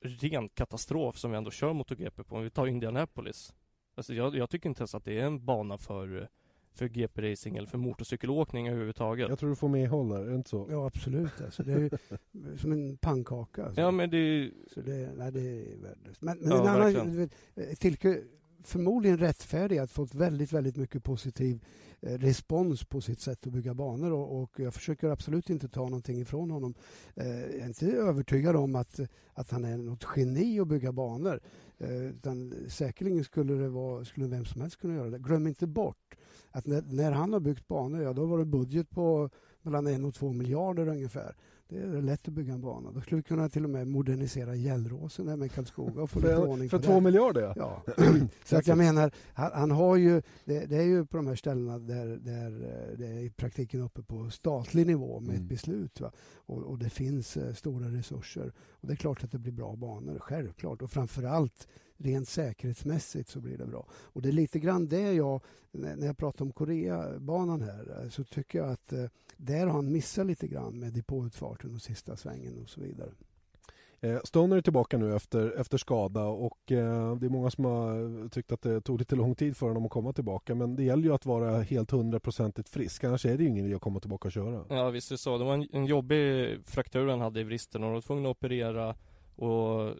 ren 0.00 0.48
katastrof 0.48 1.18
som 1.18 1.30
vi 1.30 1.36
ändå 1.36 1.50
kör 1.50 1.72
MotoGP 1.72 2.24
på. 2.24 2.36
Om 2.36 2.42
vi 2.42 2.50
tar 2.50 2.66
Indianapolis. 2.66 3.54
Alltså 3.94 4.14
jag, 4.14 4.36
jag 4.36 4.50
tycker 4.50 4.68
inte 4.68 4.80
ens 4.80 4.94
att 4.94 5.04
det 5.04 5.20
är 5.20 5.24
en 5.24 5.44
bana 5.44 5.78
för 5.78 6.28
för 6.76 6.88
GP-racing 6.88 7.56
eller 7.56 7.68
för 7.68 7.78
motorcykelåkning 7.78 8.68
överhuvudtaget. 8.68 9.28
Jag 9.28 9.38
tror 9.38 9.50
du 9.50 9.56
får 9.56 9.68
medhåll 9.68 10.08
där, 10.08 10.20
är 10.20 10.26
det 10.26 10.34
inte 10.34 10.50
så? 10.50 10.68
Ja, 10.70 10.86
absolut. 10.86 11.40
Alltså, 11.44 11.62
det 11.62 11.72
är 11.72 11.78
ju 11.78 11.90
som 12.58 12.72
en 12.72 12.96
pannkaka. 12.96 13.64
Alltså. 13.64 13.80
Ja, 13.80 13.90
men 13.90 14.10
det 14.10 14.16
är 14.16 14.50
Så 14.74 14.80
det, 14.80 15.10
nej, 15.16 15.32
det 15.32 15.40
är 15.40 15.76
värdelöst. 15.82 16.22
Men, 16.22 16.38
men 16.38 16.50
Ja, 16.50 16.60
en 16.60 16.96
annan, 16.96 17.28
Tilke, 17.78 18.22
förmodligen 18.66 19.18
rättfärdigat 19.18 19.90
fått 19.90 20.14
väldigt, 20.14 20.52
väldigt 20.52 20.76
mycket 20.76 21.04
positiv 21.04 21.64
eh, 22.00 22.18
respons 22.18 22.84
på 22.84 23.00
sitt 23.00 23.20
sätt 23.20 23.46
att 23.46 23.52
bygga 23.52 23.74
banor 23.74 24.12
och, 24.12 24.42
och 24.42 24.60
jag 24.60 24.74
försöker 24.74 25.08
absolut 25.08 25.50
inte 25.50 25.68
ta 25.68 25.82
någonting 25.82 26.20
ifrån 26.20 26.50
honom. 26.50 26.74
Eh, 27.14 27.40
jag 27.40 27.54
är 27.54 27.66
inte 27.66 27.86
övertygad 27.86 28.56
om 28.56 28.76
att, 28.76 29.00
att 29.34 29.50
han 29.50 29.64
är 29.64 29.76
något 29.76 30.06
geni 30.16 30.60
att 30.60 30.68
bygga 30.68 30.92
banor. 30.92 31.40
Eh, 31.78 32.02
utan 32.02 32.54
säkerligen 32.68 33.24
skulle 33.24 33.54
det 33.54 33.68
vara, 33.68 34.04
skulle 34.04 34.26
vem 34.26 34.44
som 34.44 34.60
helst 34.60 34.80
kunna 34.80 34.94
göra 34.94 35.10
det. 35.10 35.18
Glöm 35.18 35.46
inte 35.46 35.66
bort 35.66 36.16
att 36.50 36.66
när, 36.66 36.82
när 36.82 37.12
han 37.12 37.32
har 37.32 37.40
byggt 37.40 37.68
banor, 37.68 38.02
ja 38.02 38.12
då 38.12 38.26
var 38.26 38.38
det 38.38 38.44
budget 38.44 38.90
på 38.90 39.30
mellan 39.62 39.86
en 39.86 40.04
och 40.04 40.14
två 40.14 40.32
miljarder 40.32 40.88
ungefär. 40.88 41.34
Det 41.68 41.76
är 41.78 42.02
lätt 42.02 42.28
att 42.28 42.34
bygga 42.34 42.52
en 42.54 42.60
bana. 42.60 42.90
Då 42.92 43.00
skulle 43.00 43.16
vi 43.16 43.22
kunna 43.22 43.48
till 43.48 43.64
och 43.64 43.70
med 43.70 43.86
modernisera 43.88 44.54
Gällråsen 44.54 45.26
där 45.26 45.36
med 45.36 45.52
Karlskoga 45.52 46.02
och 46.02 46.10
få 46.10 46.18
lite 46.18 46.34
För, 46.34 46.46
ordning 46.46 46.68
för 46.70 46.78
två 46.78 46.94
det. 46.94 47.00
miljarder? 47.00 47.52
Ja. 47.56 47.82
Så 48.44 48.56
att 48.56 48.66
jag 48.66 48.78
menar, 48.78 49.10
han, 49.34 49.50
han 49.54 49.70
har 49.70 49.96
ju, 49.96 50.22
det, 50.44 50.66
det 50.66 50.76
är 50.76 50.82
ju 50.82 51.06
på 51.06 51.16
de 51.16 51.26
här 51.26 51.34
ställena 51.34 51.78
där, 51.78 52.06
där 52.06 52.50
eh, 52.50 52.98
det 52.98 53.06
är 53.06 53.18
i 53.20 53.30
praktiken 53.30 53.80
uppe 53.82 54.02
på 54.02 54.30
statlig 54.30 54.86
nivå 54.86 55.20
med 55.20 55.28
Mm. 55.30 55.42
ett 55.42 55.48
beslut. 55.48 56.00
Och, 56.34 56.62
och 56.62 56.78
det 56.78 56.90
finns 56.90 57.36
eh, 57.36 57.54
stora 57.54 57.86
resurser. 57.88 58.52
Och 58.70 58.88
det 58.88 58.94
är 58.94 58.96
klart 58.96 59.24
att 59.24 59.32
det 59.32 59.38
blir 59.38 59.52
bra 59.52 59.76
banor, 59.76 60.18
självklart. 60.18 60.82
Och 60.82 60.90
framför 60.90 61.22
allt 61.22 61.68
rent 61.96 62.28
säkerhetsmässigt 62.28 63.28
så 63.28 63.40
blir 63.40 63.58
det 63.58 63.66
bra. 63.66 63.86
Och 63.92 64.22
det 64.22 64.28
är 64.28 64.32
lite 64.32 64.58
grann 64.58 64.88
det 64.88 65.12
jag, 65.12 65.40
när 65.70 66.06
jag 66.06 66.18
pratar 66.18 66.44
om 66.44 66.52
Koreabanan 66.52 67.62
här, 67.62 68.02
eh, 68.02 68.08
så 68.08 68.24
tycker 68.24 68.58
jag 68.58 68.70
att 68.70 68.92
eh, 68.92 69.04
där 69.36 69.66
har 69.66 69.74
han 69.74 69.92
missat 69.92 70.26
lite 70.26 70.48
grann 70.48 70.78
med 70.78 70.92
depåutfarten 70.92 71.74
och 71.74 71.82
sista 71.82 72.16
svängen 72.16 72.62
och 72.62 72.68
så 72.68 72.80
vidare. 72.80 73.10
Eh, 74.00 74.18
Stoner 74.24 74.56
är 74.56 74.60
tillbaka 74.60 74.98
nu 74.98 75.16
efter, 75.16 75.60
efter 75.60 75.78
skada 75.78 76.24
och 76.24 76.72
eh, 76.72 77.16
det 77.16 77.26
är 77.26 77.30
många 77.30 77.50
som 77.50 77.64
har 77.64 78.28
tyckt 78.28 78.52
att 78.52 78.62
det 78.62 78.80
tog 78.80 78.98
lite 78.98 79.16
lång 79.16 79.34
tid 79.34 79.56
för 79.56 79.66
honom 79.66 79.84
att 79.84 79.90
komma 79.90 80.12
tillbaka 80.12 80.54
men 80.54 80.76
det 80.76 80.82
gäller 80.82 81.02
ju 81.02 81.14
att 81.14 81.26
vara 81.26 81.62
helt 81.62 81.90
hundraprocentigt 81.90 82.68
frisk 82.68 83.04
annars 83.04 83.26
är 83.26 83.36
det 83.36 83.42
ju 83.42 83.48
ingen 83.48 83.66
idé 83.66 83.74
att 83.74 83.80
komma 83.80 84.00
tillbaka 84.00 84.28
och 84.28 84.32
köra. 84.32 84.64
Ja 84.68 84.90
visst 84.90 85.10
är 85.10 85.14
det 85.14 85.18
så. 85.18 85.38
Det 85.38 85.44
var 85.44 85.54
en, 85.54 85.68
en 85.72 85.86
jobbig 85.86 86.58
fraktur 86.64 87.08
han 87.08 87.20
hade 87.20 87.40
i 87.40 87.44
vristen 87.44 87.82
och 87.82 87.88
de 87.88 87.94
var 87.94 88.00
tvungna 88.00 88.30
att 88.30 88.36
operera 88.36 88.94
och 89.36 89.94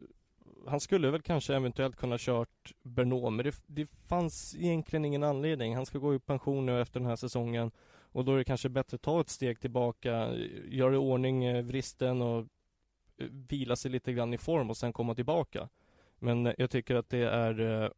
han 0.67 0.81
skulle 0.81 1.11
väl 1.11 1.23
kanske 1.23 1.55
eventuellt 1.55 1.97
kunna 1.97 2.17
kört 2.19 2.73
Bernot 2.83 3.33
men 3.33 3.45
det, 3.45 3.63
det 3.67 3.87
fanns 3.87 4.55
egentligen 4.59 5.05
ingen 5.05 5.23
anledning. 5.23 5.75
Han 5.77 5.87
ska 5.87 5.99
gå 5.99 6.15
i 6.15 6.19
pension 6.19 6.67
nu 6.67 6.81
efter 6.81 7.01
den 7.01 7.09
här 7.09 7.17
säsongen 7.17 7.71
och 8.13 8.25
då 8.25 8.33
är 8.33 8.39
det 8.39 8.45
kanske 8.45 8.69
bättre 8.69 8.95
att 8.95 9.03
ta 9.03 9.21
ett 9.21 9.29
steg 9.29 9.61
tillbaka, 9.61 10.35
göra 10.69 10.95
i 10.95 10.97
ordning 10.97 11.45
eh, 11.45 11.65
vristen 11.65 12.23
och 12.23 12.39
eh, 13.19 13.27
vila 13.31 13.77
sig 13.77 13.91
lite 13.91 14.13
grann 14.13 14.35
i 14.35 14.39
form 14.39 14.71
och 14.71 14.77
sen 14.77 14.93
komma 14.93 15.15
tillbaka. 15.15 15.69
Men 16.19 16.47
eh, 16.47 16.55
jag 16.59 16.71
tycker 16.71 16.95
att 16.95 17.09
det 17.09 17.29
är 17.29 17.93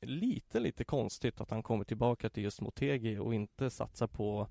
lite, 0.00 0.60
lite 0.60 0.84
konstigt 0.84 1.40
att 1.40 1.50
han 1.50 1.62
kommer 1.62 1.84
tillbaka 1.84 2.30
till 2.30 2.42
just 2.42 2.60
Motegi 2.60 3.18
och 3.18 3.34
inte 3.34 3.70
satsar 3.70 4.06
på 4.06 4.48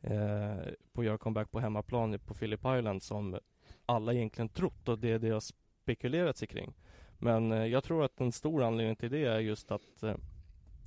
eh, 0.00 0.72
på 0.92 1.00
att 1.00 1.06
göra 1.06 1.18
comeback 1.18 1.50
på 1.50 1.60
hemmaplan 1.60 2.18
på 2.18 2.34
Phillip 2.34 2.60
Island 2.78 3.02
som 3.02 3.38
alla 3.86 4.14
egentligen 4.14 4.48
trott 4.48 4.88
och 4.88 4.98
det 4.98 5.10
är 5.10 5.18
deras 5.18 5.54
spekulerat 5.84 6.36
sig 6.36 6.48
kring. 6.48 6.74
Men 7.18 7.52
eh, 7.52 7.66
jag 7.66 7.84
tror 7.84 8.04
att 8.04 8.20
en 8.20 8.32
stor 8.32 8.62
anledning 8.62 8.96
till 8.96 9.10
det 9.10 9.24
är 9.24 9.38
just 9.38 9.70
att 9.70 10.02
eh, 10.02 10.16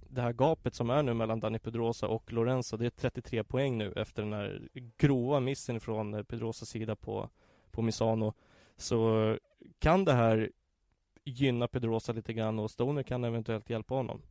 det 0.09 0.21
här 0.21 0.33
gapet 0.33 0.73
som 0.73 0.89
är 0.89 1.03
nu 1.03 1.13
mellan 1.13 1.39
Dani 1.39 1.59
Pedrosa 1.59 2.07
och 2.07 2.33
Lorenzo, 2.33 2.77
det 2.77 2.85
är 2.85 2.89
33 2.89 3.43
poäng 3.43 3.77
nu 3.77 3.93
efter 3.95 4.23
den 4.23 4.33
här 4.33 4.69
grova 4.97 5.39
missen 5.39 5.79
från 5.79 6.13
eh, 6.13 6.23
Pedrosas 6.23 6.69
sida 6.69 6.95
på, 6.95 7.29
på 7.71 7.81
Misano. 7.81 8.33
Så 8.77 9.37
kan 9.79 10.05
det 10.05 10.13
här 10.13 10.51
gynna 11.23 11.67
Pedrosa 11.67 12.13
lite 12.13 12.33
grann 12.33 12.59
och 12.59 12.71
Stoner 12.71 13.03
kan 13.03 13.23
eventuellt 13.23 13.69
hjälpa 13.69 13.95
honom. 13.95 14.21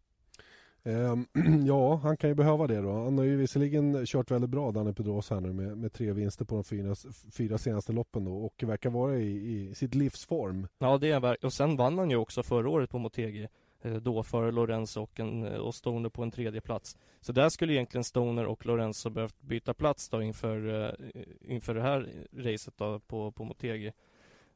Ehm, 0.86 1.26
ja, 1.66 1.94
han 1.96 2.16
kan 2.16 2.30
ju 2.30 2.34
behöva 2.34 2.66
det 2.66 2.80
då. 2.80 2.92
Han 2.92 3.18
har 3.18 3.24
ju 3.24 3.36
visserligen 3.36 4.06
kört 4.06 4.30
väldigt 4.30 4.50
bra 4.50 4.72
Danne 4.72 4.92
Pedros 4.92 5.30
här 5.30 5.40
nu 5.40 5.52
med, 5.52 5.78
med 5.78 5.92
tre 5.92 6.12
vinster 6.12 6.44
på 6.44 6.54
de 6.54 6.64
fyra, 6.64 6.94
fyra 7.36 7.58
senaste 7.58 7.92
loppen 7.92 8.24
då 8.24 8.36
och 8.36 8.62
verkar 8.62 8.90
vara 8.90 9.16
i, 9.16 9.68
i 9.70 9.74
sitt 9.74 9.94
livsform. 9.94 10.66
Ja, 10.78 10.98
det 10.98 11.10
är 11.10 11.20
verk- 11.20 11.44
och 11.44 11.52
sen 11.52 11.76
vann 11.76 11.98
han 11.98 12.10
ju 12.10 12.16
också 12.16 12.42
förra 12.42 12.68
året 12.68 12.90
på 12.90 12.98
Motegi 12.98 13.48
eh, 13.82 13.94
då 13.94 14.22
före 14.22 14.52
Lorenzo 14.52 15.02
och, 15.02 15.20
en, 15.20 15.44
eh, 15.44 15.58
och 15.58 15.74
Stoner 15.74 16.08
på 16.08 16.22
en 16.22 16.30
tredje 16.30 16.60
plats. 16.60 16.96
Så 17.20 17.32
där 17.32 17.48
skulle 17.48 17.72
egentligen 17.72 18.04
Stoner 18.04 18.46
och 18.46 18.66
Lorenzo 18.66 19.10
behövt 19.10 19.40
byta 19.40 19.74
plats 19.74 20.08
då 20.08 20.22
inför, 20.22 20.84
eh, 20.84 21.22
inför 21.40 21.74
det 21.74 21.82
här 21.82 22.08
racet 22.36 22.74
då 22.76 23.00
på, 23.00 23.32
på 23.32 23.44
Motegi. 23.44 23.92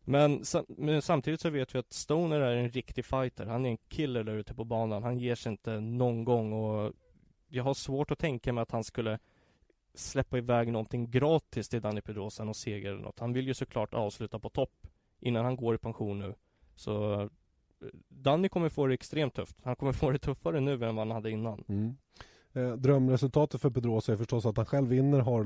Men, 0.05 0.45
men 0.69 1.03
samtidigt 1.03 1.41
så 1.41 1.51
vet 1.51 1.75
vi 1.75 1.79
att 1.79 1.93
Stoner 1.93 2.41
är 2.41 2.57
en 2.57 2.71
riktig 2.71 3.05
fighter. 3.05 3.47
Han 3.47 3.67
är 3.67 3.71
en 3.71 3.79
killer 3.89 4.25
där 4.25 4.37
ute 4.37 4.55
på 4.55 4.65
banan. 4.65 5.03
Han 5.03 5.19
ger 5.19 5.35
sig 5.35 5.53
inte 5.53 5.81
någon 5.81 6.25
gång 6.25 6.53
och 6.53 6.93
jag 7.49 7.65
har 7.65 7.75
svårt 7.75 8.11
att 8.11 8.19
tänka 8.19 8.53
mig 8.53 8.63
att 8.63 8.71
han 8.71 8.85
skulle 8.85 9.19
släppa 9.95 10.39
iväg 10.39 10.73
någonting 10.73 11.11
gratis 11.11 11.69
till 11.69 11.81
Danny 11.81 12.01
Pedrosa, 12.01 12.45
någon 12.45 12.55
seger 12.55 12.91
eller 12.91 13.03
något. 13.03 13.19
Han 13.19 13.33
vill 13.33 13.47
ju 13.47 13.55
såklart 13.55 13.95
avsluta 13.95 14.39
på 14.39 14.49
topp 14.49 14.87
innan 15.21 15.45
han 15.45 15.57
går 15.57 15.75
i 15.75 15.79
pension 15.79 16.19
nu. 16.19 16.35
Så 16.75 17.21
eh, 17.21 17.29
Danny 18.09 18.49
kommer 18.49 18.69
få 18.69 18.87
det 18.87 18.95
extremt 18.95 19.35
tufft. 19.35 19.57
Han 19.63 19.77
kommer 19.77 19.93
få 19.93 20.11
det 20.11 20.19
tuffare 20.19 20.61
nu 20.61 20.73
än 20.73 20.97
vad 20.97 20.99
han 21.07 21.11
hade 21.11 21.31
innan. 21.31 21.65
Mm. 21.69 21.97
Eh, 22.53 22.73
drömresultatet 22.73 23.61
för 23.61 23.71
Pedrosa 23.71 24.13
är 24.13 24.17
förstås 24.17 24.47
att 24.47 24.57
han 24.57 24.67
själv 24.67 24.89
vinner, 24.89 25.19
har 25.21 25.41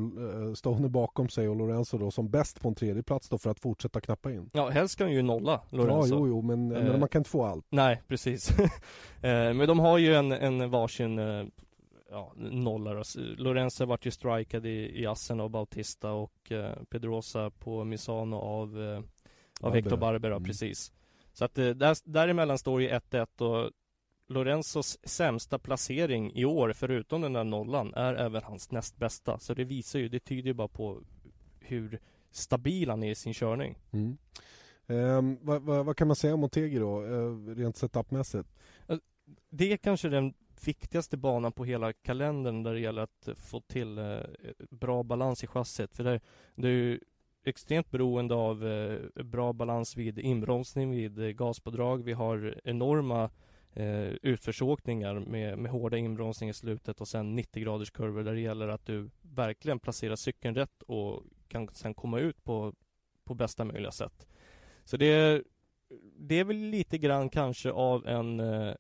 eh, 0.49 0.55
Stoner 0.55 0.89
bakom 0.89 1.29
sig 1.29 1.49
och 1.49 1.57
Lorenzo 1.57 1.99
då 1.99 2.11
som 2.11 2.31
bäst 2.31 2.61
på 2.61 2.69
en 2.69 2.75
tredje 2.75 3.03
plats 3.03 3.29
då 3.29 3.39
för 3.39 3.51
att 3.51 3.61
fortsätta 3.61 4.01
knappa 4.01 4.33
in. 4.33 4.51
Ja, 4.53 4.69
helst 4.69 4.93
ska 4.95 5.05
han 5.05 5.13
ju 5.13 5.23
nolla 5.23 5.61
Ja, 5.71 5.77
Lorenzo. 5.77 6.15
jo, 6.17 6.29
jo, 6.29 6.43
men, 6.43 6.77
Eh. 6.77 6.85
men 6.85 7.01
man 7.01 7.09
kan 7.09 7.21
inte 7.21 7.31
få 7.31 7.45
allt. 7.45 7.67
Nej, 7.71 8.03
precis. 8.09 8.51
Eh, 9.23 9.55
Men 9.55 9.67
de 9.69 9.79
har 9.79 9.99
ju 9.99 10.15
en, 10.15 10.33
en 10.33 10.71
varsin 10.71 11.19
eh, 11.19 11.45
ja, 12.11 12.33
nollare. 12.37 13.01
S- 13.01 13.17
Lorenzo 13.19 13.85
vart 13.87 14.07
ju 14.07 14.11
strikad 14.11 14.67
i, 14.67 15.03
i 15.03 15.07
Assen 15.07 15.41
av 15.41 15.51
Bautista 15.51 16.13
och 16.13 16.53
eh, 16.53 16.73
Pedrosa 16.91 17.51
på 17.51 17.85
Misano 17.85 18.37
av, 18.37 19.03
av. 19.61 19.75
Hector 19.75 19.97
Barbera, 19.97 20.33
Mm. 20.35 20.45
precis. 20.45 20.93
Så 21.33 21.45
att 21.45 21.59
eh, 21.59 21.69
där, 21.69 21.97
däremellan 22.11 22.59
står 22.59 22.83
ju 22.83 22.89
1-1 22.89 23.43
och 23.43 23.71
Lorenzos 24.27 24.99
sämsta 25.03 25.59
placering 25.59 26.33
i 26.35 26.45
år, 26.45 26.73
förutom 26.73 27.21
den 27.21 27.33
där 27.33 27.45
nollan, 27.45 27.95
är 27.95 28.15
även 28.15 28.43
hans 28.43 28.71
näst 28.71 28.97
bästa. 28.97 29.39
Så 29.39 29.55
det 29.55 29.65
visar 29.65 29.99
ju, 29.99 30.09
det 30.09 30.21
tyder 30.21 30.47
ju 30.47 30.55
bara 30.55 30.69
på 30.69 31.03
hur 31.61 32.01
stabil 32.31 32.91
han 32.91 33.03
är 33.03 33.11
i 33.11 33.15
sin 33.15 33.35
körning. 33.35 33.79
Mm. 33.91 34.17
Ehm, 34.87 35.39
vad, 35.43 35.63
vad, 35.63 35.87
vad 35.87 35.97
kan 35.97 36.07
man 36.07 36.17
säga 36.17 36.35
om 36.35 36.41
Motegi 36.41 36.79
då, 36.79 37.05
eh, 37.05 37.55
rent 37.57 37.77
setupmässigt? 37.77 38.49
Det 39.51 39.73
är 39.73 39.77
kanske 39.77 40.09
den 40.09 40.35
viktigaste 40.65 41.17
banan 41.17 41.53
på 41.53 41.65
hela 41.65 41.93
kalendern 41.93 42.63
där 42.63 42.75
det 42.75 42.81
gäller 42.81 43.03
att 43.03 43.29
få 43.37 43.61
till 43.61 43.99
eh, 43.99 44.21
bra 44.71 45.03
balans 45.03 45.45
i 45.45 45.47
chassit. 45.47 45.97
För 45.97 46.05
det, 46.05 46.21
det 46.55 46.69
är 46.69 46.73
ju 46.73 47.01
extremt 47.45 47.91
beroende 47.91 48.35
av 48.35 48.67
eh, 48.67 49.25
bra 49.25 49.53
balans 49.53 49.97
vid 49.97 50.19
inbromsning, 50.19 50.91
vid 50.91 51.19
eh, 51.19 51.29
gaspådrag. 51.29 52.05
Vi 52.05 52.13
har 52.13 52.61
enorma 52.65 53.31
eh, 53.75 54.09
utförsåkningar 54.23 55.15
med, 55.15 55.59
med 55.59 55.73
hårda 55.73 55.97
inbromsningar 55.97 56.51
i 56.51 56.55
slutet 56.55 57.01
och 57.01 57.09
sen 57.09 57.37
90 57.37 57.63
graders 57.63 57.91
kurvor 57.91 58.23
där 58.23 58.35
det 58.35 58.41
gäller 58.41 58.69
att 58.69 58.87
du 58.87 59.11
verkligen 59.23 59.79
placerar 59.79 60.17
cykeln 60.17 60.55
rätt 60.55 60.83
och 60.83 61.23
kan 61.49 61.69
sen 61.73 61.95
komma 61.95 62.19
ut 62.19 62.45
på, 62.45 62.75
på 63.25 63.35
bästa 63.35 63.65
möjliga 63.65 63.93
sätt. 63.93 64.27
Så 64.85 64.97
det 64.97 65.07
är, 65.07 65.45
det 66.19 66.35
är 66.35 66.45
väl 66.45 66.57
lite 66.57 66.99
grann 66.99 67.29
kanske 67.29 67.71
av 67.73 68.07
en 68.07 68.41
eh, 68.41 68.75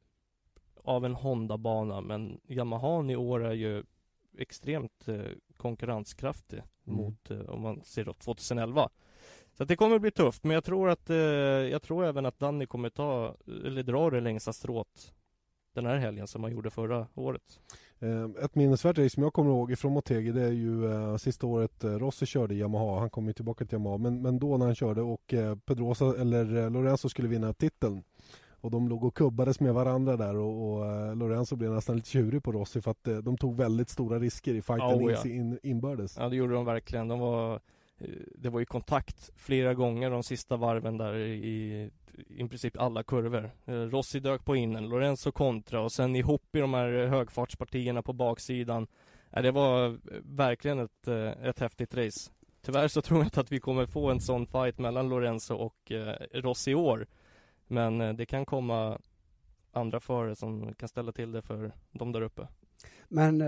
av 0.77 1.05
en 1.05 1.15
Honda-bana 1.15 2.01
men 2.01 2.41
Yamahan 2.49 3.11
i 3.11 3.17
år 3.17 3.45
är 3.45 3.55
ju 3.55 3.85
extremt 4.39 5.09
eh, 5.09 5.25
konkurrenskraftig 5.57 6.63
Mm. 6.87 6.97
mot 6.97 7.31
eh, 7.31 7.41
om 7.41 7.61
man 7.61 7.85
ser 7.85 8.09
åt 8.09 8.19
2011. 8.19 8.89
Så 9.57 9.65
det 9.65 9.77
kommer 9.77 9.99
bli 9.99 10.11
tufft 10.11 10.45
men 10.45 10.55
jag 10.55 10.65
tror 10.65 10.89
att 10.91 11.11
eh, 11.11 11.17
jag 11.17 11.83
tror 11.83 12.05
även 12.05 12.27
att 12.27 12.39
Danny 12.39 12.67
kommer 12.67 12.91
ta 12.91 13.35
eller 13.67 13.83
dra 13.83 14.11
det 14.11 14.21
längsta 14.21 14.53
strået 14.53 15.13
den 15.75 15.87
här 15.87 15.97
helgen 15.97 16.27
som 16.27 16.43
han 16.43 16.53
gjorde 16.53 16.71
förra 16.71 17.07
året. 17.15 17.61
Eh, 17.99 18.45
Ett 18.45 18.55
minnesvärt 18.55 18.99
race 18.99 19.11
som 19.11 19.23
jag 19.23 19.33
kommer 19.33 19.51
ihåg 19.51 19.73
ifrån 19.73 19.93
Motegi 19.93 20.33
det 20.33 20.43
är 20.43 20.53
ju 20.53 20.93
eh, 20.93 21.17
sista 21.17 21.47
året 21.47 21.85
eh, 21.85 21.91
Rossi 21.91 22.27
körde 22.27 22.55
Yamaha. 22.55 23.01
Han 23.01 23.11
kom 23.11 23.27
ju 23.27 23.33
tillbaka 23.33 23.65
till 23.65 23.75
Yamaha. 23.75 23.99
Men, 23.99 24.23
men 24.23 24.39
då 24.39 24.57
när 24.57 24.67
han 24.67 24.75
körde 24.75 25.03
och 25.03 25.35
eh, 25.35 25.57
Pedrosa 25.57 26.05
eller 26.21 26.57
eh, 26.57 26.71
Lorenzo 26.71 27.09
skulle 27.09 27.29
vinna 27.29 27.53
titeln. 27.53 28.03
Och 28.61 28.71
de 28.71 28.89
låg 28.89 29.05
och 29.05 29.15
kubbades 29.15 29.61
med 29.61 29.75
varandra 29.75 30.17
där 30.17 30.37
och, 30.37 30.73
och 30.73 31.17
Lorenzo 31.17 31.57
blev 31.57 31.71
nästan 31.71 31.97
lite 31.97 32.09
tjurig 32.11 32.43
på 32.43 32.53
Rossi 32.53 32.81
för 32.81 32.91
att 32.91 33.05
de 33.25 33.37
tog 33.39 33.57
väldigt 33.57 33.89
stora 33.89 34.19
risker 34.19 34.55
i 34.55 34.63
fighten 34.63 34.99
Oh, 34.99 35.13
ja. 35.13 35.25
in, 35.25 35.31
in, 35.31 35.59
inbördes. 35.63 36.17
Ja 36.19 36.29
det 36.29 36.37
gjorde 36.37 36.55
de 36.55 36.65
verkligen. 36.65 37.09
De 37.09 37.19
var 37.19 37.61
Eh, 37.99 38.09
det 38.35 38.51
var 38.51 38.61
ju 38.61 38.67
kontakt 38.67 39.31
flera 39.37 39.75
gånger 39.75 40.11
de 40.11 40.23
sista 40.23 40.57
varven 40.57 40.99
där 40.99 41.17
i 41.17 41.91
i 42.29 42.49
princip 42.49 42.81
alla 42.81 43.03
kurvor. 43.03 43.51
Eh, 43.65 43.75
Rossi 43.75 44.21
dök 44.21 44.45
på 44.45 44.57
innen, 44.57 44.89
Lorenzo 44.89 45.33
kontra 45.33 45.81
och 45.81 45.93
sen 45.93 46.17
ihop 46.17 46.57
i 46.57 46.61
de 46.61 46.75
här 46.75 47.07
högfartspartierna 47.07 48.03
på 48.03 48.13
baksidan. 48.13 48.87
Eh, 49.31 49.43
det 49.43 49.51
var 49.51 49.99
verkligen 50.37 50.79
ett, 50.79 51.09
ett 51.43 51.61
häftigt 51.61 51.95
race. 51.95 52.31
Tyvärr 52.63 52.89
så 52.89 53.03
tror 53.03 53.21
jag 53.21 53.27
inte 53.27 53.41
att 53.41 53.53
vi 53.53 53.61
kommer 53.61 53.87
få 53.87 54.11
en 54.11 54.21
sån 54.21 54.47
fight 54.47 54.79
mellan 54.79 55.09
Lorenzo 55.09 55.55
och 55.55 55.93
Rossi 56.33 56.71
i 56.71 56.75
år. 56.75 57.07
Men 57.67 58.17
det 58.17 58.27
kan 58.27 58.47
komma 58.47 58.99
andra 59.73 60.01
förare 60.01 60.37
som 60.37 60.75
kan 60.75 60.89
ställa 60.89 61.13
till 61.13 61.33
det 61.33 61.43
för 61.43 61.73
de 61.93 62.13
där 62.13 62.21
uppe. 62.21 62.49
Men 63.09 63.43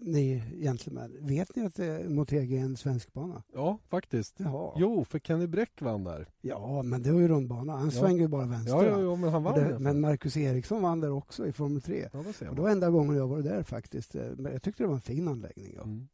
ni 0.00 0.42
gentlemän, 0.60 1.16
vet 1.20 1.56
ni 1.56 1.66
att 1.66 1.78
Motegi 2.10 2.56
är 2.56 2.62
en 2.62 2.76
svensk 2.76 3.12
bana? 3.12 3.42
Ja, 3.54 3.78
faktiskt. 3.88 4.34
Jaha. 4.40 4.72
Jo, 4.76 5.04
för 5.04 5.18
Kenny 5.18 5.46
Bräck 5.46 5.82
vann 5.82 6.04
där. 6.04 6.28
Ja, 6.40 6.82
men 6.82 7.02
det 7.02 7.12
var 7.12 7.20
ju 7.20 7.28
rundbana. 7.28 7.72
Han 7.72 7.84
ja. 7.84 7.90
svänger 7.90 8.20
ju 8.20 8.28
bara 8.28 8.46
vänster. 8.46 8.72
Ja, 8.72 8.84
ja, 8.84 9.00
ja, 9.00 9.16
men 9.16 9.30
han 9.30 9.42
vann 9.42 9.54
det, 9.54 9.78
Men 9.78 10.00
Marcus 10.00 10.36
Eriksson 10.36 10.82
vann 10.82 11.00
där 11.00 11.10
också 11.10 11.46
i 11.46 11.52
Formel 11.52 11.82
3. 11.82 12.08
Ja, 12.12 12.24
det, 12.38 12.54
det 12.54 12.60
var 12.60 12.70
enda 12.70 12.90
gången 12.90 13.16
jag 13.16 13.28
var 13.28 13.42
där 13.42 13.62
faktiskt. 13.62 14.14
Men 14.14 14.52
jag 14.52 14.62
tyckte 14.62 14.82
det 14.82 14.86
var 14.86 14.94
en 14.94 15.00
fin 15.00 15.28
anläggning. 15.28 15.72
Ja. 15.76 15.82
Mm 15.82 16.08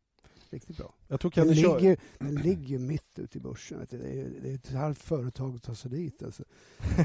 riktigt 0.52 0.76
bra. 0.76 0.94
Jag 1.08 1.20
tror 1.20 1.32
den, 1.34 1.48
ligger, 1.48 1.96
den 2.18 2.34
ligger 2.34 2.78
mitt 2.78 3.18
ute 3.18 3.38
i 3.38 3.40
börsen. 3.40 3.86
Det 3.90 3.96
är, 3.96 4.30
det 4.42 4.50
är 4.50 4.54
ett 4.54 4.72
halvt 4.72 4.98
företag 4.98 5.54
att 5.56 5.62
ta 5.62 5.74
sig 5.74 5.90
dit. 5.90 6.22
Alltså. 6.22 6.44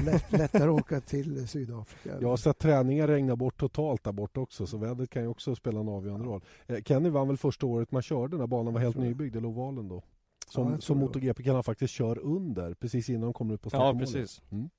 Lätt, 0.04 0.32
lättare 0.32 0.70
att 0.70 0.80
åka 0.80 1.00
till 1.00 1.48
Sydafrika. 1.48 2.20
Jag 2.20 2.28
har 2.28 2.36
sett 2.36 2.58
träningar 2.58 3.08
regna 3.08 3.36
bort 3.36 3.60
totalt 3.60 4.04
där 4.04 4.12
borta 4.12 4.40
också, 4.40 4.66
så 4.66 4.78
vädret 4.78 5.10
kan 5.10 5.22
ju 5.22 5.28
också 5.28 5.54
spela 5.54 5.80
en 5.80 5.88
avgörande 5.88 6.26
roll. 6.26 6.44
Eh, 6.66 6.82
Kenny 6.82 7.08
vann 7.08 7.28
väl 7.28 7.36
första 7.36 7.66
året 7.66 7.92
man 7.92 8.02
körde 8.02 8.36
när 8.36 8.46
banan 8.46 8.74
var 8.74 8.80
helt 8.80 8.96
nybyggd, 8.96 9.36
eller 9.36 9.48
ovalen 9.48 9.88
då? 9.88 10.02
Som, 10.48 10.72
ja, 10.72 10.80
som 10.80 10.98
MotoGP 10.98 11.42
kan 11.42 11.54
han 11.54 11.64
faktiskt 11.64 11.94
kör 11.94 12.18
under 12.18 12.74
precis 12.74 13.08
innan 13.08 13.20
de 13.22 13.32
kommer 13.32 13.54
ut 13.54 13.62
på 13.62 13.70
startmålet. 13.70 14.08
Ja, 14.08 14.20
precis. 14.20 14.42
Mm. 14.50 14.70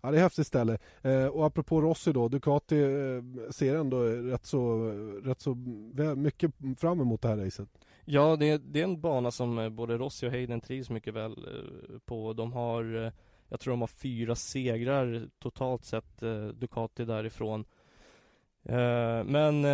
Ja, 0.00 0.10
det 0.10 0.16
är 0.16 0.18
ett 0.18 0.22
häftigt 0.22 0.46
ställe. 0.46 0.78
Eh, 1.02 1.26
och 1.26 1.46
apropå 1.46 1.80
Rossi 1.80 2.12
då, 2.12 2.28
Ducati 2.28 2.80
eh, 2.82 3.50
ser 3.50 3.76
ändå 3.76 4.02
rätt 4.02 4.46
så, 4.46 4.90
rätt 5.24 5.40
så 5.40 5.54
mycket 6.16 6.50
fram 6.76 7.00
emot 7.00 7.22
det 7.22 7.28
här 7.28 7.36
racet. 7.36 7.68
Ja, 8.10 8.36
det 8.36 8.50
är, 8.50 8.58
det 8.58 8.80
är 8.80 8.84
en 8.84 9.00
bana 9.00 9.30
som 9.30 9.58
eh, 9.58 9.68
både 9.68 9.98
Rossi 9.98 10.26
och 10.26 10.30
Hayden 10.30 10.60
trivs 10.60 10.90
mycket 10.90 11.14
väl 11.14 11.32
eh, 11.32 11.98
på. 11.98 12.32
De 12.32 12.52
har, 12.52 13.04
eh, 13.04 13.12
jag 13.48 13.60
tror 13.60 13.72
de 13.72 13.80
har 13.80 13.88
fyra 13.88 14.34
segrar 14.34 15.28
totalt 15.38 15.84
sett, 15.84 16.20
Ducati 16.54 17.04
därifrån. 17.04 17.64
Men 19.24 19.64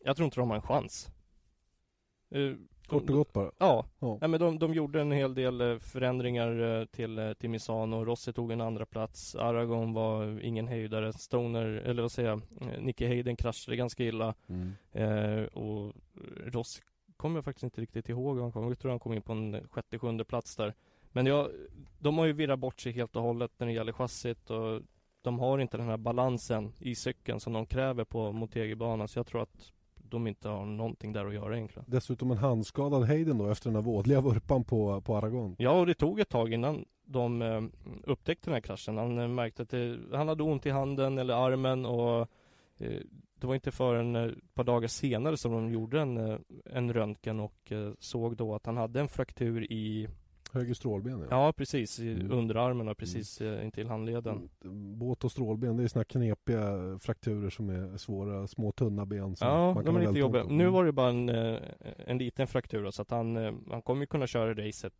jag 0.00 0.16
tror 0.16 0.24
inte 0.24 0.40
de 0.40 0.50
har 0.50 0.56
en 0.56 0.62
chans. 0.62 1.10
Kort 2.86 3.10
och 3.10 3.16
gott 3.16 3.32
bara? 3.32 3.50
Ja, 3.58 3.86
ja. 3.98 4.18
ja 4.20 4.28
men 4.28 4.40
de, 4.40 4.58
de 4.58 4.74
gjorde 4.74 5.00
en 5.00 5.12
hel 5.12 5.34
del 5.34 5.80
förändringar 5.80 6.86
till, 6.86 7.34
till 7.38 7.50
Misano. 7.50 8.04
Rossi 8.04 8.32
tog 8.32 8.52
en 8.52 8.60
andra 8.60 8.86
plats. 8.86 9.34
Aragon 9.34 9.92
var 9.92 10.40
ingen 10.40 10.68
höjdare. 10.68 11.12
Stoner, 11.12 11.66
eller 11.66 12.02
vad 12.02 12.12
säger 12.12 12.28
jag, 12.28 12.42
Nicky 12.82 13.06
Hayden 13.06 13.36
kraschade 13.36 13.76
ganska 13.76 14.04
illa. 14.04 14.34
Mm. 14.48 14.72
Eh, 14.92 15.44
och 15.44 15.92
Rossi 16.44 16.82
kommer 17.24 17.36
jag 17.36 17.44
faktiskt 17.44 17.64
inte 17.64 17.80
riktigt 17.80 18.08
ihåg 18.08 18.38
han 18.40 18.52
kom. 18.52 18.68
Jag 18.68 18.78
tror 18.78 18.90
han 18.90 19.00
kom 19.00 19.12
in 19.12 19.22
på 19.22 19.32
en 19.32 19.68
sjätte, 19.70 19.98
sjunde 19.98 20.24
plats 20.24 20.56
där. 20.56 20.74
Men 21.12 21.26
jag, 21.26 21.50
de 21.98 22.18
har 22.18 22.26
ju 22.26 22.32
virrat 22.32 22.58
bort 22.58 22.80
sig 22.80 22.92
helt 22.92 23.16
och 23.16 23.22
hållet 23.22 23.50
när 23.56 23.66
det 23.66 23.72
gäller 23.72 23.92
chassit 23.92 24.50
och 24.50 24.82
de 25.22 25.38
har 25.38 25.58
inte 25.58 25.76
den 25.76 25.86
här 25.86 25.96
balansen 25.96 26.72
i 26.78 26.94
cykeln 26.94 27.40
som 27.40 27.52
de 27.52 27.66
kräver 27.66 28.04
på 28.04 28.32
Motegi-banan. 28.32 29.08
Så 29.08 29.18
jag 29.18 29.26
tror 29.26 29.42
att 29.42 29.72
de 29.94 30.26
inte 30.26 30.48
har 30.48 30.64
någonting 30.64 31.12
där 31.12 31.26
att 31.26 31.34
göra 31.34 31.56
egentligen. 31.56 31.84
Dessutom 31.88 32.30
en 32.30 32.38
handskadad 32.38 33.02
Hayden 33.02 33.38
då 33.38 33.50
efter 33.50 33.68
den 33.70 33.76
här 33.76 33.82
vådliga 33.82 34.20
vurpan 34.20 34.64
på, 34.64 35.00
på 35.00 35.16
Aragon. 35.16 35.56
Ja, 35.58 35.70
och 35.70 35.86
det 35.86 35.94
tog 35.94 36.20
ett 36.20 36.28
tag 36.28 36.52
innan 36.52 36.84
de 37.04 37.42
eh, 37.42 37.62
upptäckte 38.04 38.50
den 38.50 38.54
här 38.54 38.60
kraschen. 38.60 38.98
Han 38.98 39.18
eh, 39.18 39.28
märkte 39.28 39.62
att 39.62 39.70
det, 39.70 39.98
han 40.12 40.28
hade 40.28 40.42
ont 40.42 40.66
i 40.66 40.70
handen 40.70 41.18
eller 41.18 41.34
armen 41.34 41.86
och 41.86 42.28
det 43.44 43.46
var 43.46 43.54
inte 43.54 43.70
förrän 43.70 44.16
eh, 44.16 44.22
ett 44.22 44.54
par 44.54 44.64
dagar 44.64 44.88
senare 44.88 45.36
som 45.36 45.52
de 45.52 45.70
gjorde 45.70 46.00
en, 46.00 46.16
eh, 46.16 46.38
en 46.64 46.92
röntgen 46.92 47.40
och 47.40 47.72
eh, 47.72 47.92
såg 47.98 48.36
då 48.36 48.54
att 48.54 48.66
han 48.66 48.76
hade 48.76 49.00
en 49.00 49.08
fraktur 49.08 49.72
i 49.72 50.08
Höger 50.52 50.74
strålben 50.74 51.20
ja. 51.20 51.26
ja 51.30 51.52
precis, 51.52 52.00
i 52.00 52.12
mm. 52.12 52.32
underarmen 52.32 52.88
och 52.88 52.96
precis 52.96 53.40
mm. 53.40 53.64
intill 53.64 53.88
handleden 53.88 54.48
mm. 54.64 54.98
Båt 54.98 55.24
och 55.24 55.32
strålben, 55.32 55.76
det 55.76 55.82
är 55.82 55.88
såna 55.88 56.04
knepiga 56.04 56.98
frakturer 57.00 57.50
som 57.50 57.70
är 57.70 57.96
svåra, 57.96 58.46
små 58.46 58.72
tunna 58.72 59.06
ben 59.06 59.36
som 59.36 59.48
Ja, 59.48 59.82
de 59.84 59.96
är 59.96 60.00
lite 60.00 60.18
jobbiga. 60.18 60.44
Nu 60.44 60.68
var 60.68 60.84
det 60.84 60.92
bara 60.92 61.10
en, 61.10 61.28
en 62.06 62.18
liten 62.18 62.46
fraktur 62.46 62.90
så 62.90 63.02
att 63.02 63.10
han, 63.10 63.36
han 63.70 63.82
kommer 63.82 64.00
ju 64.00 64.06
kunna 64.06 64.26
köra 64.26 64.54
racet 64.54 64.94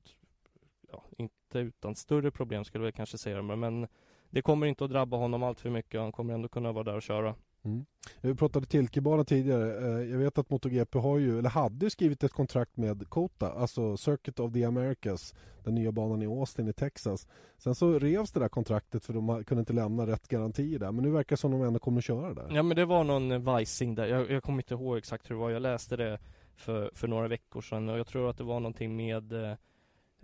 ja, 0.92 1.04
inte 1.18 1.58
utan 1.58 1.94
större 1.94 2.30
problem 2.30 2.64
skulle 2.64 2.84
jag 2.84 2.94
kanske 2.94 3.18
säga 3.18 3.42
men 3.42 3.86
det 4.30 4.42
kommer 4.42 4.66
inte 4.66 4.84
att 4.84 4.90
drabba 4.90 5.16
honom 5.16 5.42
allt 5.42 5.60
för 5.60 5.70
mycket 5.70 6.00
han 6.00 6.12
kommer 6.12 6.34
ändå 6.34 6.48
kunna 6.48 6.72
vara 6.72 6.84
där 6.84 6.96
och 6.96 7.02
köra 7.02 7.34
Mm. 7.64 7.84
Vi 8.20 8.34
pratade 8.34 8.66
Tilkebana 8.66 9.24
tidigare. 9.24 9.86
Eh, 9.86 10.10
jag 10.10 10.18
vet 10.18 10.38
att 10.38 10.50
MotoGP 10.50 10.98
har 10.98 11.18
ju, 11.18 11.38
eller 11.38 11.50
hade 11.50 11.90
skrivit 11.90 12.24
ett 12.24 12.32
kontrakt 12.32 12.76
med 12.76 13.08
Kota, 13.08 13.52
alltså 13.52 13.96
Circuit 13.96 14.40
of 14.40 14.52
the 14.52 14.64
Americas, 14.64 15.34
den 15.64 15.74
nya 15.74 15.92
banan 15.92 16.22
i 16.22 16.26
Austin 16.26 16.68
i 16.68 16.72
Texas. 16.72 17.28
Sen 17.58 17.74
så 17.74 17.98
revs 17.98 18.32
det 18.32 18.40
där 18.40 18.48
kontraktet 18.48 19.04
för 19.04 19.12
de 19.12 19.44
kunde 19.44 19.60
inte 19.60 19.72
lämna 19.72 20.06
rätt 20.06 20.28
garantier 20.28 20.78
där. 20.78 20.92
Men 20.92 21.04
nu 21.04 21.10
verkar 21.10 21.36
det 21.36 21.40
som 21.40 21.50
de 21.50 21.62
ändå 21.62 21.78
kommer 21.78 21.98
att 21.98 22.04
köra 22.04 22.34
där. 22.34 22.46
Ja 22.50 22.62
men 22.62 22.76
det 22.76 22.84
var 22.84 23.04
någon 23.04 23.42
vajsing 23.42 23.94
där. 23.94 24.06
Jag, 24.06 24.30
jag 24.30 24.42
kommer 24.42 24.58
inte 24.58 24.74
ihåg 24.74 24.98
exakt 24.98 25.30
hur 25.30 25.34
det 25.34 25.40
var. 25.40 25.50
Jag 25.50 25.62
läste 25.62 25.96
det 25.96 26.18
för, 26.56 26.90
för 26.94 27.08
några 27.08 27.28
veckor 27.28 27.60
sedan 27.60 27.88
och 27.88 27.98
jag 27.98 28.06
tror 28.06 28.30
att 28.30 28.38
det 28.38 28.44
var 28.44 28.60
någonting 28.60 28.96
med 28.96 29.32
eh, 29.32 29.56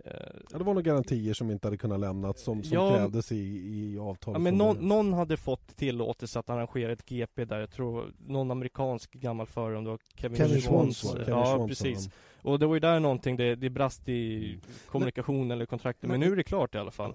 Ja, 0.05 0.57
det 0.57 0.63
var 0.63 0.73
några 0.73 0.81
garantier 0.81 1.33
som 1.33 1.51
inte 1.51 1.67
hade 1.67 1.77
kunnat 1.77 1.99
lämnas 1.99 2.41
som, 2.41 2.63
som 2.63 2.75
ja, 2.75 2.95
krävdes 2.95 3.31
i, 3.31 3.35
i 3.35 3.99
avtalet. 3.99 4.35
Ja, 4.35 4.39
men 4.39 4.57
någon, 4.57 4.87
någon, 4.87 5.13
hade 5.13 5.37
fått 5.37 5.77
tillåtelse 5.77 6.39
att 6.39 6.49
arrangera 6.49 6.91
ett 6.91 7.05
GP 7.05 7.45
där. 7.45 7.59
Jag 7.59 7.71
tror 7.71 8.13
någon 8.27 8.51
amerikansk 8.51 9.11
gammal 9.11 9.47
förare, 9.47 9.77
om 9.77 9.83
det 9.83 9.89
var 9.89 9.99
Kevin, 10.15 10.37
Kevin. 10.37 10.61
Swans 10.61 11.15
ja, 11.27 11.55
Swans, 11.55 11.69
precis. 11.69 12.09
Och 12.41 12.59
det 12.59 12.67
var 12.67 12.73
ju 12.73 12.79
där 12.79 12.99
någonting, 12.99 13.37
det, 13.37 13.55
det 13.55 13.69
brast 13.69 14.09
i 14.09 14.59
kommunikation 14.87 15.47
men, 15.47 15.51
eller 15.51 15.65
kontraktet. 15.65 16.09
Men, 16.09 16.19
men, 16.19 16.19
nu 16.19 16.33
är 16.33 16.35
det 16.35 16.43
klart 16.43 16.75
i 16.75 16.77
alla 16.77 16.91
fall. 16.91 17.13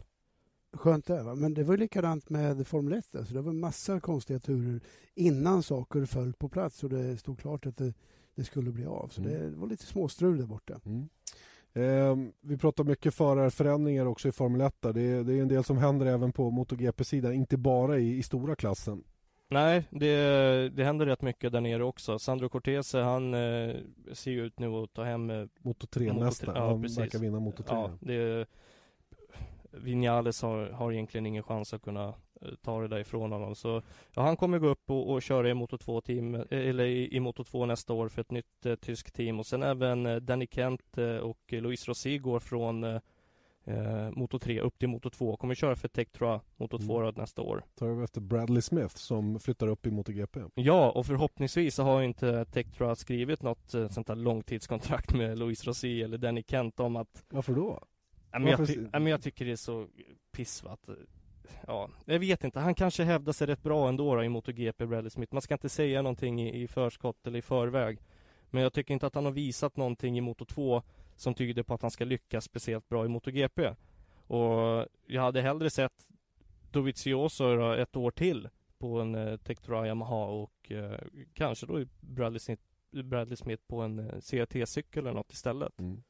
Skönt 0.72 1.06
det, 1.06 1.22
va? 1.22 1.34
men 1.34 1.54
det 1.54 1.64
var 1.64 1.74
ju 1.74 1.80
likadant 1.80 2.30
med 2.30 2.66
Formel 2.66 2.92
1. 2.92 3.16
Alltså 3.16 3.34
det 3.34 3.40
var 3.40 3.52
massa 3.52 4.00
konstiga 4.00 4.38
turer 4.38 4.80
innan 5.14 5.62
saker 5.62 6.04
föll 6.04 6.32
på 6.32 6.48
plats 6.48 6.84
och 6.84 6.90
det 6.90 7.16
stod 7.16 7.38
klart 7.38 7.66
att 7.66 7.76
det, 7.76 7.94
det 8.34 8.44
skulle 8.44 8.70
bli 8.70 8.86
av. 8.86 9.08
Så 9.08 9.20
mm. 9.20 9.32
det 9.32 9.56
var 9.56 9.68
lite 9.68 9.86
småstrul 9.86 10.38
där 10.38 10.46
borta. 10.46 10.80
Mm. 10.84 11.08
Eh, 11.76 12.16
vi 12.40 12.58
pratar 12.58 12.84
mycket 12.84 13.14
förarförändringar 13.14 14.06
också 14.06 14.28
i 14.28 14.32
Formel 14.32 14.60
1. 14.60 14.74
Det 14.82 14.88
är, 14.88 15.24
det 15.24 15.34
är 15.34 15.42
en 15.42 15.48
del 15.48 15.64
som 15.64 15.78
händer 15.78 16.06
även 16.06 16.32
på 16.32 16.50
MotoGP-sidan, 16.50 17.32
inte 17.32 17.56
bara 17.56 17.98
i, 17.98 18.16
i 18.18 18.22
stora 18.22 18.56
klassen. 18.56 19.04
Nej, 19.48 19.84
det, 19.90 20.68
det 20.68 20.84
händer 20.84 21.06
rätt 21.06 21.22
mycket 21.22 21.52
där 21.52 21.60
nere 21.60 21.84
också. 21.84 22.18
Sandro 22.18 22.48
Cortese, 22.48 22.94
han 22.94 23.34
eh, 23.34 23.76
ser 24.12 24.30
ju 24.30 24.46
ut 24.46 24.58
nu 24.58 24.66
att 24.66 24.92
ta 24.92 25.04
hem 25.04 25.30
eh, 25.30 25.46
Moto 25.62 25.86
3-mästare. 25.86 26.56
Ja, 26.56 26.68
han 26.68 26.82
precis. 26.82 26.98
verkar 26.98 27.18
vinna 27.18 27.40
Moto 27.40 27.62
3. 27.62 27.76
Ja, 27.76 27.90
det, 28.00 28.46
Vinales 29.70 30.42
har, 30.42 30.70
har 30.70 30.92
egentligen 30.92 31.26
ingen 31.26 31.42
chans 31.42 31.74
att 31.74 31.82
kunna 31.82 32.14
ta 32.62 32.80
det 32.80 32.88
därifrån 32.88 33.32
honom. 33.32 33.54
Så 33.54 33.82
ja, 34.14 34.22
han 34.22 34.36
kommer 34.36 34.58
gå 34.58 34.68
upp 34.68 34.90
och, 34.90 35.12
och 35.12 35.22
köra 35.22 35.50
i 35.50 35.54
Moto 35.54 35.78
2 35.78 36.00
team 36.00 36.34
eh, 36.34 36.42
eller 36.50 36.84
i, 36.84 37.16
i 37.16 37.20
Moto 37.20 37.44
2 37.44 37.66
nästa 37.66 37.92
år 37.92 38.08
för 38.08 38.20
ett 38.20 38.30
nytt 38.30 38.66
eh, 38.66 38.74
tyskt 38.74 39.14
team 39.14 39.38
och 39.38 39.46
sen 39.46 39.62
även 39.62 40.06
eh, 40.06 40.16
Danny 40.16 40.46
Kent 40.50 40.98
eh, 40.98 41.16
och 41.16 41.38
Louis 41.48 41.88
Rossi 41.88 42.18
går 42.18 42.40
från 42.40 42.84
eh, 42.84 44.10
Moto 44.10 44.38
3 44.38 44.60
upp 44.60 44.78
till 44.78 44.88
Moto 44.88 45.10
2. 45.10 45.36
Kommer 45.36 45.54
köra 45.54 45.76
för 45.76 45.88
Tektra 45.88 46.40
Moto 46.56 46.78
2 46.78 47.00
mm. 47.00 47.14
nästa 47.16 47.42
år. 47.42 47.64
Tar 47.74 47.88
över 47.88 48.04
efter 48.04 48.20
Bradley 48.20 48.62
Smith 48.62 48.96
som 48.96 49.40
flyttar 49.40 49.68
upp 49.68 49.86
i 49.86 49.90
MotoGP. 49.90 50.40
Ja, 50.54 50.90
och 50.90 51.06
förhoppningsvis 51.06 51.74
så 51.74 51.82
har 51.82 52.02
inte 52.02 52.44
Tektra 52.44 52.96
skrivit 52.96 53.42
något 53.42 53.70
sånt 53.90 54.08
här 54.08 54.16
långtidskontrakt 54.16 55.14
med 55.14 55.38
Louis 55.38 55.64
Rossi 55.64 56.02
eller 56.02 56.18
Danny 56.18 56.44
Kent 56.46 56.80
om 56.80 56.96
att 56.96 57.24
Varför 57.28 57.54
då? 57.54 57.84
Ja, 58.32 58.38
men, 58.38 58.50
jag, 58.50 58.66
ty- 58.66 58.88
ja, 58.92 58.98
men 58.98 59.06
jag 59.06 59.22
tycker 59.22 59.44
det 59.44 59.52
är 59.52 59.56
så 59.56 59.86
piss 60.32 60.64
va? 60.64 60.70
Att, 60.70 60.88
ja, 61.66 61.88
jag 62.04 62.18
vet 62.18 62.44
inte. 62.44 62.60
Han 62.60 62.74
kanske 62.74 63.04
hävdar 63.04 63.32
sig 63.32 63.46
rätt 63.46 63.62
bra 63.62 63.88
ändå 63.88 64.14
då, 64.14 64.24
i 64.24 64.28
MotoGP, 64.28 64.86
Bradley 64.86 65.10
Smith. 65.10 65.34
Man 65.34 65.42
ska 65.42 65.54
inte 65.54 65.68
säga 65.68 66.02
någonting 66.02 66.42
i, 66.42 66.62
i 66.62 66.68
förskott 66.68 67.26
eller 67.26 67.38
i 67.38 67.42
förväg. 67.42 67.98
Men 68.50 68.62
jag 68.62 68.72
tycker 68.72 68.94
inte 68.94 69.06
att 69.06 69.14
han 69.14 69.24
har 69.24 69.32
visat 69.32 69.76
någonting 69.76 70.18
i 70.18 70.20
Moto 70.20 70.44
2 70.44 70.82
som 71.16 71.34
tyder 71.34 71.62
på 71.62 71.74
att 71.74 71.82
han 71.82 71.90
ska 71.90 72.04
lyckas 72.04 72.44
speciellt 72.44 72.88
bra 72.88 73.04
i 73.04 73.08
MotoGP. 73.08 73.74
Och 74.26 74.86
jag 75.06 75.22
hade 75.22 75.42
hellre 75.42 75.70
sett 75.70 76.08
Dovizioso 76.70 77.72
ett 77.74 77.96
år 77.96 78.10
till 78.10 78.48
på 78.78 79.00
en 79.00 79.14
eh, 79.14 79.36
Tectura 79.36 79.86
Yamaha 79.86 80.24
och 80.24 80.72
eh, 80.72 80.98
kanske 81.34 81.66
då 81.66 81.84
Bradley 82.00 82.38
Smith, 82.38 82.62
Bradley 82.90 83.36
Smith 83.36 83.62
på 83.66 83.80
en 83.80 83.98
eh, 83.98 84.20
CRT-cykel 84.20 85.06
eller 85.06 85.12
något 85.12 85.32
istället. 85.32 85.80
Mm. 85.80 86.02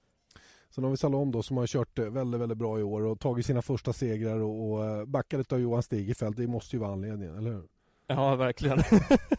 Sen 0.77 0.85
har 0.85 0.91
vi 0.91 0.97
Salom 0.97 1.31
då 1.31 1.43
som 1.43 1.57
har 1.57 1.67
kört 1.67 1.99
väldigt, 1.99 2.41
väldigt 2.41 2.59
bra 2.59 2.81
i 2.81 2.83
år 2.83 3.05
och 3.05 3.21
tagit 3.21 3.47
sina 3.47 3.63
första 3.63 3.93
segrar 3.93 4.39
och, 4.41 4.73
och 4.73 4.85
eh, 4.85 5.05
backat 5.05 5.53
av 5.53 5.61
Johan 5.61 5.83
Stigefelt. 5.83 6.37
Det 6.37 6.47
måste 6.47 6.77
ju 6.77 6.81
vara 6.81 6.93
anledningen, 6.93 7.39
eller 7.39 7.51
hur? 7.51 7.69
Ja, 8.07 8.37
verkligen. 8.37 8.79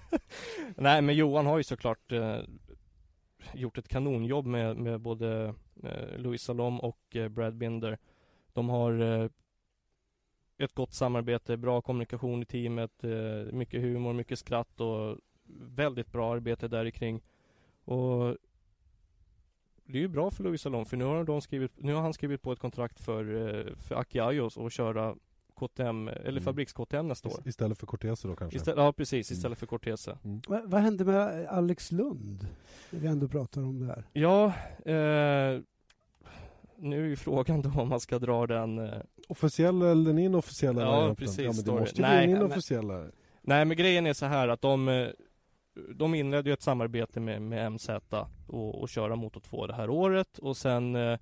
Nej, 0.76 1.02
men 1.02 1.16
Johan 1.16 1.46
har 1.46 1.58
ju 1.58 1.64
såklart 1.64 2.12
eh, 2.12 2.38
gjort 3.54 3.78
ett 3.78 3.88
kanonjobb 3.88 4.46
med, 4.46 4.78
med 4.78 5.02
både 5.02 5.54
eh, 5.84 6.18
Louis 6.18 6.42
Salom 6.42 6.80
och 6.80 7.16
eh, 7.16 7.30
Brad 7.30 7.56
Binder. 7.56 7.98
De 8.54 8.70
har 8.70 9.00
eh, 9.02 9.30
ett 10.58 10.74
gott 10.74 10.94
samarbete, 10.94 11.58
bra 11.58 11.82
kommunikation 11.82 12.42
i 12.42 12.46
teamet, 12.46 13.04
eh, 13.04 13.54
mycket 13.54 13.82
humor, 13.82 14.14
mycket 14.14 14.40
skratt 14.40 14.82
och 14.82 15.18
väldigt 15.76 16.12
bra 16.12 16.34
arbete 16.34 16.68
där 16.68 16.90
kring. 16.90 17.22
Och 17.84 18.38
det 19.88 19.98
är 19.98 20.02
ju 20.02 20.08
bra 20.08 20.32
för 20.32 20.44
Louis 20.44 20.62
Salom 20.62 20.86
för 20.86 20.98
nu 20.98 21.04
har, 21.06 21.24
de 21.24 21.42
skrivit, 21.42 21.72
nu 21.78 21.94
har 21.94 22.02
han 22.02 22.14
skrivit 22.14 22.42
på 22.42 22.52
ett 22.52 22.60
kontrakt 22.60 23.00
för, 23.00 23.56
eh, 23.58 23.74
för 23.76 23.96
Aki 23.96 24.20
Ayos 24.20 24.58
och 24.58 24.72
köra 24.72 25.16
KTM, 25.56 26.08
eller 26.08 26.30
Mm. 26.32 26.44
fabriks-KTM 26.44 27.08
nästa 27.08 27.30
år. 27.30 27.40
Istället 27.46 27.78
för 27.78 27.86
Cortese 27.88 28.22
då 28.28 28.36
kanske? 28.36 28.58
Istället, 28.58 28.78
ja 28.80 28.94
precis, 28.94 29.32
Mm. 29.32 29.38
istället 29.38 29.58
för 29.58 29.66
Cortese. 29.66 30.18
Va, 30.48 30.62
vad 30.66 30.82
hände 30.82 31.06
med 31.06 31.48
Alex 31.48 31.92
Lund? 31.92 32.48
När 32.90 33.00
vi 33.00 33.08
ändå 33.08 33.28
pratar 33.28 33.62
om 33.62 33.80
det 33.80 33.86
här. 33.86 34.04
Ja, 34.14 34.46
eh, 34.86 35.62
nu 36.80 37.04
är 37.04 37.08
ju 37.08 37.16
frågan 37.16 37.62
då 37.62 37.70
om 37.82 37.90
man 37.90 38.00
ska 38.00 38.20
dra 38.20 38.48
den 38.48 38.80
eh, 38.80 38.94
Officiella 39.28 39.92
eller 39.92 40.06
den 40.06 40.18
inofficiella 40.20 40.82
Ja, 40.82 41.16
precis, 41.16 41.40
Ja, 41.40 41.52
men 41.56 41.64
det 41.66 41.72
måste 41.82 41.96
ju 41.96 42.02
Nej, 42.02 42.18
bli 42.18 42.34
den 42.34 42.40
men- 42.40 42.46
inofficiella. 42.46 43.06
Nej 43.42 43.66
men 43.66 43.78
grejen 43.78 44.06
är 44.06 44.14
så 44.14 44.26
här 44.26 44.48
att 44.48 44.62
de 44.62 44.90
eh, 44.90 45.08
De 45.96 46.16
inledde 46.16 46.50
ju 46.50 46.54
ett 46.54 46.62
samarbete 46.62 47.20
med, 47.20 47.42
med 47.42 47.72
MZ 47.72 47.90
och, 48.48 48.82
och 48.82 48.90
köra 48.90 49.16
Moto 49.16 49.40
2 49.40 49.68
det 49.68 49.74
här 49.74 49.90
året 49.90 50.38
och 50.38 50.58
sen 50.58 50.96
eh, 50.96 51.20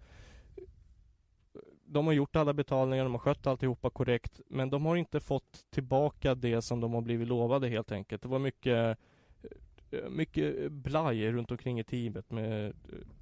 De 1.86 2.06
har 2.06 2.14
gjort 2.14 2.36
alla 2.36 2.54
betalningar, 2.54 3.04
de 3.04 3.12
har 3.12 3.20
skött 3.20 3.48
alltihopa 3.48 3.90
korrekt 3.90 4.42
Men 4.48 4.70
de 4.70 4.86
har 4.86 4.96
inte 4.96 5.20
fått 5.20 5.66
tillbaka 5.70 6.36
det 6.36 6.62
som 6.62 6.80
de 6.80 6.94
har 6.94 7.02
blivit 7.02 7.28
lovade 7.28 7.68
helt 7.68 7.92
enkelt 7.92 8.22
Det 8.22 8.28
var 8.28 8.40
mycket 8.40 8.98
eh, 9.92 10.10
Mycket 10.10 10.72
blaj 10.72 11.32
runt 11.32 11.52
omkring 11.52 11.80
i 11.80 11.84
teamet 11.84 12.32
med, 12.32 12.74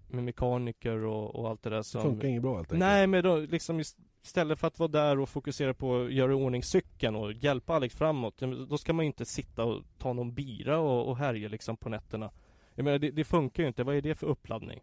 med 0.07 0.23
mekaniker 0.23 0.97
och, 0.97 1.36
och 1.36 1.49
allt 1.49 1.63
det 1.63 1.69
där 1.69 1.77
Det 1.77 1.84
som 1.84 2.01
funkar 2.01 2.27
inget 2.27 2.41
bra 2.41 2.55
helt 2.55 2.67
enkelt. 2.67 2.79
Nej 2.79 3.07
men 3.07 3.23
då, 3.23 3.38
liksom 3.38 3.84
istället 4.24 4.59
för 4.59 4.67
att 4.67 4.80
vara 4.80 4.88
där 4.88 5.19
och 5.19 5.30
fokusera 5.30 5.74
på 5.74 6.01
att 6.01 6.13
göra 6.13 6.32
i 6.32 6.36
ordning 6.36 6.63
cykeln 6.63 7.15
och 7.15 7.34
hjälpa 7.34 7.76
Alex 7.76 7.95
framåt 7.95 8.38
Då 8.69 8.78
ska 8.78 8.93
man 8.93 9.05
ju 9.05 9.07
inte 9.07 9.26
sitta 9.26 9.63
och 9.65 9.84
ta 9.97 10.13
någon 10.13 10.34
bira 10.34 10.80
och, 10.80 11.09
och 11.09 11.17
härja 11.17 11.49
liksom 11.49 11.78
på 11.78 11.89
nätterna 11.89 12.32
Jag 12.76 12.84
menar 12.84 12.99
det, 12.99 13.11
det 13.11 13.24
funkar 13.24 13.63
ju 13.63 13.67
inte, 13.67 13.84
vad 13.84 13.95
är 13.95 14.01
det 14.01 14.15
för 14.15 14.28
uppladdning? 14.28 14.80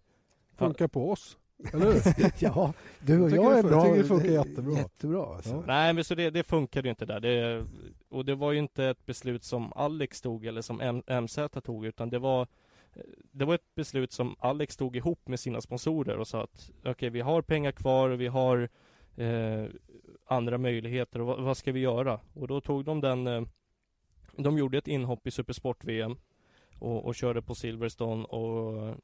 Funkar 0.57 0.89
på 0.89 1.11
oss. 1.11 1.37
Eller 1.73 1.87
hur? 1.87 2.33
ja, 2.39 2.73
du 3.01 3.21
och 3.23 3.31
Jag 3.31 3.37
jag 3.45 3.59
är 3.59 3.63
bra. 3.63 3.73
jag 3.73 3.85
tycker 3.85 4.03
det 4.03 4.09
funkar 4.09 4.29
jättebra. 4.29 4.79
Jättebra 4.79 5.35
alltså. 5.35 5.51
Ja. 5.51 5.63
Nej 5.67 5.93
men 5.93 6.05
så 6.05 6.15
det, 6.15 6.31
det 6.31 6.43
funkade 6.43 6.89
ju 6.89 6.91
inte 6.91 7.07
där 7.07 7.21
det, 7.21 7.67
Och 8.09 8.25
det 8.25 8.35
var 8.35 8.53
ju 8.53 8.59
inte 8.59 8.85
ett 8.85 9.07
beslut 9.07 9.45
som 9.45 9.73
Alex 9.73 10.21
tog 10.21 10.47
eller 10.47 10.63
som 10.63 10.81
M- 10.81 11.03
MZ 11.23 11.39
tog 11.65 11.87
utan 11.87 12.11
det 12.11 12.19
var 12.19 12.47
Det 13.33 13.45
var 13.45 13.55
ett 13.55 13.75
beslut 13.75 14.13
som 14.13 14.37
Alex 14.39 14.77
tog 14.77 14.97
ihop 14.97 15.29
med 15.29 15.41
sina 15.41 15.61
sponsorer 15.61 16.19
och 16.19 16.29
sa 16.29 16.43
att 16.43 16.71
Okej 16.85 17.11
vi 17.11 17.21
har 17.21 17.43
pengar 17.43 17.73
kvar, 17.73 18.09
vi 18.09 18.27
har 18.27 18.69
eh, 19.17 19.65
Andra 20.27 20.59
möjligheter. 20.59 21.21
Och 21.21 21.27
vad, 21.27 21.43
vad 21.43 21.57
ska 21.57 21.73
vi 21.73 21.81
göra? 21.81 22.21
Och 22.35 22.49
då 22.49 22.61
tog 22.61 22.85
de 22.85 23.01
den 23.01 23.27
eh, 23.27 23.43
De 24.37 24.59
gjorde 24.59 24.79
ett 24.79 24.89
inhopp 24.89 25.27
i 25.27 25.31
Supersport-VM 25.31 26.17
och, 26.79 27.05
och 27.05 27.15
körde 27.15 27.43
på 27.43 27.55
Silverstone 27.55 28.25
och 28.25 28.97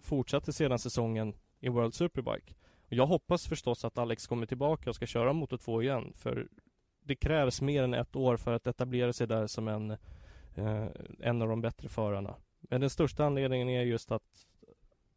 Fortsatte 0.00 0.52
sedan 0.52 0.78
säsongen 0.78 1.34
i 1.60 1.68
World 1.68 1.94
Superbike. 1.94 2.54
Och 2.86 2.92
Jag 2.92 3.06
hoppas 3.06 3.46
förstås 3.46 3.84
att 3.84 3.98
Alex 3.98 4.26
kommer 4.26 4.46
tillbaka 4.46 4.90
och 4.90 4.96
ska 4.96 5.06
köra 5.06 5.32
Moto 5.32 5.58
2 5.58 5.82
igen 5.82 6.12
för 6.16 6.48
Det 7.04 7.14
krävs 7.14 7.60
mer 7.60 7.82
än 7.82 7.94
ett 7.94 8.16
år 8.16 8.36
för 8.36 8.52
att 8.52 8.66
etablera 8.66 9.12
sig 9.12 9.26
där 9.26 9.46
som 9.46 9.68
en 9.68 9.90
eh, 10.54 10.86
En 11.20 11.42
av 11.42 11.48
de 11.48 11.60
bättre 11.60 11.88
förarna. 11.88 12.34
Men 12.60 12.80
den 12.80 12.90
största 12.90 13.24
anledningen 13.24 13.68
är 13.68 13.82
just 13.82 14.12
att 14.12 14.46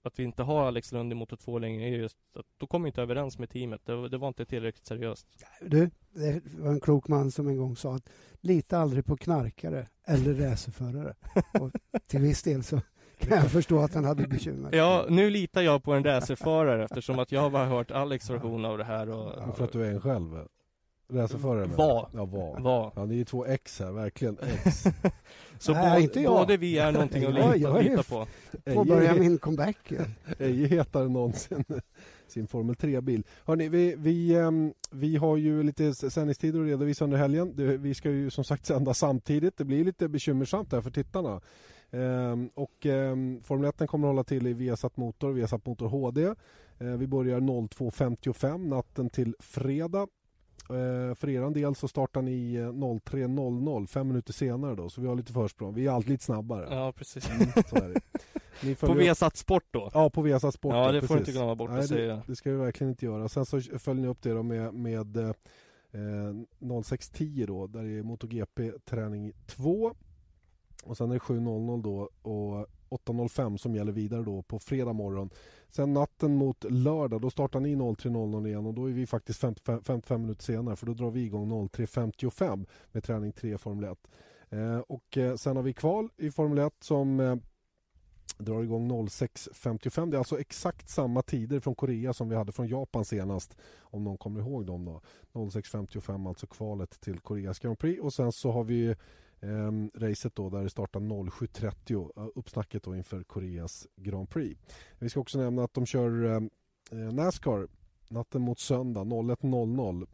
att 0.05 0.19
vi 0.19 0.23
inte 0.23 0.43
har 0.43 0.67
Alex 0.67 0.91
Lund 0.91 1.11
i 1.11 1.15
Moto 1.15 1.35
2 1.35 1.59
längre 1.59 1.85
är 1.85 1.89
just 1.97 2.17
att 2.35 2.45
Då 2.57 2.67
kom 2.67 2.83
vi 2.83 2.87
inte 2.87 3.01
överens 3.01 3.39
med 3.39 3.49
teamet 3.49 3.81
det, 3.85 3.95
var- 3.95 4.09
det 4.09 4.17
var 4.17 4.27
inte 4.27 4.45
tillräckligt 4.45 4.85
seriöst 4.85 5.27
Du, 5.61 5.89
det 6.13 6.41
var 6.59 6.71
en 6.71 6.79
klok 6.79 7.07
man 7.07 7.31
som 7.31 7.47
en 7.47 7.57
gång 7.57 7.75
sa 7.75 7.95
att 7.95 8.09
lita 8.41 8.77
aldrig 8.77 9.05
på 9.05 9.17
knarkare 9.17 9.87
eller 10.05 10.33
racerförare. 10.33 11.15
Och 11.61 11.71
till 12.07 12.19
viss 12.19 12.43
del 12.43 12.63
så 12.63 12.79
kan 13.19 13.37
jag 13.37 13.51
förstå 13.51 13.79
att 13.79 13.93
han 13.93 14.05
hade 14.05 14.27
bekymmer. 14.27 14.75
Ja, 14.75 15.05
nu 15.09 15.29
litar 15.29 15.61
jag 15.61 15.83
på 15.83 15.93
en 15.93 16.03
racerförare 16.03 16.83
eftersom 16.83 17.19
att 17.19 17.31
jag 17.31 17.41
har 17.41 17.49
bara 17.49 17.65
hört 17.65 17.91
Alex 17.91 18.29
version 18.29 18.65
av 18.65 18.77
det 18.77 18.83
här 18.83 19.09
och 19.09 19.47
Och 19.49 19.57
för 19.57 19.63
att 19.63 19.71
du 19.71 19.85
är 19.85 19.91
en 19.91 20.01
själv. 20.01 20.47
Racerförare. 21.13 21.65
Var. 21.65 22.09
Ja, 22.13 22.25
var. 22.25 22.59
var 22.59 22.91
Ja, 22.95 23.05
ni 23.05 23.19
är 23.19 23.25
två 23.25 23.45
X 23.45 23.79
här, 23.79 23.91
verkligen 23.91 24.37
X. 24.63 24.83
Så 25.59 25.71
Nej, 25.73 25.89
både, 25.91 26.01
inte 26.01 26.19
jag. 26.21 26.33
både 26.33 26.57
vi 26.57 26.77
är 26.77 26.91
någonting 26.91 27.23
att 27.25 27.33
lita, 27.33 27.57
jag 27.57 27.79
är 27.79 27.83
lita 27.83 27.95
ju- 27.95 28.03
på 28.03 28.27
Påbörja 28.73 29.13
min 29.15 29.37
comeback. 29.37 29.91
Eje 30.39 30.67
hetare 30.67 31.05
än 31.05 31.13
någonsin 31.13 31.63
sin 32.27 32.47
Formel 32.47 32.75
3-bil. 32.75 33.23
Hörrni, 33.45 33.69
vi, 33.69 33.95
vi, 33.97 34.35
ehm, 34.35 34.73
vi 34.91 35.15
har 35.15 35.37
ju 35.37 35.63
lite 35.63 35.93
sändningstider 35.93 36.59
att 36.61 36.65
redovisa 36.67 37.03
under 37.05 37.17
helgen. 37.17 37.53
Det, 37.55 37.77
vi 37.77 37.93
ska 37.93 38.09
ju 38.09 38.29
som 38.29 38.43
sagt 38.43 38.65
sända 38.65 38.93
samtidigt. 38.93 39.57
Det 39.57 39.65
blir 39.65 39.83
lite 39.85 40.07
bekymmersamt 40.07 40.71
där 40.71 40.81
för 40.81 40.91
tittarna. 40.91 41.41
Ehm, 41.91 42.49
och 42.53 42.85
ehm, 42.85 43.41
Formel 43.43 43.69
1 43.79 43.87
kommer 43.89 44.07
att 44.07 44.09
hålla 44.11 44.23
till 44.23 44.47
i 44.47 44.53
Viasat 44.53 44.97
Motor, 44.97 45.31
Viasat 45.31 45.65
Motor 45.65 45.87
HD. 45.87 46.33
Vi 46.77 47.07
börjar 47.07 47.39
02.55 47.39 48.67
natten 48.67 49.09
till 49.09 49.35
fredag. 49.39 50.07
Eh, 50.69 51.15
för 51.15 51.29
er 51.29 51.49
del 51.49 51.75
så 51.75 51.87
startar 51.87 52.21
ni 52.21 52.53
eh, 52.55 52.69
03.00, 52.69 53.87
fem 53.87 54.07
minuter 54.07 54.33
senare 54.33 54.75
då, 54.75 54.89
så 54.89 55.01
vi 55.01 55.07
har 55.07 55.15
lite 55.15 55.33
försprång. 55.33 55.73
Vi 55.73 55.87
är 55.87 55.91
alltid 55.91 56.09
lite 56.09 56.23
snabbare. 56.23 56.67
Ja, 56.71 56.91
precis 56.91 57.29
Mm. 57.29 57.93
Ni 58.63 58.75
På 58.79 58.93
Viasat 58.93 59.37
Sport 59.37 59.63
då? 59.71 59.91
Ja, 59.93 60.09
på 60.09 60.21
Viasat 60.21 60.53
Sport. 60.53 60.73
Ja, 60.73 60.91
det 60.91 61.01
får 61.01 61.07
du 61.07 61.19
precis. 61.19 61.27
inte 61.27 61.31
glömma 61.31 61.55
bort 61.55 61.69
att 61.69 61.75
Nej, 61.75 61.87
säga. 61.87 62.15
Det, 62.15 62.23
det 62.27 62.35
ska 62.35 62.51
vi 62.51 62.57
verkligen 62.57 62.91
inte 62.91 63.05
göra. 63.05 63.29
Sen 63.29 63.45
så 63.45 63.61
följer 63.61 64.01
ni 64.01 64.07
upp 64.07 64.21
det 64.21 64.33
då 64.33 64.43
med, 64.43 64.73
med 64.73 65.17
eh, 65.17 65.33
06.10 65.91 67.47
då, 67.47 67.67
där 67.67 67.83
det 67.83 67.97
är 67.97 68.03
MotoGP 68.03 68.71
träning 68.85 69.31
2. 69.45 69.95
Och 70.83 70.97
sen 70.97 71.09
är 71.11 71.13
det 71.13 71.19
7.00 71.19 71.83
då 71.83 72.09
och 72.21 72.67
8.05 72.89 73.57
som 73.57 73.75
gäller 73.75 73.91
vidare 73.91 74.23
då 74.23 74.41
på 74.41 74.59
fredag 74.59 74.93
morgon. 74.93 75.29
Sen 75.75 75.93
natten 75.93 76.35
mot 76.35 76.63
lördag, 76.63 77.21
då 77.21 77.29
startar 77.29 77.59
ni 77.59 77.75
03.00 77.75 78.47
igen 78.47 78.65
och 78.65 78.73
då 78.73 78.89
är 78.89 78.93
vi 78.93 79.07
faktiskt 79.07 79.39
55, 79.39 79.81
55 79.83 80.21
minuter 80.21 80.43
senare 80.43 80.75
för 80.75 80.85
då 80.85 80.93
drar 80.93 81.11
vi 81.11 81.23
igång 81.23 81.69
03.55 81.69 82.65
med 82.91 83.03
träning 83.03 83.31
3 83.31 83.57
Formel 83.57 83.91
1. 83.91 83.97
Eh, 84.49 84.77
och 84.77 85.17
eh, 85.17 85.35
sen 85.35 85.55
har 85.55 85.63
vi 85.63 85.73
kval 85.73 86.09
i 86.17 86.31
Formel 86.31 86.57
1 86.57 86.73
som 86.79 87.19
eh, 87.19 87.35
drar 88.37 88.63
igång 88.63 88.91
06.55. 88.91 90.11
Det 90.11 90.17
är 90.17 90.19
alltså 90.19 90.39
exakt 90.39 90.89
samma 90.89 91.21
tider 91.21 91.59
från 91.59 91.75
Korea 91.75 92.13
som 92.13 92.29
vi 92.29 92.35
hade 92.35 92.51
från 92.51 92.67
Japan 92.67 93.05
senast. 93.05 93.57
Om 93.79 94.03
någon 94.03 94.17
kommer 94.17 94.39
ihåg 94.39 94.65
dem 94.65 94.85
då. 94.85 95.01
06.55 95.33 96.27
alltså 96.27 96.47
kvalet 96.47 97.01
till 97.01 97.19
Koreas 97.19 97.59
Grand 97.59 97.79
Prix. 97.79 98.01
Och 98.01 98.13
sen 98.13 98.31
så 98.31 98.51
har 98.51 98.63
vi 98.63 98.95
eh, 99.43 99.99
racet 99.99 100.35
då 100.35 100.49
där 100.49 100.63
det 100.63 100.69
startar 100.69 100.99
07.30. 100.99 102.11
Eh, 102.17 102.27
uppsnacket 102.35 102.83
då 102.83 102.95
inför 102.95 103.23
Koreas 103.23 103.87
Grand 103.95 104.29
Prix. 104.29 104.61
Vi 104.99 105.09
ska 105.09 105.19
också 105.19 105.37
nämna 105.37 105.63
att 105.63 105.73
de 105.73 105.85
kör 105.85 106.25
ehm, 106.25 106.49
eh, 106.91 107.13
Nascar 107.13 107.67
natten 108.09 108.41
mot 108.41 108.59
söndag 108.59 109.03
01.00 109.03 110.07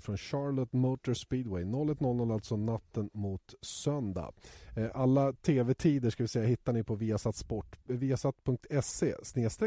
från 0.00 0.16
Charlotte 0.16 0.72
Motor 0.72 1.14
Speedway. 1.14 1.64
01.00 1.64 2.32
alltså 2.32 2.56
natten 2.56 3.10
mot 3.12 3.54
söndag. 3.60 4.32
Eh, 4.76 4.90
Alla 4.94 5.32
tv-tider 5.32 6.10
ska 6.10 6.22
vi 6.22 6.28
säga 6.28 6.46
hittar 6.46 6.72
ni 6.72 6.84
på 6.84 6.94
Viasat 6.94 7.36
Sport. 7.36 7.78
Viasat.se 7.84 9.14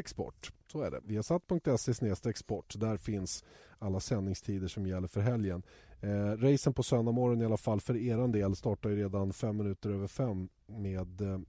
sport. 0.05 0.51
Så 0.71 0.81
är 0.81 0.91
det. 0.91 0.99
Viasat.se 1.03 1.93
snedstreck 1.93 2.37
sport. 2.37 2.73
Där 2.77 2.97
finns 2.97 3.43
alla 3.79 3.99
sändningstider 3.99 4.67
som 4.67 4.87
gäller 4.87 5.07
för 5.07 5.21
helgen. 5.21 5.63
Eh, 6.03 6.37
racen 6.37 6.73
på 6.73 6.83
söndag 6.83 7.11
morgon 7.11 7.41
i 7.41 7.45
alla 7.45 7.57
fall 7.57 7.81
för 7.81 7.97
er 7.97 8.27
del 8.27 8.55
startar 8.55 8.89
ju 8.89 8.95
redan 8.95 9.33
fem 9.33 9.57
minuter 9.57 9.89
över 9.89 10.07
fem 10.07 10.49
med 10.65 11.21
eh, 11.21 11.39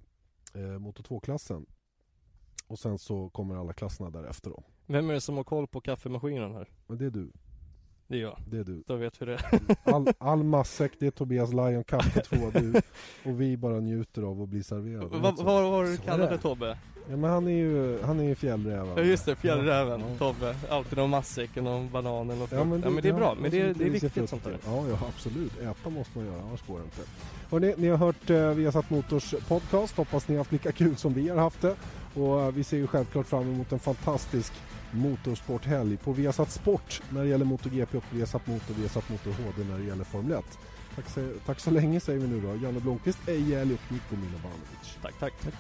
eh, 0.55 0.79
Moto 0.79 1.03
2-klassen. 1.03 1.67
Och 2.67 2.79
sen 2.79 2.99
så 2.99 3.31
kommer 3.31 3.57
alla 3.57 3.73
klasserna 3.73 4.11
därefter 4.11 4.51
då. 4.51 4.63
Vem 4.87 5.11
är 5.11 5.15
det 5.15 5.21
som 5.21 5.37
har 5.37 5.45
koll 5.45 5.67
på 5.67 5.81
kaffemaskinen 5.81 6.53
här? 6.53 6.69
Men 6.87 6.99
det 6.99 7.07
är 7.07 7.11
du. 7.11 7.33
Det 8.13 8.19
är 8.19 8.23
jag. 8.23 8.37
Det 8.51 8.59
är 8.59 8.65
du. 8.65 8.83
Då 8.87 8.97
vet 8.97 9.23
vi 9.23 9.27
det. 9.27 9.39
All, 9.85 10.09
all 10.19 10.43
matsäck, 10.43 10.93
det 10.99 11.07
är 11.07 11.11
Tobias 11.11 11.53
Lion, 11.53 11.85
kaffe 11.85 12.21
två, 12.21 12.37
du. 12.55 12.73
Och 13.31 13.41
vi 13.41 13.57
bara 13.57 13.81
njuter 13.81 14.23
av 14.23 14.43
att 14.43 14.49
bli 14.49 14.63
serverade. 14.63 15.07
Vad 15.19 15.39
har 15.73 15.85
du 15.85 15.93
är 15.93 15.97
kallat 15.97 16.31
det. 16.31 16.37
det 16.37 16.43
Tobbe? 16.43 16.79
Ja, 17.11 17.17
men 17.17 17.31
han 17.31 17.47
är 17.47 17.53
ju, 17.53 18.03
han 18.03 18.21
är 18.21 18.25
ju 18.25 18.35
fjällräven. 18.35 18.93
Ja 18.97 19.03
just 19.03 19.27
det, 19.27 19.37
fjällräven, 19.37 20.01
Ja. 20.01 20.19
Tobbe. 20.19 20.55
Alltid 20.71 20.99
någon 20.99 21.11
matsäck 21.11 21.57
och 21.57 21.63
någon 21.65 21.91
banan 21.91 22.31
eller 22.31 22.41
något. 22.41 22.53
Ja 22.53 22.59
ja, 22.59 22.65
men, 22.65 22.81
men 22.81 23.03
det 23.03 23.09
är 23.09 23.13
bra, 23.13 23.37
men 23.41 23.51
det, 23.51 23.61
är- 23.61 23.75
det 23.75 23.85
är 23.85 23.91
viktigt 23.91 24.13
frukt. 24.13 24.31
sånt 24.31 24.45
där. 24.45 24.59
Ja, 24.67 24.85
ja 24.89 24.99
absolut. 25.09 25.53
Äta 25.61 25.91
måste 25.91 26.19
man 26.19 26.27
göra, 26.27 26.43
annars 26.43 26.67
går 26.67 26.79
det 26.79 26.85
inte. 26.85 27.03
Hörrni, 27.51 27.75
ni 27.77 27.89
har 27.89 27.97
hört 27.97 28.31
eh, 28.31 28.49
Viasat 28.51 28.91
Motors 28.91 29.35
podcast. 29.49 29.97
Hoppas 29.97 30.29
ni 30.29 30.35
har 30.35 30.41
haft 30.41 30.53
lika 30.53 30.73
kul 30.73 30.97
som 30.97 31.15
vi 31.15 31.29
har 31.29 31.37
haft 31.37 31.61
det. 31.63 31.75
Och 32.15 32.41
eh, 32.43 32.51
vi 32.53 32.65
ser 32.65 32.77
ju 32.77 32.87
självklart 32.87 33.27
fram 33.27 33.43
emot 33.43 33.73
en 33.73 33.79
fantastisk 33.79 34.53
motorsporthelg 34.93 35.97
på 35.97 36.13
Viasat 36.13 36.51
Sport 36.51 37.03
när 37.11 37.23
det 37.23 37.29
gäller 37.29 37.45
MotoGP 37.45 37.97
och 37.97 38.05
Viasat 38.11 38.47
Motor, 38.47 38.75
Viasat 38.75 39.09
Motor 39.09 39.31
HD 39.33 39.65
när 39.71 39.79
det 39.79 39.85
gäller 39.85 40.05
Formel 40.05 40.33
1. 40.33 40.45
Tack 40.97 41.09
så, 41.09 41.29
tack 41.47 41.61
så 41.61 41.71
länge 41.71 42.01
säger 42.01 42.19
vi 42.21 42.29
nu 42.29 42.41
då. 42.41 42.57
Janne 42.67 42.81
Blomqvist, 42.81 43.29
Eje 43.29 43.61
Elg 43.61 43.75
och 43.75 43.93
Niko 43.93 44.17
Milovanovic. 44.17 44.99
Tack, 45.03 45.15
tack. 45.21 45.33
tack. 45.45 45.55